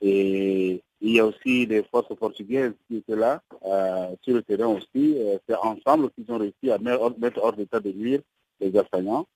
Et 0.00 0.82
il 1.02 1.12
y 1.12 1.20
a 1.20 1.26
aussi 1.26 1.66
des 1.66 1.82
forces 1.82 2.16
portugaises 2.16 2.72
qui 2.88 2.96
étaient 2.96 3.14
là 3.14 3.42
euh, 3.62 4.06
sur 4.22 4.32
le 4.32 4.42
terrain 4.42 4.68
aussi. 4.68 5.18
Euh, 5.18 5.36
c'est 5.46 5.54
ensemble 5.54 6.08
qu'ils 6.12 6.32
ont 6.32 6.38
réussi 6.38 6.70
à 6.70 6.78
mettre 6.78 7.42
hors 7.42 7.52
d'état 7.52 7.78
de 7.78 7.92
nuire 7.92 8.20
les 8.58 8.72
assaillants. 8.78 9.26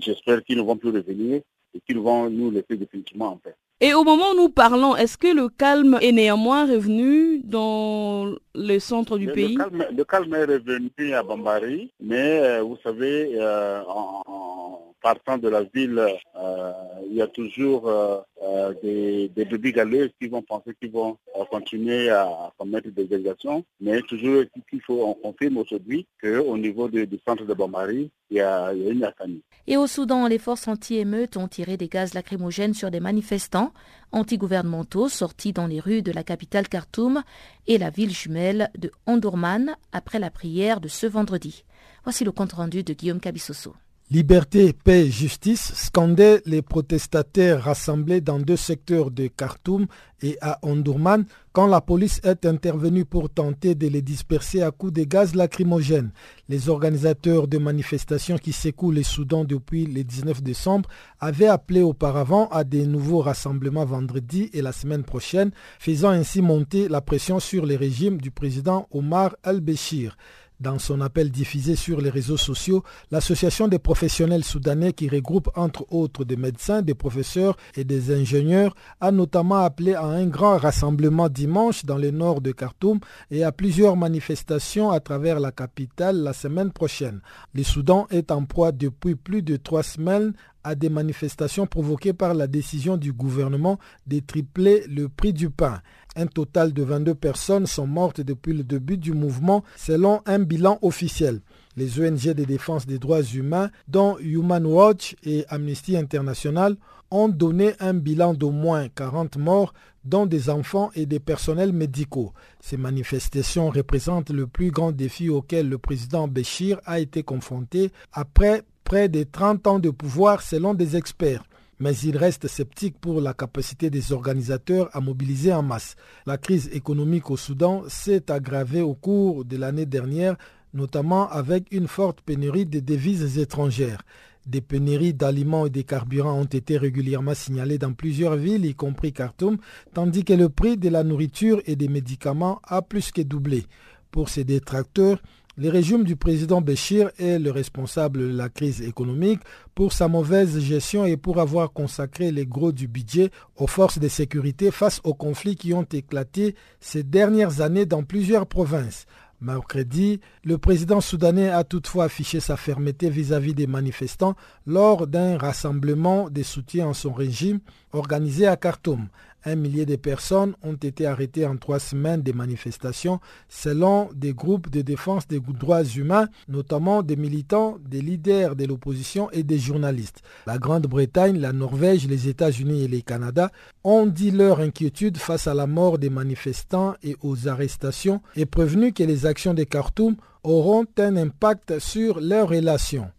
J'espère 0.00 0.42
qu'ils 0.42 0.56
ne 0.56 0.62
vont 0.62 0.78
plus 0.78 0.88
revenir 0.88 1.42
et 1.74 1.80
qu'ils 1.86 1.98
vont 1.98 2.30
nous 2.30 2.50
laisser 2.50 2.78
définitivement 2.78 3.32
en 3.32 3.36
paix. 3.36 3.56
Et 3.80 3.94
au 3.94 4.02
moment 4.02 4.32
où 4.32 4.36
nous 4.36 4.48
parlons, 4.48 4.96
est-ce 4.96 5.16
que 5.16 5.32
le 5.32 5.48
calme 5.48 5.98
est 6.00 6.10
néanmoins 6.10 6.66
revenu 6.66 7.40
dans 7.44 8.34
le 8.54 8.78
centre 8.80 9.18
du 9.18 9.30
pays? 9.30 9.56
le 9.96 10.04
calme, 10.04 10.34
est 10.34 10.44
revenu 10.44 11.14
à 11.14 11.22
Bambari, 11.22 11.92
mais 12.00 12.60
vous 12.60 12.76
savez, 12.82 13.38
en 13.86 14.87
partant 15.00 15.38
de 15.38 15.48
la 15.48 15.62
ville, 15.62 15.98
euh, 16.36 16.72
il 17.08 17.16
y 17.16 17.22
a 17.22 17.26
toujours 17.26 17.88
euh, 17.88 18.18
euh, 18.42 18.74
des, 18.82 19.28
des 19.28 19.44
bébés 19.44 19.74
qui 20.20 20.28
vont 20.28 20.42
penser 20.42 20.74
qu'ils 20.80 20.90
vont 20.90 21.16
continuer 21.50 22.10
à, 22.10 22.52
commettre 22.58 22.88
des 22.90 23.04
délégations, 23.04 23.64
mais 23.80 24.00
toujours 24.02 24.44
qu'il 24.68 24.80
faut, 24.82 25.04
on 25.04 25.14
confirme 25.14 25.58
aujourd'hui 25.58 26.06
qu'au 26.20 26.56
niveau 26.58 26.88
du 26.88 27.18
centre 27.26 27.44
de 27.44 27.54
Bamari, 27.54 28.10
il 28.30 28.36
y 28.36 28.40
a, 28.40 28.72
une 28.72 29.04
atteinte. 29.04 29.30
Et 29.66 29.76
au 29.76 29.86
Soudan, 29.86 30.26
les 30.26 30.38
forces 30.38 30.68
anti-émeutes 30.68 31.36
ont 31.36 31.48
tiré 31.48 31.76
des 31.76 31.88
gaz 31.88 32.14
lacrymogènes 32.14 32.74
sur 32.74 32.90
des 32.90 33.00
manifestants 33.00 33.72
antigouvernementaux 34.12 35.08
sortis 35.08 35.52
dans 35.52 35.66
les 35.66 35.80
rues 35.80 36.02
de 36.02 36.12
la 36.12 36.24
capitale 36.24 36.68
Khartoum 36.68 37.22
et 37.66 37.78
la 37.78 37.90
ville 37.90 38.10
jumelle 38.10 38.70
de 38.76 38.90
Ondurman 39.06 39.76
après 39.92 40.18
la 40.18 40.30
prière 40.30 40.80
de 40.80 40.88
ce 40.88 41.06
vendredi. 41.06 41.64
Voici 42.04 42.24
le 42.24 42.32
compte-rendu 42.32 42.82
de 42.82 42.94
Guillaume 42.94 43.20
Cabissoso. 43.20 43.74
Liberté, 44.10 44.72
paix, 44.72 45.10
justice 45.10 45.74
scandaient 45.74 46.40
les 46.46 46.62
protestataires 46.62 47.64
rassemblés 47.64 48.22
dans 48.22 48.38
deux 48.38 48.56
secteurs 48.56 49.10
de 49.10 49.26
Khartoum 49.26 49.86
et 50.22 50.38
à 50.40 50.58
Ondurman 50.62 51.26
quand 51.52 51.66
la 51.66 51.82
police 51.82 52.18
est 52.24 52.46
intervenue 52.46 53.04
pour 53.04 53.28
tenter 53.28 53.74
de 53.74 53.86
les 53.86 54.00
disperser 54.00 54.62
à 54.62 54.70
coups 54.70 54.94
de 54.94 55.04
gaz 55.04 55.34
lacrymogènes. 55.34 56.10
Les 56.48 56.70
organisateurs 56.70 57.48
de 57.48 57.58
manifestations 57.58 58.38
qui 58.38 58.52
secouent 58.52 58.92
les 58.92 59.02
Soudan 59.02 59.44
depuis 59.44 59.84
le 59.84 60.02
19 60.02 60.42
décembre 60.42 60.88
avaient 61.20 61.46
appelé 61.46 61.82
auparavant 61.82 62.48
à 62.48 62.64
des 62.64 62.86
nouveaux 62.86 63.20
rassemblements 63.20 63.84
vendredi 63.84 64.48
et 64.54 64.62
la 64.62 64.72
semaine 64.72 65.04
prochaine, 65.04 65.50
faisant 65.78 66.08
ainsi 66.08 66.40
monter 66.40 66.88
la 66.88 67.02
pression 67.02 67.40
sur 67.40 67.66
le 67.66 67.76
régime 67.76 68.22
du 68.22 68.30
président 68.30 68.88
Omar 68.90 69.36
al-Béchir. 69.42 70.16
Dans 70.60 70.80
son 70.80 71.00
appel 71.00 71.30
diffusé 71.30 71.76
sur 71.76 72.00
les 72.00 72.10
réseaux 72.10 72.36
sociaux, 72.36 72.82
l'association 73.12 73.68
des 73.68 73.78
professionnels 73.78 74.42
soudanais 74.42 74.92
qui 74.92 75.08
regroupe 75.08 75.48
entre 75.54 75.86
autres 75.92 76.24
des 76.24 76.36
médecins, 76.36 76.82
des 76.82 76.94
professeurs 76.94 77.56
et 77.76 77.84
des 77.84 78.12
ingénieurs 78.12 78.74
a 79.00 79.12
notamment 79.12 79.58
appelé 79.58 79.94
à 79.94 80.02
un 80.04 80.26
grand 80.26 80.56
rassemblement 80.56 81.28
dimanche 81.28 81.84
dans 81.84 81.96
le 81.96 82.10
nord 82.10 82.40
de 82.40 82.50
Khartoum 82.50 82.98
et 83.30 83.44
à 83.44 83.52
plusieurs 83.52 83.96
manifestations 83.96 84.90
à 84.90 84.98
travers 84.98 85.38
la 85.38 85.52
capitale 85.52 86.16
la 86.24 86.32
semaine 86.32 86.72
prochaine. 86.72 87.20
Le 87.54 87.62
Soudan 87.62 88.08
est 88.10 88.32
en 88.32 88.44
proie 88.44 88.72
depuis 88.72 89.14
plus 89.14 89.42
de 89.42 89.56
trois 89.56 89.84
semaines 89.84 90.32
à 90.64 90.74
des 90.74 90.88
manifestations 90.88 91.66
provoquées 91.66 92.12
par 92.12 92.34
la 92.34 92.46
décision 92.46 92.96
du 92.96 93.12
gouvernement 93.12 93.78
de 94.06 94.18
tripler 94.20 94.84
le 94.88 95.08
prix 95.08 95.32
du 95.32 95.50
pain. 95.50 95.80
Un 96.20 96.26
total 96.26 96.72
de 96.72 96.82
22 96.82 97.14
personnes 97.14 97.68
sont 97.68 97.86
mortes 97.86 98.20
depuis 98.20 98.52
le 98.52 98.64
début 98.64 98.96
du 98.96 99.12
mouvement 99.12 99.62
selon 99.76 100.20
un 100.26 100.40
bilan 100.40 100.80
officiel. 100.82 101.42
Les 101.76 102.00
ONG 102.00 102.34
de 102.34 102.42
défense 102.42 102.86
des 102.86 102.98
droits 102.98 103.22
humains, 103.22 103.70
dont 103.86 104.18
Human 104.18 104.66
Watch 104.66 105.14
et 105.22 105.44
Amnesty 105.48 105.96
International, 105.96 106.74
ont 107.12 107.28
donné 107.28 107.74
un 107.78 107.94
bilan 107.94 108.34
d'au 108.34 108.50
moins 108.50 108.88
40 108.88 109.36
morts, 109.36 109.72
dont 110.04 110.26
des 110.26 110.50
enfants 110.50 110.90
et 110.96 111.06
des 111.06 111.20
personnels 111.20 111.72
médicaux. 111.72 112.32
Ces 112.58 112.76
manifestations 112.76 113.70
représentent 113.70 114.30
le 114.30 114.48
plus 114.48 114.72
grand 114.72 114.90
défi 114.90 115.28
auquel 115.28 115.68
le 115.68 115.78
président 115.78 116.26
Béchir 116.26 116.80
a 116.84 116.98
été 116.98 117.22
confronté 117.22 117.92
après 118.12 118.64
près 118.82 119.08
de 119.08 119.22
30 119.22 119.66
ans 119.68 119.78
de 119.78 119.90
pouvoir 119.90 120.42
selon 120.42 120.74
des 120.74 120.96
experts. 120.96 121.44
Mais 121.80 121.96
il 121.98 122.16
reste 122.16 122.48
sceptique 122.48 122.98
pour 123.00 123.20
la 123.20 123.34
capacité 123.34 123.88
des 123.90 124.12
organisateurs 124.12 124.88
à 124.92 125.00
mobiliser 125.00 125.52
en 125.52 125.62
masse. 125.62 125.96
La 126.26 126.36
crise 126.36 126.68
économique 126.72 127.30
au 127.30 127.36
Soudan 127.36 127.84
s'est 127.88 128.30
aggravée 128.30 128.80
au 128.80 128.94
cours 128.94 129.44
de 129.44 129.56
l'année 129.56 129.86
dernière, 129.86 130.36
notamment 130.74 131.28
avec 131.30 131.66
une 131.70 131.86
forte 131.86 132.20
pénurie 132.20 132.66
de 132.66 132.80
devises 132.80 133.38
étrangères. 133.38 134.02
Des 134.46 134.60
pénuries 134.60 135.12
d'aliments 135.12 135.66
et 135.66 135.70
de 135.70 135.82
carburants 135.82 136.40
ont 136.40 136.44
été 136.44 136.78
régulièrement 136.78 137.34
signalées 137.34 137.78
dans 137.78 137.92
plusieurs 137.92 138.36
villes, 138.36 138.64
y 138.64 138.74
compris 138.74 139.12
Khartoum, 139.12 139.58
tandis 139.92 140.24
que 140.24 140.32
le 140.32 140.48
prix 140.48 140.78
de 140.78 140.88
la 140.88 141.04
nourriture 141.04 141.60
et 141.66 141.76
des 141.76 141.88
médicaments 141.88 142.60
a 142.64 142.80
plus 142.80 143.12
que 143.12 143.20
doublé. 143.20 143.66
Pour 144.10 144.30
ces 144.30 144.44
détracteurs, 144.44 145.20
le 145.58 145.70
régime 145.70 146.04
du 146.04 146.14
président 146.14 146.60
Béchir 146.60 147.10
est 147.18 147.40
le 147.40 147.50
responsable 147.50 148.20
de 148.20 148.36
la 148.36 148.48
crise 148.48 148.80
économique 148.80 149.40
pour 149.74 149.92
sa 149.92 150.06
mauvaise 150.06 150.60
gestion 150.60 151.04
et 151.04 151.16
pour 151.16 151.40
avoir 151.40 151.72
consacré 151.72 152.30
les 152.30 152.46
gros 152.46 152.70
du 152.70 152.86
budget 152.86 153.32
aux 153.56 153.66
forces 153.66 153.98
de 153.98 154.06
sécurité 154.06 154.70
face 154.70 155.00
aux 155.02 155.14
conflits 155.14 155.56
qui 155.56 155.74
ont 155.74 155.82
éclaté 155.82 156.54
ces 156.78 157.02
dernières 157.02 157.60
années 157.60 157.86
dans 157.86 158.04
plusieurs 158.04 158.46
provinces. 158.46 159.06
Mercredi, 159.40 160.20
le 160.44 160.58
président 160.58 161.00
soudanais 161.00 161.48
a 161.48 161.64
toutefois 161.64 162.04
affiché 162.04 162.38
sa 162.38 162.56
fermeté 162.56 163.10
vis-à-vis 163.10 163.54
des 163.54 163.66
manifestants 163.66 164.36
lors 164.64 165.08
d'un 165.08 165.38
rassemblement 165.38 166.30
de 166.30 166.44
soutien 166.44 166.90
à 166.90 166.94
son 166.94 167.12
régime 167.12 167.58
organisé 167.92 168.46
à 168.46 168.56
Khartoum. 168.56 169.08
Un 169.44 169.54
millier 169.54 169.86
de 169.86 169.96
personnes 169.96 170.54
ont 170.62 170.74
été 170.74 171.06
arrêtées 171.06 171.46
en 171.46 171.56
trois 171.56 171.78
semaines 171.78 172.22
de 172.22 172.32
manifestations 172.32 173.20
selon 173.48 174.10
des 174.14 174.32
groupes 174.32 174.68
de 174.68 174.82
défense 174.82 175.28
des 175.28 175.40
droits 175.40 175.84
humains, 175.84 176.28
notamment 176.48 177.02
des 177.02 177.16
militants, 177.16 177.78
des 177.80 178.00
leaders 178.00 178.56
de 178.56 178.64
l'opposition 178.64 179.30
et 179.30 179.44
des 179.44 179.58
journalistes. 179.58 180.22
La 180.46 180.58
Grande-Bretagne, 180.58 181.38
la 181.38 181.52
Norvège, 181.52 182.08
les 182.08 182.28
États-Unis 182.28 182.84
et 182.84 182.88
le 182.88 183.00
Canada 183.00 183.50
ont 183.84 184.06
dit 184.06 184.32
leur 184.32 184.60
inquiétude 184.60 185.16
face 185.16 185.46
à 185.46 185.54
la 185.54 185.66
mort 185.66 185.98
des 185.98 186.10
manifestants 186.10 186.94
et 187.02 187.16
aux 187.22 187.48
arrestations 187.48 188.20
et 188.34 188.46
prévenu 188.46 188.92
que 188.92 189.04
les 189.04 189.24
actions 189.24 189.54
de 189.54 189.64
Khartoum 189.64 190.16
auront 190.42 190.86
un 190.98 191.16
impact 191.16 191.78
sur 191.78 192.20
leurs 192.20 192.48
relations. 192.48 193.10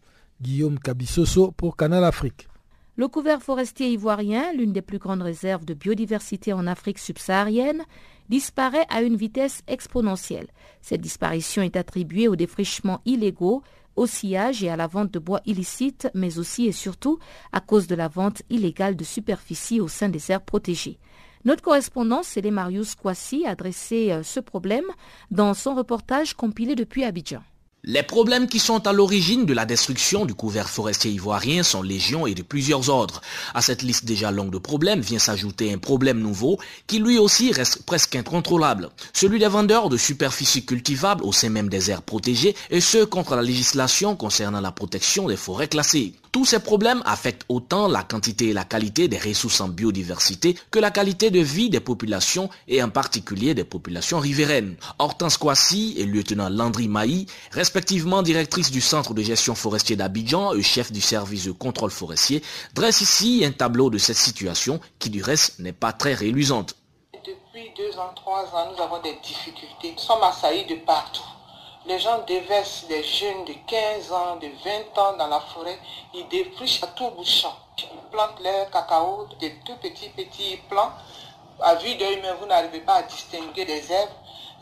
Guillaume 0.41 0.79
Cabissoso 0.79 1.51
pour 1.51 1.75
Canal 1.75 2.03
Afrique. 2.03 2.47
Le 2.99 3.07
couvert 3.07 3.41
forestier 3.41 3.87
ivoirien, 3.91 4.51
l'une 4.51 4.73
des 4.73 4.81
plus 4.81 4.97
grandes 4.97 5.21
réserves 5.21 5.63
de 5.63 5.73
biodiversité 5.73 6.51
en 6.51 6.67
Afrique 6.67 6.99
subsaharienne, 6.99 7.85
disparaît 8.27 8.85
à 8.89 9.03
une 9.03 9.15
vitesse 9.15 9.61
exponentielle. 9.69 10.49
Cette 10.81 10.99
disparition 10.99 11.61
est 11.61 11.77
attribuée 11.77 12.27
aux 12.27 12.35
défrichements 12.35 12.99
illégaux, 13.05 13.63
au 13.95 14.05
sillage 14.05 14.65
et 14.65 14.69
à 14.69 14.75
la 14.75 14.87
vente 14.87 15.11
de 15.11 15.19
bois 15.19 15.39
illicite, 15.45 16.09
mais 16.13 16.39
aussi 16.39 16.65
et 16.65 16.73
surtout 16.73 17.19
à 17.53 17.61
cause 17.61 17.87
de 17.87 17.95
la 17.95 18.09
vente 18.09 18.41
illégale 18.49 18.97
de 18.97 19.05
superficie 19.05 19.79
au 19.79 19.87
sein 19.87 20.09
des 20.09 20.29
aires 20.29 20.43
protégées. 20.43 20.99
Notre 21.45 21.63
correspondant, 21.63 22.21
Célé 22.21 22.51
Marius 22.51 22.95
Kwasi, 22.95 23.45
a 23.45 23.51
adressé 23.51 24.11
euh, 24.11 24.23
ce 24.23 24.41
problème 24.41 24.87
dans 25.31 25.53
son 25.53 25.73
reportage 25.73 26.33
compilé 26.33 26.75
depuis 26.75 27.05
Abidjan. 27.05 27.43
Les 27.85 28.03
problèmes 28.03 28.49
qui 28.49 28.59
sont 28.59 28.87
à 28.87 28.91
l'origine 28.91 29.45
de 29.45 29.53
la 29.53 29.65
destruction 29.65 30.25
du 30.25 30.33
couvert 30.33 30.69
forestier 30.69 31.11
ivoirien 31.11 31.63
sont 31.63 31.81
légion 31.81 32.27
et 32.27 32.35
de 32.35 32.41
plusieurs 32.41 32.89
ordres. 32.89 33.21
À 33.53 33.61
cette 33.61 33.83
liste 33.83 34.03
déjà 34.03 34.31
longue 34.31 34.51
de 34.51 34.57
problèmes 34.57 34.99
vient 34.99 35.17
s'ajouter 35.17 35.71
un 35.71 35.77
problème 35.77 36.19
nouveau 36.19 36.59
qui 36.87 36.99
lui 36.99 37.17
aussi 37.17 37.53
reste 37.53 37.83
presque 37.85 38.17
incontrôlable. 38.17 38.89
Celui 39.13 39.39
des 39.39 39.47
vendeurs 39.47 39.87
de 39.87 39.95
superficies 39.95 40.65
cultivables 40.65 41.23
au 41.23 41.31
sein 41.31 41.47
même 41.47 41.69
des 41.69 41.89
aires 41.89 42.01
protégées 42.01 42.53
et 42.69 42.81
ce 42.81 43.05
contre 43.05 43.37
la 43.37 43.41
législation 43.41 44.17
concernant 44.17 44.59
la 44.59 44.73
protection 44.73 45.29
des 45.29 45.37
forêts 45.37 45.69
classées. 45.69 46.15
Tous 46.31 46.45
ces 46.45 46.59
problèmes 46.59 47.01
affectent 47.05 47.45
autant 47.49 47.87
la 47.87 48.03
quantité 48.03 48.49
et 48.49 48.53
la 48.53 48.63
qualité 48.63 49.07
des 49.07 49.17
ressources 49.17 49.61
en 49.61 49.67
biodiversité 49.67 50.55
que 50.69 50.77
la 50.77 50.91
qualité 50.91 51.31
de 51.31 51.39
vie 51.39 51.71
des 51.71 51.79
populations 51.79 52.49
et 52.67 52.83
en 52.83 52.89
particulier 52.89 53.55
des 53.55 53.63
populations 53.63 54.19
riveraines. 54.19 54.75
Hortense 54.99 55.37
Kwasi 55.37 55.95
et 55.97 56.05
lieutenant 56.05 56.49
Landry 56.49 56.87
Maï, 56.87 57.25
respectivement 57.51 58.21
directrice 58.21 58.69
du 58.69 58.79
centre 58.79 59.15
de 59.15 59.23
gestion 59.23 59.55
forestier 59.55 59.95
d'Abidjan 59.95 60.53
et 60.53 60.61
chef 60.61 60.91
du 60.91 61.01
service 61.01 61.45
de 61.45 61.51
contrôle 61.51 61.91
forestier, 61.91 62.43
dressent 62.75 63.01
ici 63.01 63.43
un 63.43 63.51
tableau 63.51 63.89
de 63.89 63.97
cette 63.97 64.17
situation 64.17 64.79
qui 64.99 65.09
du 65.09 65.23
reste 65.23 65.57
n'est 65.57 65.73
pas 65.73 65.93
très 65.93 66.13
réluisante. 66.13 66.75
Depuis 67.25 67.71
deux 67.75 67.97
ans, 67.97 68.13
trois 68.15 68.45
ans, 68.53 68.71
nous 68.71 68.81
avons 68.83 69.01
des 69.01 69.15
difficultés. 69.23 69.93
Nous 69.93 69.97
sommes 69.97 70.23
assaillis 70.23 70.67
de 70.67 70.75
partout. 70.85 71.23
Les 71.85 71.97
gens 71.97 72.19
déversent 72.27 72.85
des 72.87 73.01
jeunes 73.03 73.45
de 73.45 73.53
15 73.65 74.11
ans, 74.11 74.35
de 74.35 74.47
20 74.47 74.97
ans 74.97 75.17
dans 75.17 75.27
la 75.27 75.39
forêt. 75.39 75.79
Ils 76.13 76.27
défrichent 76.27 76.83
à 76.83 76.87
tout 76.87 77.09
bout 77.11 77.23
de 77.23 77.27
champ. 77.27 77.55
Ils 77.77 78.09
plantent 78.11 78.39
leurs 78.43 78.69
cacao, 78.69 79.27
des 79.39 79.55
tout 79.65 79.77
petits, 79.77 80.09
petits 80.09 80.57
plants. 80.69 80.91
À 81.61 81.75
vue 81.75 81.95
d'œil, 81.95 82.19
mais 82.21 82.33
vous 82.39 82.45
n'arrivez 82.45 82.81
pas 82.81 82.95
à 82.95 83.03
distinguer 83.03 83.65
des 83.65 83.91
herbes 83.91 84.09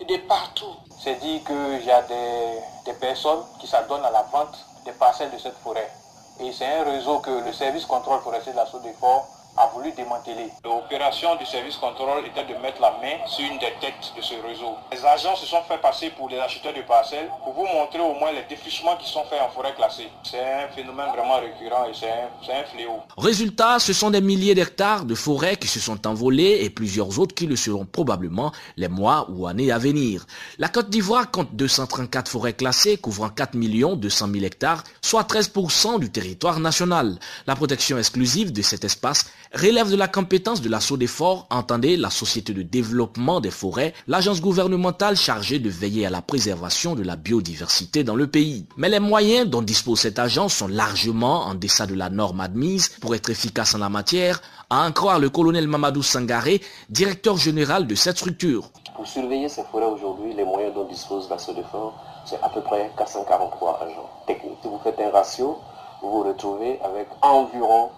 de 0.08 0.18
partout. 0.28 0.76
C'est 1.00 1.20
dit 1.20 1.44
qu'il 1.44 1.86
y 1.86 1.92
a 1.92 2.04
des, 2.04 2.94
personnes 3.00 3.44
qui 3.60 3.68
s'adonnent 3.68 4.06
à 4.06 4.12
la 4.12 4.24
vente 4.24 4.58
des 4.86 4.92
parcelles 4.94 5.32
de 5.32 5.40
cette 5.40 5.58
forêt. 5.58 5.92
Et 6.40 6.52
c'est 6.52 6.66
un 6.66 6.84
réseau 6.84 7.20
que 7.20 7.32
le 7.32 7.52
service 7.52 7.86
contrôle 7.86 8.22
forestier 8.22 8.52
de 8.52 8.58
la 8.58 8.66
d'Ivoire 8.66 9.26
a 9.58 9.68
voulu 9.74 9.92
démanteler. 9.92 10.50
L'opération 10.64 11.36
du 11.36 11.46
service 11.46 11.76
contrôle 11.78 12.26
était 12.26 12.46
de 12.46 12.60
mettre 12.62 12.82
la 12.82 12.92
main 13.02 13.18
sur 13.28 13.44
une 13.46 13.58
des 13.58 13.74
têtes 13.82 14.14
de 14.16 14.22
ce 14.22 14.36
réseau. 14.48 14.76
Les 14.92 15.04
agents 15.04 15.36
se 15.36 15.46
sont 15.46 15.62
fait 15.68 15.80
passer 15.80 16.12
pour 16.12 16.30
les 16.30 16.38
acheteurs 16.38 16.74
de 16.74 16.82
parcelles 16.82 17.30
pour 17.44 17.54
vous 17.54 17.66
montrer 17.66 18.00
au 18.00 18.14
moins 18.14 18.32
les 18.32 18.44
défrichements 18.48 18.96
qui 18.98 19.10
sont 19.10 19.24
faits 19.26 19.42
en 19.42 19.50
forêt 19.50 19.74
classée. 19.76 20.10
C'est 20.24 20.40
un 20.40 20.68
phénomène 20.76 21.08
vraiment 21.16 21.40
récurrent 21.40 21.86
et 21.90 21.94
c'est 21.94 22.10
un, 22.10 22.60
un, 22.60 22.64
fléau. 22.66 23.02
Résultat, 23.18 23.80
ce 23.80 23.94
sont 23.94 24.12
des 24.12 24.22
milliers 24.22 24.56
d'hectares 24.56 25.06
de 25.06 25.16
forêts 25.16 25.58
qui 25.58 25.68
se 25.68 25.80
sont 25.80 26.06
envolés 26.08 26.60
et 26.62 26.70
plusieurs 26.70 27.20
autres 27.20 27.34
qui 27.34 27.48
le 27.48 27.56
seront 27.56 27.86
probablement 27.86 28.52
les 28.78 28.88
mois 28.88 29.28
ou 29.30 29.48
années 29.48 29.72
à 29.72 29.80
venir. 29.80 30.26
La 30.60 30.70
Côte 30.70 30.90
d'Ivoire 30.90 31.32
compte 31.32 31.56
234 31.56 32.30
forêts 32.30 32.54
classées 32.54 32.98
couvrant 32.98 33.30
4 33.30 33.58
200 33.58 34.28
000 34.32 34.46
hectares, 34.46 34.84
soit 35.02 35.24
13% 35.24 36.00
du 36.00 36.12
territoire 36.12 36.60
national. 36.60 37.18
La 37.48 37.56
protection 37.56 37.98
exclusive 37.98 38.54
de 38.54 38.62
cet 38.62 38.84
espace 38.84 39.26
relève 39.54 39.90
de 39.92 39.96
la 39.96 40.08
compétence 40.08 40.62
de 40.62 40.70
l'assaut 40.70 40.98
des 40.98 41.08
forts, 41.08 41.48
entendez 41.50 41.98
la 41.98 42.10
Société 42.10 42.54
de 42.54 42.62
développement 42.62 43.40
des 43.40 43.52
forêts, 43.52 43.94
l'agence 44.08 44.42
gouvernementale 44.42 45.16
chargée 45.16 45.60
de 45.60 45.70
veiller 45.70 46.06
à 46.06 46.10
la 46.10 46.22
préservation 46.22 46.96
de 46.96 47.04
la 47.04 47.16
biodiversité 47.16 48.04
dans 48.04 48.16
le 48.16 48.28
pays. 48.28 48.66
Mais 48.78 48.90
les 48.90 49.00
moyens 49.00 49.50
dont 49.50 49.62
dispose 49.62 50.00
cette 50.00 50.20
agence 50.20 50.56
sont 50.56 50.68
largement 50.68 51.46
en 51.46 51.56
deçà 51.56 51.86
de 51.86 51.96
la 51.96 52.10
norme 52.10 52.42
admise 52.42 52.90
pour 53.02 53.16
être 53.16 53.30
efficace 53.30 53.76
en 53.76 53.80
la 53.80 53.90
matière, 53.90 54.42
à 54.70 54.86
en 54.86 54.92
croire 54.92 55.20
le 55.20 55.30
colonel 55.30 55.68
Mamadou 55.68 56.04
Sangaré, 56.04 56.62
directeur 56.90 57.38
général 57.38 57.88
de 57.88 57.96
cette 57.96 58.18
structure. 58.18 58.70
Pour 58.96 59.08
surveiller 59.08 59.48
ces 59.50 59.64
forêts 59.72 59.86
aujourd'hui, 59.86 60.34
les 60.34 60.44
moyens 60.44 60.74
dont 60.74 60.86
dispose 60.88 61.30
l'assaut 61.30 61.54
des 61.54 61.64
forts, 61.72 62.04
c'est 62.26 62.42
à 62.44 62.50
peu 62.50 62.62
près 62.62 62.92
443 62.98 63.80
agents 63.84 64.10
techniques. 64.26 64.58
Si 64.62 64.68
vous 64.68 64.80
faites 64.84 65.00
un 65.00 65.12
ratio, 65.12 65.58
vous 66.02 66.10
vous 66.12 66.24
retrouvez 66.24 66.80
avec 66.82 67.08
environ 67.22 67.92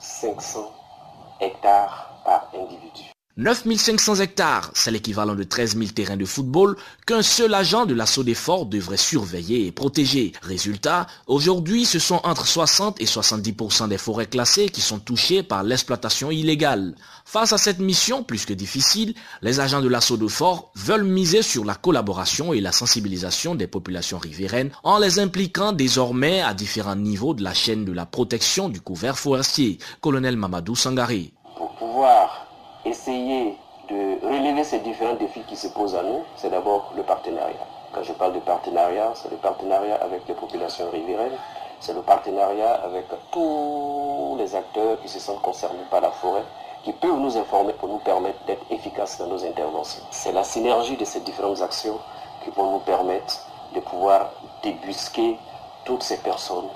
9500 0.00 0.72
hectares 1.40 2.20
par 2.24 2.48
individu. 2.54 3.17
9500 3.38 4.16
hectares, 4.16 4.72
c'est 4.74 4.90
l'équivalent 4.90 5.36
de 5.36 5.44
13 5.44 5.76
000 5.76 5.90
terrains 5.94 6.16
de 6.16 6.24
football 6.24 6.76
qu'un 7.06 7.22
seul 7.22 7.54
agent 7.54 7.86
de 7.86 7.94
l'assaut 7.94 8.24
des 8.24 8.34
forts 8.34 8.66
devrait 8.66 8.96
surveiller 8.96 9.64
et 9.64 9.70
protéger. 9.70 10.32
Résultat, 10.42 11.06
aujourd'hui, 11.28 11.84
ce 11.84 12.00
sont 12.00 12.20
entre 12.24 12.48
60 12.48 13.00
et 13.00 13.04
70% 13.04 13.86
des 13.86 13.96
forêts 13.96 14.26
classées 14.26 14.68
qui 14.68 14.80
sont 14.80 14.98
touchées 14.98 15.44
par 15.44 15.62
l'exploitation 15.62 16.32
illégale. 16.32 16.96
Face 17.24 17.52
à 17.52 17.58
cette 17.58 17.78
mission 17.78 18.24
plus 18.24 18.44
que 18.44 18.54
difficile, 18.54 19.14
les 19.40 19.60
agents 19.60 19.82
de 19.82 19.88
l'assaut 19.88 20.16
de 20.16 20.26
forts 20.26 20.72
veulent 20.74 21.04
miser 21.04 21.42
sur 21.42 21.64
la 21.64 21.76
collaboration 21.76 22.52
et 22.52 22.60
la 22.60 22.72
sensibilisation 22.72 23.54
des 23.54 23.68
populations 23.68 24.18
riveraines 24.18 24.72
en 24.82 24.98
les 24.98 25.20
impliquant 25.20 25.70
désormais 25.70 26.40
à 26.40 26.54
différents 26.54 26.96
niveaux 26.96 27.34
de 27.34 27.44
la 27.44 27.54
chaîne 27.54 27.84
de 27.84 27.92
la 27.92 28.04
protection 28.04 28.68
du 28.68 28.80
couvert 28.80 29.16
forestier. 29.16 29.78
Colonel 30.00 30.36
Mamadou 30.36 30.74
Sangari. 30.74 31.34
Pour 31.56 31.76
pouvoir 31.76 32.47
essayer 32.88 33.56
de 33.88 34.26
relever 34.26 34.64
ces 34.64 34.80
différents 34.80 35.14
défis 35.14 35.42
qui 35.46 35.56
se 35.56 35.68
posent 35.68 35.94
à 35.94 36.02
nous, 36.02 36.22
c'est 36.36 36.50
d'abord 36.50 36.92
le 36.96 37.02
partenariat. 37.02 37.66
Quand 37.92 38.02
je 38.02 38.12
parle 38.12 38.34
de 38.34 38.40
partenariat, 38.40 39.12
c'est 39.14 39.30
le 39.30 39.36
partenariat 39.36 39.96
avec 40.02 40.26
les 40.28 40.34
populations 40.34 40.90
riveraines, 40.90 41.38
c'est 41.80 41.94
le 41.94 42.02
partenariat 42.02 42.74
avec 42.84 43.06
tous 43.30 44.36
les 44.38 44.54
acteurs 44.54 45.00
qui 45.00 45.08
se 45.08 45.18
sentent 45.18 45.42
concernés 45.42 45.84
par 45.90 46.00
la 46.00 46.10
forêt, 46.10 46.42
qui 46.84 46.92
peuvent 46.92 47.18
nous 47.18 47.36
informer 47.36 47.72
pour 47.72 47.88
nous 47.88 47.98
permettre 47.98 48.38
d'être 48.46 48.64
efficaces 48.70 49.18
dans 49.18 49.26
nos 49.26 49.44
interventions. 49.44 50.02
C'est 50.10 50.32
la 50.32 50.44
synergie 50.44 50.96
de 50.96 51.04
ces 51.04 51.20
différentes 51.20 51.62
actions 51.62 51.98
qui 52.44 52.50
vont 52.50 52.72
nous 52.72 52.78
permettre 52.80 53.46
de 53.74 53.80
pouvoir 53.80 54.30
débusquer 54.62 55.38
toutes 55.84 56.02
ces 56.02 56.18
personnes 56.18 56.68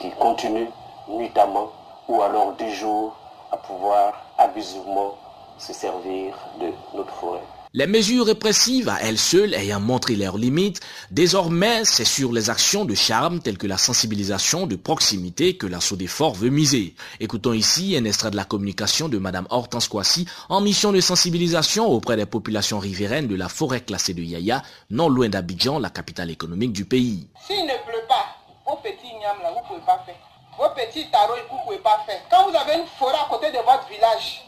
qui 0.00 0.10
continuent 0.12 0.70
nuitamment 1.08 1.68
ou 2.08 2.22
alors 2.22 2.52
du 2.52 2.70
jour 2.70 3.12
à 3.52 3.56
pouvoir 3.56 4.14
abusivement 4.38 5.14
se 5.58 5.72
servir 5.72 6.34
de 6.60 6.72
notre 6.96 7.12
forêt. 7.14 7.42
Les 7.72 7.86
mesures 7.86 8.24
répressives 8.24 8.88
à 8.88 9.02
elles 9.02 9.18
seules 9.18 9.52
ayant 9.52 9.80
montré 9.80 10.16
leurs 10.16 10.38
limites, 10.38 10.80
désormais 11.10 11.84
c'est 11.84 12.06
sur 12.06 12.32
les 12.32 12.48
actions 12.48 12.86
de 12.86 12.94
charme 12.94 13.40
telles 13.40 13.58
que 13.58 13.66
la 13.66 13.76
sensibilisation 13.76 14.66
de 14.66 14.76
proximité 14.76 15.58
que 15.58 15.66
l'assaut 15.66 15.96
des 15.96 16.06
forts 16.06 16.34
veut 16.34 16.48
miser. 16.48 16.94
Écoutons 17.20 17.52
ici 17.52 17.94
un 17.94 18.04
extrait 18.06 18.30
de 18.30 18.36
la 18.36 18.44
communication 18.44 19.10
de 19.10 19.18
Madame 19.18 19.46
Hortense 19.50 19.88
Kwasi 19.88 20.26
en 20.48 20.62
mission 20.62 20.90
de 20.90 21.00
sensibilisation 21.00 21.86
auprès 21.86 22.16
des 22.16 22.24
populations 22.24 22.78
riveraines 22.78 23.28
de 23.28 23.36
la 23.36 23.50
forêt 23.50 23.82
classée 23.82 24.14
de 24.14 24.22
Yaya, 24.22 24.62
non 24.88 25.10
loin 25.10 25.28
d'Abidjan, 25.28 25.78
la 25.78 25.90
capitale 25.90 26.30
économique 26.30 26.72
du 26.72 26.86
pays. 26.86 27.28
S'il 27.46 27.62
ne 27.64 27.76
pleut 27.84 28.06
pas, 28.08 28.24
vos 28.66 28.76
petits 28.76 29.12
nyams 29.20 29.42
là, 29.42 29.50
vous 29.50 29.60
ne 29.60 29.68
pouvez 29.68 29.84
pas 29.84 30.02
faire. 30.06 30.16
Vos 30.56 30.70
petits 30.74 31.10
tarots, 31.10 31.34
vous 31.50 31.58
ne 31.58 31.62
pouvez 31.64 31.78
pas 31.78 32.00
faire. 32.06 32.22
Quand 32.30 32.48
vous 32.48 32.56
avez 32.56 32.80
une 32.80 32.86
forêt 32.98 33.18
à 33.22 33.28
côté 33.28 33.48
de 33.48 33.58
votre 33.58 33.86
village, 33.90 34.46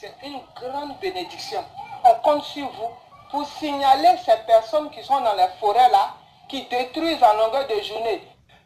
c'est 0.00 0.14
une 0.26 0.40
grande 0.60 0.98
bénédiction. 1.00 1.60
On 2.04 2.22
compte 2.22 2.44
sur 2.44 2.66
vous 2.66 2.90
pour 3.30 3.48
signaler 3.58 4.16
ces 4.24 4.36
personnes 4.46 4.90
qui 4.90 5.02
sont 5.04 5.20
dans 5.20 5.34
les 5.34 5.48
forêts 5.58 5.90
là, 5.90 6.14
qui 6.48 6.66
détruisent 6.68 7.22
en 7.22 7.36
longueur 7.36 7.66
de 7.66 7.82
journée. 7.82 8.22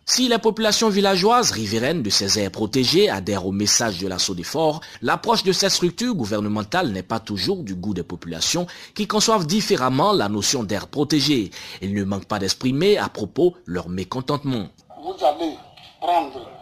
Si 0.06 0.28
les 0.28 0.38
populations 0.38 0.88
villageoises 0.88 1.52
riveraines 1.52 2.02
de 2.02 2.10
ces 2.10 2.38
aires 2.40 2.50
protégées 2.50 3.08
adhèrent 3.08 3.46
au 3.46 3.52
message 3.52 3.98
de 3.98 4.08
l'assaut 4.08 4.34
des 4.34 4.42
forts, 4.42 4.80
l'approche 5.02 5.44
de 5.44 5.52
cette 5.52 5.70
structure 5.70 6.14
gouvernementale 6.14 6.88
n'est 6.90 7.04
pas 7.04 7.20
toujours 7.20 7.62
du 7.62 7.76
goût 7.76 7.94
des 7.94 8.02
populations 8.02 8.66
qui 8.94 9.06
conçoivent 9.06 9.46
différemment 9.46 10.12
la 10.12 10.28
notion 10.28 10.64
d'air 10.64 10.88
protégée. 10.88 11.50
Ils 11.80 11.94
ne 11.94 12.02
manquent 12.02 12.26
pas 12.26 12.40
d'exprimer 12.40 12.98
à 12.98 13.08
propos 13.08 13.54
leur 13.66 13.88
mécontentement. 13.88 14.66
Vous 15.00 15.24
allez 15.24 15.56
prendre 16.00 16.59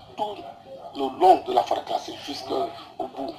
le 0.99 1.18
long 1.18 1.42
de 1.46 1.53
la 1.53 1.62
forêt 1.62 1.82
classée 1.84 2.14
jusqu'au 2.26 2.66
bout. 2.99 3.34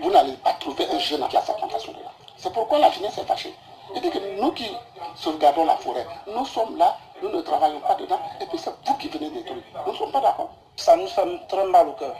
Vous 0.00 0.10
n'allez 0.10 0.34
pas 0.34 0.52
trouver 0.54 0.86
un 0.90 0.98
jeune 0.98 1.26
qui 1.28 1.36
a 1.36 1.42
sa 1.42 1.54
plantation 1.54 1.92
là. 1.92 2.10
C'est 2.36 2.52
pourquoi 2.52 2.78
la 2.78 2.90
jeunesse 2.90 3.18
est 3.18 3.24
fâchée. 3.24 3.54
Et 3.94 4.00
dit 4.00 4.10
que 4.10 4.40
nous 4.40 4.52
qui 4.52 4.70
sauvegardons 5.16 5.64
la 5.64 5.76
forêt, 5.76 6.06
nous 6.28 6.46
sommes 6.46 6.78
là, 6.78 6.96
nous 7.22 7.28
ne 7.28 7.40
travaillons 7.42 7.80
pas 7.80 7.96
dedans, 7.96 8.20
et 8.40 8.46
puis 8.46 8.58
c'est 8.58 8.72
vous 8.86 8.94
qui 8.94 9.08
venez 9.08 9.30
détruire. 9.30 9.62
Nous 9.84 9.92
ne 9.92 9.98
sommes 9.98 10.12
pas 10.12 10.20
d'accord. 10.20 10.50
Ça 10.76 10.96
nous 10.96 11.08
fait 11.08 11.46
très 11.48 11.66
mal 11.66 11.88
au 11.88 11.92
cœur. 11.92 12.14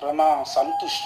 Vraiment, 0.00 0.44
ça 0.44 0.64
nous 0.64 0.74
touche. 0.80 1.04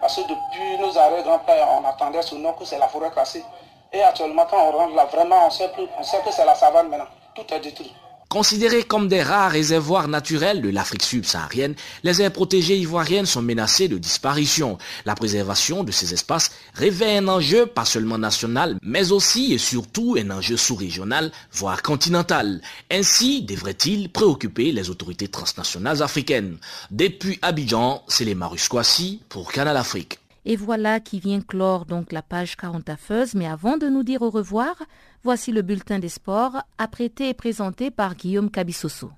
Parce 0.00 0.14
que 0.14 0.20
depuis 0.22 0.78
nos 0.78 0.96
arrêts 0.96 1.22
grands-pères, 1.24 1.68
on 1.72 1.84
attendait 1.84 2.22
ce 2.22 2.36
nom 2.36 2.52
que 2.52 2.64
c'est 2.64 2.78
la 2.78 2.88
forêt 2.88 3.10
classée. 3.10 3.44
Et 3.92 4.00
actuellement, 4.02 4.46
quand 4.48 4.62
on 4.62 4.70
rentre 4.70 4.94
là, 4.94 5.06
vraiment, 5.06 5.46
on 5.46 5.50
sait, 5.50 5.68
plus, 5.70 5.88
on 5.98 6.02
sait 6.04 6.20
que 6.20 6.30
c'est 6.30 6.44
la 6.44 6.54
savane 6.54 6.88
maintenant. 6.88 7.08
Tout 7.34 7.52
est 7.52 7.60
détruit. 7.60 7.92
Considérés 8.28 8.82
comme 8.82 9.08
des 9.08 9.22
rares 9.22 9.52
réservoirs 9.52 10.06
naturels 10.06 10.60
de 10.60 10.68
l'Afrique 10.68 11.02
subsaharienne, 11.02 11.74
les 12.02 12.20
aires 12.20 12.30
protégées 12.30 12.76
ivoiriennes 12.76 13.24
sont 13.24 13.40
menacées 13.40 13.88
de 13.88 13.96
disparition. 13.96 14.76
La 15.06 15.14
préservation 15.14 15.82
de 15.82 15.90
ces 15.92 16.12
espaces 16.12 16.50
révèle 16.74 17.24
un 17.24 17.28
enjeu 17.28 17.64
pas 17.64 17.86
seulement 17.86 18.18
national, 18.18 18.76
mais 18.82 19.12
aussi 19.12 19.54
et 19.54 19.58
surtout 19.58 20.16
un 20.18 20.30
enjeu 20.30 20.58
sous-régional, 20.58 21.32
voire 21.52 21.82
continental. 21.82 22.60
Ainsi 22.90 23.40
devrait-il 23.40 24.10
préoccuper 24.10 24.72
les 24.72 24.90
autorités 24.90 25.28
transnationales 25.28 26.02
africaines. 26.02 26.58
Depuis 26.90 27.38
Abidjan, 27.40 28.02
c'est 28.08 28.26
les 28.26 28.34
Marus 28.34 28.68
Kwasi 28.68 29.22
pour 29.30 29.50
Canal 29.50 29.78
Afrique. 29.78 30.18
Et 30.50 30.56
voilà 30.56 30.98
qui 30.98 31.20
vient 31.20 31.42
clore 31.42 31.84
donc 31.84 32.10
la 32.10 32.22
page 32.22 32.56
40 32.56 32.88
affeuse. 32.88 33.34
Mais 33.34 33.46
avant 33.46 33.76
de 33.76 33.86
nous 33.86 34.02
dire 34.02 34.22
au 34.22 34.30
revoir, 34.30 34.76
voici 35.22 35.52
le 35.52 35.60
bulletin 35.60 35.98
des 35.98 36.08
sports, 36.08 36.56
apprêté 36.78 37.28
et 37.28 37.34
présenté 37.34 37.90
par 37.90 38.14
Guillaume 38.14 38.50
Cabissoso. 38.50 39.10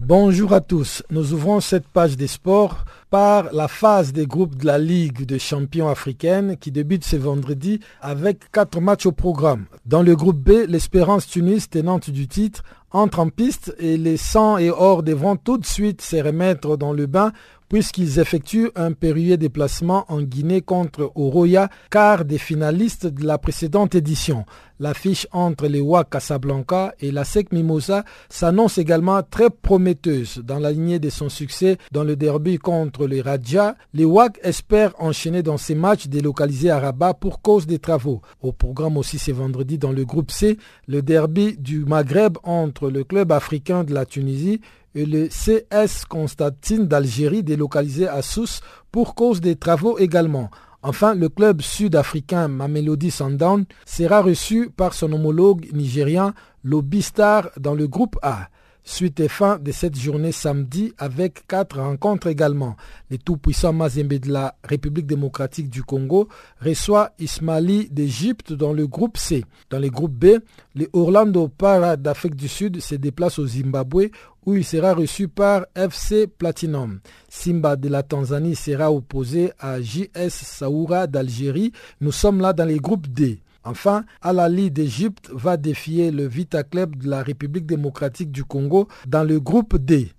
Bonjour 0.00 0.52
à 0.52 0.60
tous. 0.60 1.04
Nous 1.10 1.32
ouvrons 1.32 1.60
cette 1.60 1.86
page 1.86 2.16
des 2.16 2.26
sports 2.26 2.84
par 3.10 3.52
la 3.52 3.66
phase 3.66 4.12
des 4.12 4.26
groupes 4.26 4.54
de 4.54 4.66
la 4.66 4.78
Ligue 4.78 5.26
des 5.26 5.40
champions 5.40 5.88
africaine 5.88 6.56
qui 6.56 6.70
débute 6.70 7.04
ce 7.04 7.16
vendredi 7.16 7.80
avec 8.00 8.50
quatre 8.52 8.80
matchs 8.80 9.06
au 9.06 9.12
programme. 9.12 9.66
Dans 9.84 10.02
le 10.02 10.14
groupe 10.14 10.38
B, 10.38 10.66
l'Espérance 10.68 11.26
Tunis, 11.26 11.68
tenante 11.68 12.10
du 12.10 12.28
titre, 12.28 12.62
entre 12.92 13.20
en 13.20 13.28
piste 13.28 13.74
et 13.78 13.96
les 13.96 14.16
100 14.16 14.58
et 14.58 14.70
or 14.70 15.02
devront 15.02 15.36
tout 15.36 15.58
de 15.58 15.66
suite 15.66 16.02
se 16.02 16.16
remettre 16.16 16.76
dans 16.76 16.92
le 16.92 17.06
bain 17.06 17.32
puisqu'ils 17.70 18.18
effectuent 18.18 18.70
un 18.74 18.92
périlleux 18.92 19.36
déplacement 19.36 20.04
en 20.08 20.20
Guinée 20.22 20.60
contre 20.60 21.12
Oroya, 21.14 21.70
quart 21.88 22.24
des 22.24 22.36
finalistes 22.36 23.06
de 23.06 23.24
la 23.24 23.38
précédente 23.38 23.94
édition. 23.94 24.44
L'affiche 24.80 25.28
entre 25.30 25.66
les 25.66 25.80
WAC 25.82 26.08
Casablanca 26.08 26.94
et 27.00 27.12
la 27.12 27.24
SEC 27.24 27.52
Mimosa 27.52 28.02
s'annonce 28.30 28.78
également 28.78 29.22
très 29.22 29.50
prometteuse. 29.50 30.40
Dans 30.42 30.58
la 30.58 30.72
lignée 30.72 30.98
de 30.98 31.10
son 31.10 31.28
succès 31.28 31.76
dans 31.92 32.02
le 32.02 32.16
derby 32.16 32.56
contre 32.56 33.06
les 33.06 33.20
Raja, 33.20 33.76
les 33.92 34.06
WAC 34.06 34.40
espèrent 34.42 34.94
enchaîner 34.98 35.42
dans 35.42 35.58
ces 35.58 35.74
matchs 35.74 36.08
délocalisés 36.08 36.70
à 36.70 36.80
Rabat 36.80 37.12
pour 37.12 37.42
cause 37.42 37.66
des 37.66 37.78
travaux. 37.78 38.22
Au 38.40 38.52
programme 38.52 38.96
aussi 38.96 39.18
ce 39.18 39.32
vendredi 39.32 39.76
dans 39.76 39.92
le 39.92 40.06
groupe 40.06 40.30
C, 40.30 40.56
le 40.88 41.02
derby 41.02 41.58
du 41.58 41.84
Maghreb 41.84 42.38
entre 42.42 42.79
le 42.88 43.04
club 43.04 43.32
africain 43.32 43.84
de 43.84 43.92
la 43.92 44.06
Tunisie 44.06 44.60
et 44.94 45.04
le 45.04 45.28
CS 45.28 46.04
Constantine 46.08 46.86
d'Algérie 46.86 47.42
délocalisé 47.42 48.08
à 48.08 48.22
Sousse 48.22 48.60
pour 48.90 49.14
cause 49.14 49.40
des 49.40 49.56
travaux 49.56 49.98
également. 49.98 50.50
Enfin, 50.82 51.14
le 51.14 51.28
club 51.28 51.60
sud-africain 51.60 52.48
Mamelody 52.48 53.10
Sundown 53.10 53.66
sera 53.84 54.22
reçu 54.22 54.70
par 54.70 54.94
son 54.94 55.12
homologue 55.12 55.68
nigérian 55.74 56.32
Lobistar 56.64 57.50
dans 57.58 57.74
le 57.74 57.86
groupe 57.86 58.18
A. 58.22 58.48
Suite 58.92 59.20
et 59.20 59.28
fin 59.28 59.60
de 59.60 59.70
cette 59.70 59.96
journée 59.96 60.32
samedi 60.32 60.92
avec 60.98 61.46
quatre 61.46 61.78
rencontres 61.78 62.26
également. 62.26 62.76
Le 63.08 63.18
tout-puissant 63.18 63.72
Mazembe 63.72 64.14
de 64.14 64.32
la 64.32 64.56
République 64.64 65.06
démocratique 65.06 65.70
du 65.70 65.84
Congo 65.84 66.28
reçoit 66.60 67.12
Ismaili 67.20 67.88
d'Égypte 67.88 68.52
dans 68.52 68.72
le 68.72 68.88
groupe 68.88 69.16
C. 69.16 69.44
Dans 69.70 69.78
le 69.78 69.90
groupe 69.90 70.12
B, 70.12 70.40
le 70.74 70.88
Orlando 70.92 71.46
Para 71.46 71.96
d'Afrique 71.96 72.34
du 72.34 72.48
Sud 72.48 72.80
se 72.80 72.96
déplace 72.96 73.38
au 73.38 73.46
Zimbabwe 73.46 74.10
où 74.44 74.56
il 74.56 74.64
sera 74.64 74.92
reçu 74.92 75.28
par 75.28 75.66
FC 75.76 76.26
Platinum. 76.26 76.98
Simba 77.28 77.76
de 77.76 77.88
la 77.88 78.02
Tanzanie 78.02 78.56
sera 78.56 78.90
opposé 78.90 79.52
à 79.60 79.80
JS 79.80 80.30
Saoura 80.30 81.06
d'Algérie. 81.06 81.70
Nous 82.00 82.12
sommes 82.12 82.40
là 82.40 82.52
dans 82.52 82.64
les 82.64 82.78
groupes 82.78 83.06
D. 83.06 83.40
Enfin, 83.64 84.04
Al-Ali 84.22 84.70
d'Égypte 84.70 85.30
va 85.32 85.56
défier 85.56 86.10
le 86.10 86.26
Vita 86.26 86.62
Club 86.62 86.96
de 86.96 87.08
la 87.08 87.22
République 87.22 87.66
démocratique 87.66 88.32
du 88.32 88.44
Congo 88.44 88.88
dans 89.06 89.24
le 89.24 89.38
groupe 89.38 89.76
D. 89.76 90.12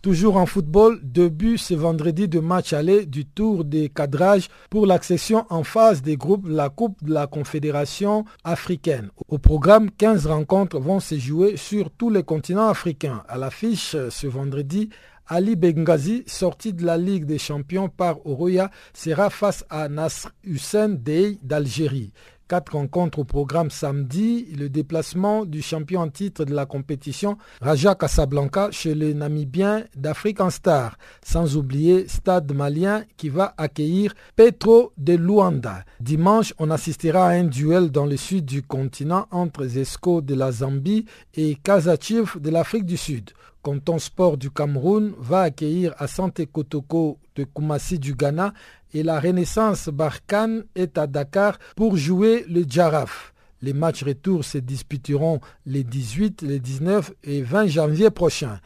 Toujours 0.00 0.36
en 0.36 0.46
football, 0.46 1.00
début 1.02 1.58
ce 1.58 1.74
vendredi 1.74 2.28
de 2.28 2.38
match 2.38 2.72
aller 2.72 3.04
du 3.04 3.26
tour 3.26 3.64
des 3.64 3.88
cadrages 3.88 4.48
pour 4.70 4.86
l'accession 4.86 5.44
en 5.50 5.64
phase 5.64 6.02
des 6.02 6.16
groupes 6.16 6.48
de 6.48 6.54
la 6.54 6.68
Coupe 6.68 7.02
de 7.02 7.12
la 7.12 7.26
Confédération 7.26 8.24
africaine. 8.44 9.10
Au 9.26 9.38
programme, 9.38 9.90
15 9.90 10.26
rencontres 10.26 10.78
vont 10.78 11.00
se 11.00 11.18
jouer 11.18 11.56
sur 11.56 11.90
tous 11.90 12.10
les 12.10 12.22
continents 12.22 12.68
africains. 12.68 13.24
À 13.28 13.38
l'affiche 13.38 13.96
ce 14.08 14.26
vendredi, 14.28 14.88
Ali 15.30 15.56
Benghazi, 15.56 16.24
sorti 16.26 16.72
de 16.72 16.86
la 16.86 16.96
Ligue 16.96 17.26
des 17.26 17.38
champions 17.38 17.90
par 17.90 18.26
Oroya, 18.26 18.70
sera 18.94 19.28
face 19.28 19.62
à 19.68 19.88
Nasr 19.90 20.30
Hussein 20.42 20.88
Dey 20.88 21.38
d'Algérie. 21.42 22.12
Quatre 22.48 22.72
rencontres 22.72 23.18
au 23.18 23.24
programme 23.24 23.68
samedi, 23.68 24.46
le 24.56 24.70
déplacement 24.70 25.44
du 25.44 25.60
champion 25.60 26.00
en 26.00 26.08
titre 26.08 26.46
de 26.46 26.54
la 26.54 26.64
compétition, 26.64 27.36
Raja 27.60 27.94
Casablanca, 27.94 28.70
chez 28.70 28.94
les 28.94 29.12
Namibiens 29.12 29.84
d'Afrique 29.94 30.40
en 30.40 30.48
Star. 30.48 30.96
Sans 31.22 31.58
oublier 31.58 32.08
Stade 32.08 32.50
malien 32.54 33.04
qui 33.18 33.28
va 33.28 33.52
accueillir 33.58 34.14
Petro 34.34 34.92
de 34.96 35.12
Luanda. 35.12 35.84
Dimanche, 36.00 36.54
on 36.58 36.70
assistera 36.70 37.26
à 37.26 37.32
un 37.32 37.44
duel 37.44 37.90
dans 37.90 38.06
le 38.06 38.16
sud 38.16 38.46
du 38.46 38.62
continent 38.62 39.26
entre 39.30 39.66
Zesco 39.66 40.22
de 40.22 40.34
la 40.34 40.50
Zambie 40.50 41.04
et 41.34 41.54
Kazachiv 41.56 42.40
de 42.40 42.48
l'Afrique 42.48 42.86
du 42.86 42.96
Sud. 42.96 43.32
Canton 43.62 43.98
Sport 43.98 44.38
du 44.38 44.50
Cameroun 44.50 45.12
va 45.18 45.42
accueillir 45.42 45.94
à 45.98 46.06
Santé 46.06 46.46
Kotoko 46.46 47.18
de 47.34 47.44
Kumasi 47.44 47.98
du 47.98 48.14
Ghana 48.14 48.54
et 48.94 49.02
la 49.02 49.20
Renaissance 49.20 49.88
Barkhane 49.88 50.64
est 50.74 50.98
à 50.98 51.06
Dakar 51.06 51.58
pour 51.76 51.96
jouer 51.96 52.44
le 52.48 52.62
Djaraf. 52.62 53.34
Les 53.60 53.72
matchs 53.72 54.04
retour 54.04 54.44
se 54.44 54.58
disputeront 54.58 55.40
les 55.66 55.82
18, 55.82 56.42
les 56.42 56.60
19 56.60 57.12
et 57.24 57.42
20 57.42 57.66
janvier 57.66 58.10
prochains. 58.10 58.60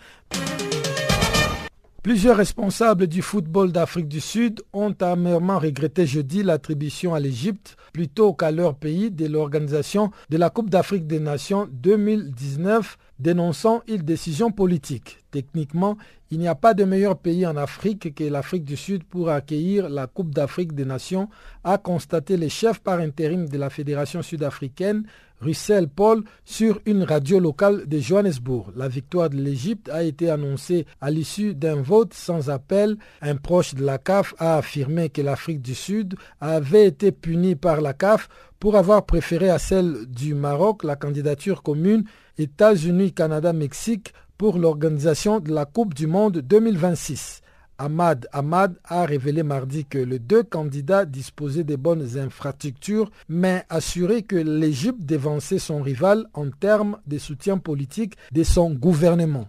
Plusieurs 2.03 2.37
responsables 2.37 3.07
du 3.07 3.23
football 3.23 3.71
d'Afrique 3.71 4.09
du 4.09 4.21
Sud 4.21 4.61
ont 4.73 4.93
amèrement 5.01 5.61
regretté 5.61 6.05
jeudi 6.05 6.43
l'attribution 6.43 7.15
à 7.15 7.21
l'Égypte, 7.21 7.77
plutôt 7.93 8.33
qu'à 8.35 8.51
leur 8.51 8.75
pays, 8.75 9.13
de 9.13 9.27
l'organisation 9.27 10.11
de 10.29 10.37
la 10.37 10.51
Coupe 10.51 10.69
d'Afrique 10.69 11.07
des 11.07 11.21
Nations 11.21 11.69
2019, 11.71 12.99
dénonçant 13.23 13.83
une 13.87 14.03
décision 14.03 14.51
politique. 14.51 15.19
Techniquement, 15.31 15.97
il 16.33 16.39
n'y 16.41 16.49
a 16.49 16.55
pas 16.55 16.75
de 16.75 16.85
meilleur 16.85 17.17
pays 17.17 17.47
en 17.47 17.57
Afrique 17.57 18.15
que 18.15 18.25
l'Afrique 18.25 18.65
du 18.65 18.77
Sud 18.77 19.05
pour 19.05 19.31
accueillir 19.31 19.89
la 19.89 20.07
Coupe 20.07 20.35
d'Afrique 20.35 20.75
des 20.75 20.85
Nations, 20.85 21.29
a 21.63 21.79
constaté 21.79 22.37
le 22.37 22.49
chef 22.49 22.81
par 22.81 22.99
intérim 22.99 23.49
de 23.49 23.59
la 23.59 23.71
Fédération 23.71 24.23
sud-africaine, 24.23 25.05
Russell 25.41 25.89
Paul, 25.89 26.23
sur 26.45 26.81
une 26.87 27.03
radio 27.03 27.39
locale 27.39 27.87
de 27.87 27.99
Johannesburg. 27.99 28.73
La 28.77 28.89
victoire 28.89 29.29
de 29.31 29.37
l'Égypte 29.37 29.89
a 29.89 30.03
été 30.03 30.31
annoncée 30.31 30.87
à 31.01 31.11
l'issue 31.11 31.55
d'un 31.55 31.83
vote 31.83 32.15
sans 32.15 32.49
appel. 32.49 32.97
Un 33.21 33.37
proche 33.37 33.75
de 33.75 33.85
la 33.85 33.99
CAF 33.99 34.35
a 34.39 34.57
affirmé 34.57 35.11
que 35.11 35.21
l'Afrique 35.21 35.61
du 35.61 35.75
Sud 35.75 36.15
avait 36.41 36.87
été 36.87 37.13
punie 37.13 37.57
par 37.57 37.81
la 37.81 37.93
CAF 37.93 38.29
pour 38.63 38.77
avoir 38.77 39.05
préféré 39.05 39.51
à 39.51 39.59
celle 39.59 40.07
du 40.07 40.35
Maroc 40.35 40.85
la 40.85 40.95
candidature 40.95 41.65
commune 41.65 42.05
États-Unis, 42.39 43.13
Canada, 43.13 43.53
Mexique 43.53 44.15
pour 44.39 44.57
l'organisation 44.57 45.41
de 45.41 45.53
la 45.53 45.65
Coupe 45.65 45.95
du 45.95 46.07
Monde 46.07 46.39
2026. 46.39 47.41
Ahmad 47.79 48.29
Ahmad 48.31 48.79
a 48.85 49.05
révélé 49.05 49.43
mardi 49.43 49.85
que 49.85 49.99
les 49.99 50.21
deux 50.21 50.45
candidats 50.45 51.07
disposaient 51.07 51.65
des 51.65 51.77
bonnes 51.77 52.17
infrastructures, 52.17 53.11
mais 53.29 53.65
assuré 53.69 54.23
que 54.23 54.37
l'Égypte 54.37 55.01
dévançait 55.01 55.59
son 55.59 55.83
rival 55.83 56.27
en 56.33 56.49
termes 56.51 56.99
de 57.09 57.19
soutien 57.19 57.59
politique 57.59 58.15
de 58.31 58.45
son 58.45 58.71
gouvernement. 58.71 59.49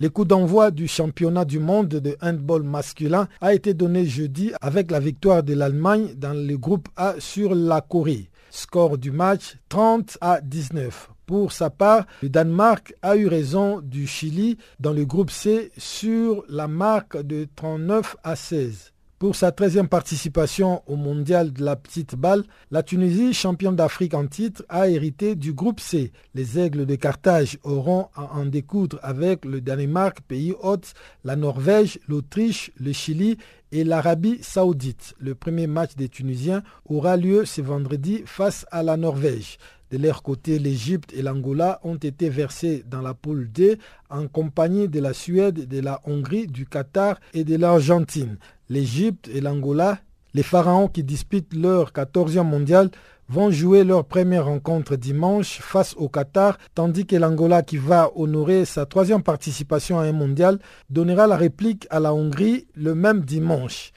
Le 0.00 0.10
coup 0.10 0.24
d'envoi 0.24 0.72
du 0.72 0.88
championnat 0.88 1.44
du 1.44 1.60
monde 1.60 1.88
de 1.88 2.16
handball 2.20 2.64
masculin 2.64 3.28
a 3.40 3.54
été 3.54 3.74
donné 3.74 4.04
jeudi 4.06 4.50
avec 4.60 4.90
la 4.90 4.98
victoire 4.98 5.44
de 5.44 5.54
l'Allemagne 5.54 6.14
dans 6.16 6.32
le 6.32 6.56
groupe 6.58 6.88
A 6.96 7.14
sur 7.20 7.54
la 7.54 7.80
Corée. 7.80 8.28
Score 8.50 8.98
du 8.98 9.12
match 9.12 9.56
30 9.68 10.18
à 10.20 10.40
19. 10.40 11.10
Pour 11.26 11.52
sa 11.52 11.70
part, 11.70 12.06
le 12.22 12.28
Danemark 12.28 12.94
a 13.02 13.16
eu 13.16 13.28
raison 13.28 13.80
du 13.80 14.08
Chili 14.08 14.58
dans 14.80 14.92
le 14.92 15.04
groupe 15.04 15.30
C 15.30 15.70
sur 15.78 16.44
la 16.48 16.66
marque 16.66 17.22
de 17.22 17.46
39 17.54 18.16
à 18.24 18.34
16. 18.34 18.93
Pour 19.24 19.36
sa 19.36 19.52
13e 19.52 19.86
participation 19.86 20.82
au 20.86 20.96
mondial 20.96 21.50
de 21.50 21.64
la 21.64 21.76
petite 21.76 22.14
balle, 22.14 22.44
la 22.70 22.82
Tunisie, 22.82 23.32
championne 23.32 23.74
d'Afrique 23.74 24.12
en 24.12 24.26
titre, 24.26 24.66
a 24.68 24.90
hérité 24.90 25.34
du 25.34 25.54
groupe 25.54 25.80
C. 25.80 26.12
Les 26.34 26.58
Aigles 26.58 26.84
de 26.84 26.94
Carthage 26.94 27.56
auront 27.62 28.08
à 28.14 28.34
en 28.34 28.44
découdre 28.44 28.98
avec 29.02 29.46
le 29.46 29.62
Danemark, 29.62 30.20
pays 30.28 30.52
hôte, 30.60 30.92
la 31.24 31.36
Norvège, 31.36 31.98
l'Autriche, 32.06 32.70
le 32.78 32.92
Chili 32.92 33.38
et 33.72 33.82
l'Arabie 33.82 34.40
saoudite. 34.42 35.14
Le 35.18 35.34
premier 35.34 35.68
match 35.68 35.96
des 35.96 36.10
Tunisiens 36.10 36.62
aura 36.84 37.16
lieu 37.16 37.46
ce 37.46 37.62
vendredi 37.62 38.24
face 38.26 38.66
à 38.70 38.82
la 38.82 38.98
Norvège. 38.98 39.56
De 39.90 39.98
leur 39.98 40.22
côté, 40.22 40.58
l'Égypte 40.58 41.12
et 41.14 41.22
l'Angola 41.22 41.78
ont 41.84 41.94
été 41.94 42.28
versés 42.28 42.84
dans 42.90 43.00
la 43.00 43.14
poule 43.14 43.48
D 43.52 43.78
en 44.10 44.26
compagnie 44.26 44.88
de 44.88 44.98
la 44.98 45.12
Suède, 45.12 45.68
de 45.68 45.80
la 45.80 46.00
Hongrie, 46.04 46.46
du 46.46 46.66
Qatar 46.66 47.20
et 47.32 47.44
de 47.44 47.56
l'Argentine. 47.56 48.36
L'Égypte 48.68 49.28
et 49.28 49.40
l'Angola, 49.40 49.98
les 50.32 50.42
pharaons 50.42 50.88
qui 50.88 51.04
disputent 51.04 51.54
leur 51.54 51.92
14e 51.92 52.42
mondial, 52.44 52.90
vont 53.28 53.50
jouer 53.50 53.84
leur 53.84 54.04
première 54.04 54.46
rencontre 54.46 54.96
dimanche 54.96 55.58
face 55.60 55.94
au 55.96 56.08
Qatar, 56.08 56.58
tandis 56.74 57.06
que 57.06 57.16
l'Angola 57.16 57.62
qui 57.62 57.76
va 57.76 58.10
honorer 58.14 58.64
sa 58.64 58.86
troisième 58.86 59.22
participation 59.22 59.98
à 59.98 60.04
un 60.04 60.12
mondial 60.12 60.58
donnera 60.90 61.26
la 61.26 61.36
réplique 61.36 61.86
à 61.90 62.00
la 62.00 62.14
Hongrie 62.14 62.66
le 62.74 62.94
même 62.94 63.20
dimanche. 63.20 63.92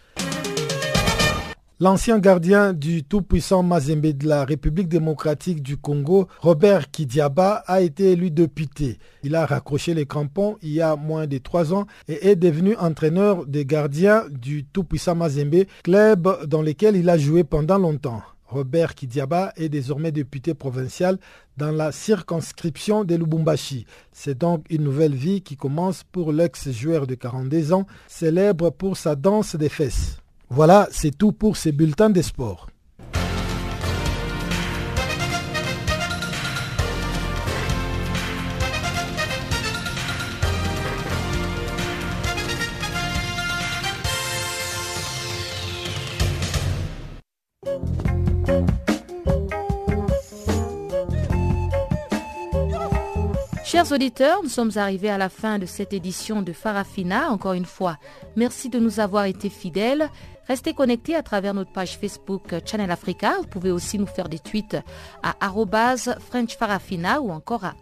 L'ancien 1.80 2.18
gardien 2.18 2.74
du 2.74 3.04
tout-puissant 3.04 3.62
Mazembe 3.62 4.08
de 4.08 4.28
la 4.28 4.46
République 4.46 4.88
démocratique 4.88 5.62
du 5.62 5.78
Congo, 5.78 6.28
Robert 6.40 6.90
Kidiaba, 6.90 7.64
a 7.68 7.82
été 7.82 8.14
élu 8.14 8.32
député. 8.32 8.98
Il 9.22 9.36
a 9.36 9.46
raccroché 9.46 9.94
les 9.94 10.08
crampons 10.08 10.58
il 10.64 10.72
y 10.72 10.82
a 10.82 10.96
moins 10.96 11.28
de 11.28 11.38
trois 11.38 11.76
ans 11.76 11.86
et 12.08 12.30
est 12.30 12.36
devenu 12.36 12.76
entraîneur 12.78 13.46
des 13.46 13.64
gardiens 13.64 14.24
du 14.32 14.66
tout-puissant 14.66 15.14
Mazembe, 15.14 15.66
club 15.84 16.48
dans 16.48 16.64
lequel 16.64 16.96
il 16.96 17.08
a 17.12 17.18
joué 17.20 17.44
pendant 17.44 17.78
longtemps. 17.78 18.24
Robert 18.48 18.96
Kidiaba 18.96 19.54
est 19.56 19.70
désormais 19.70 20.12
député 20.12 20.56
provincial 20.56 21.20
dans 21.58 21.72
la 21.72 21.92
circonscription 21.92 23.04
de 23.04 23.14
Lubumbashi. 23.14 23.86
C'est 24.12 24.40
donc 24.40 24.66
une 24.72 24.84
nouvelle 24.84 25.14
vie 25.14 25.42
qui 25.44 25.56
commence 25.56 26.04
pour 26.04 26.32
l'ex-joueur 26.32 27.06
de 27.06 27.14
42 27.14 27.72
ans, 27.72 27.86
célèbre 28.08 28.72
pour 28.72 28.98
sa 28.98 29.16
danse 29.16 29.56
des 29.56 29.70
fesses. 29.70 30.18
Voilà, 30.50 30.88
c'est 30.92 31.18
tout 31.18 31.34
pour 31.34 31.58
ces 31.58 31.72
bulletins 31.72 32.10
des 32.10 32.24
sports. 32.24 32.68
Chers 53.78 53.92
auditeurs, 53.92 54.42
nous 54.42 54.50
sommes 54.50 54.72
arrivés 54.78 55.10
à 55.10 55.18
la 55.18 55.30
fin 55.30 55.60
de 55.60 55.66
cette 55.66 55.94
édition 55.94 56.42
de 56.42 56.54
Farafina, 56.54 57.30
encore 57.30 57.54
une 57.54 57.66
fois. 57.66 57.98
Merci 58.36 58.70
de 58.70 58.80
nous 58.80 59.00
avoir 59.02 59.26
été 59.26 59.50
fidèles. 59.50 60.10
Restez 60.48 60.74
connectés 60.74 61.16
à 61.16 61.24
travers 61.24 61.54
notre 61.54 61.72
page 61.72 61.98
Facebook 61.98 62.56
Channel 62.66 62.92
Africa. 62.92 63.36
Vous 63.40 63.48
pouvez 63.48 63.72
aussi 63.72 64.00
nous 64.00 64.08
faire 64.08 64.30
des 64.30 64.40
tweets 64.40 64.78
à 65.24 65.36
French 66.30 66.58
Farafina 66.58 67.22
ou 67.22 67.32
encore 67.32 67.66
à 67.66 67.74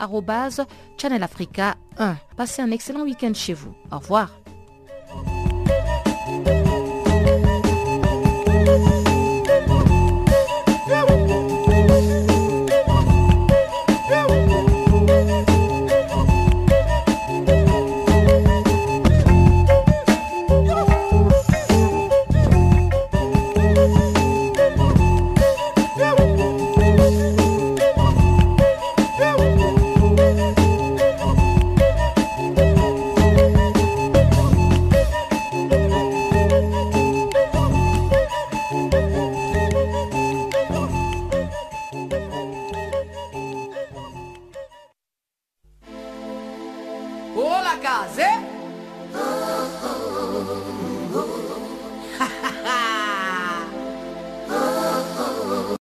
Channel 0.97 1.23
Africa 1.23 1.75
1. 1.97 2.15
Passez 2.35 2.61
un 2.61 2.71
excellent 2.71 3.03
week-end 3.03 3.33
chez 3.33 3.53
vous. 3.53 3.73
Au 3.91 3.99
revoir. 3.99 4.31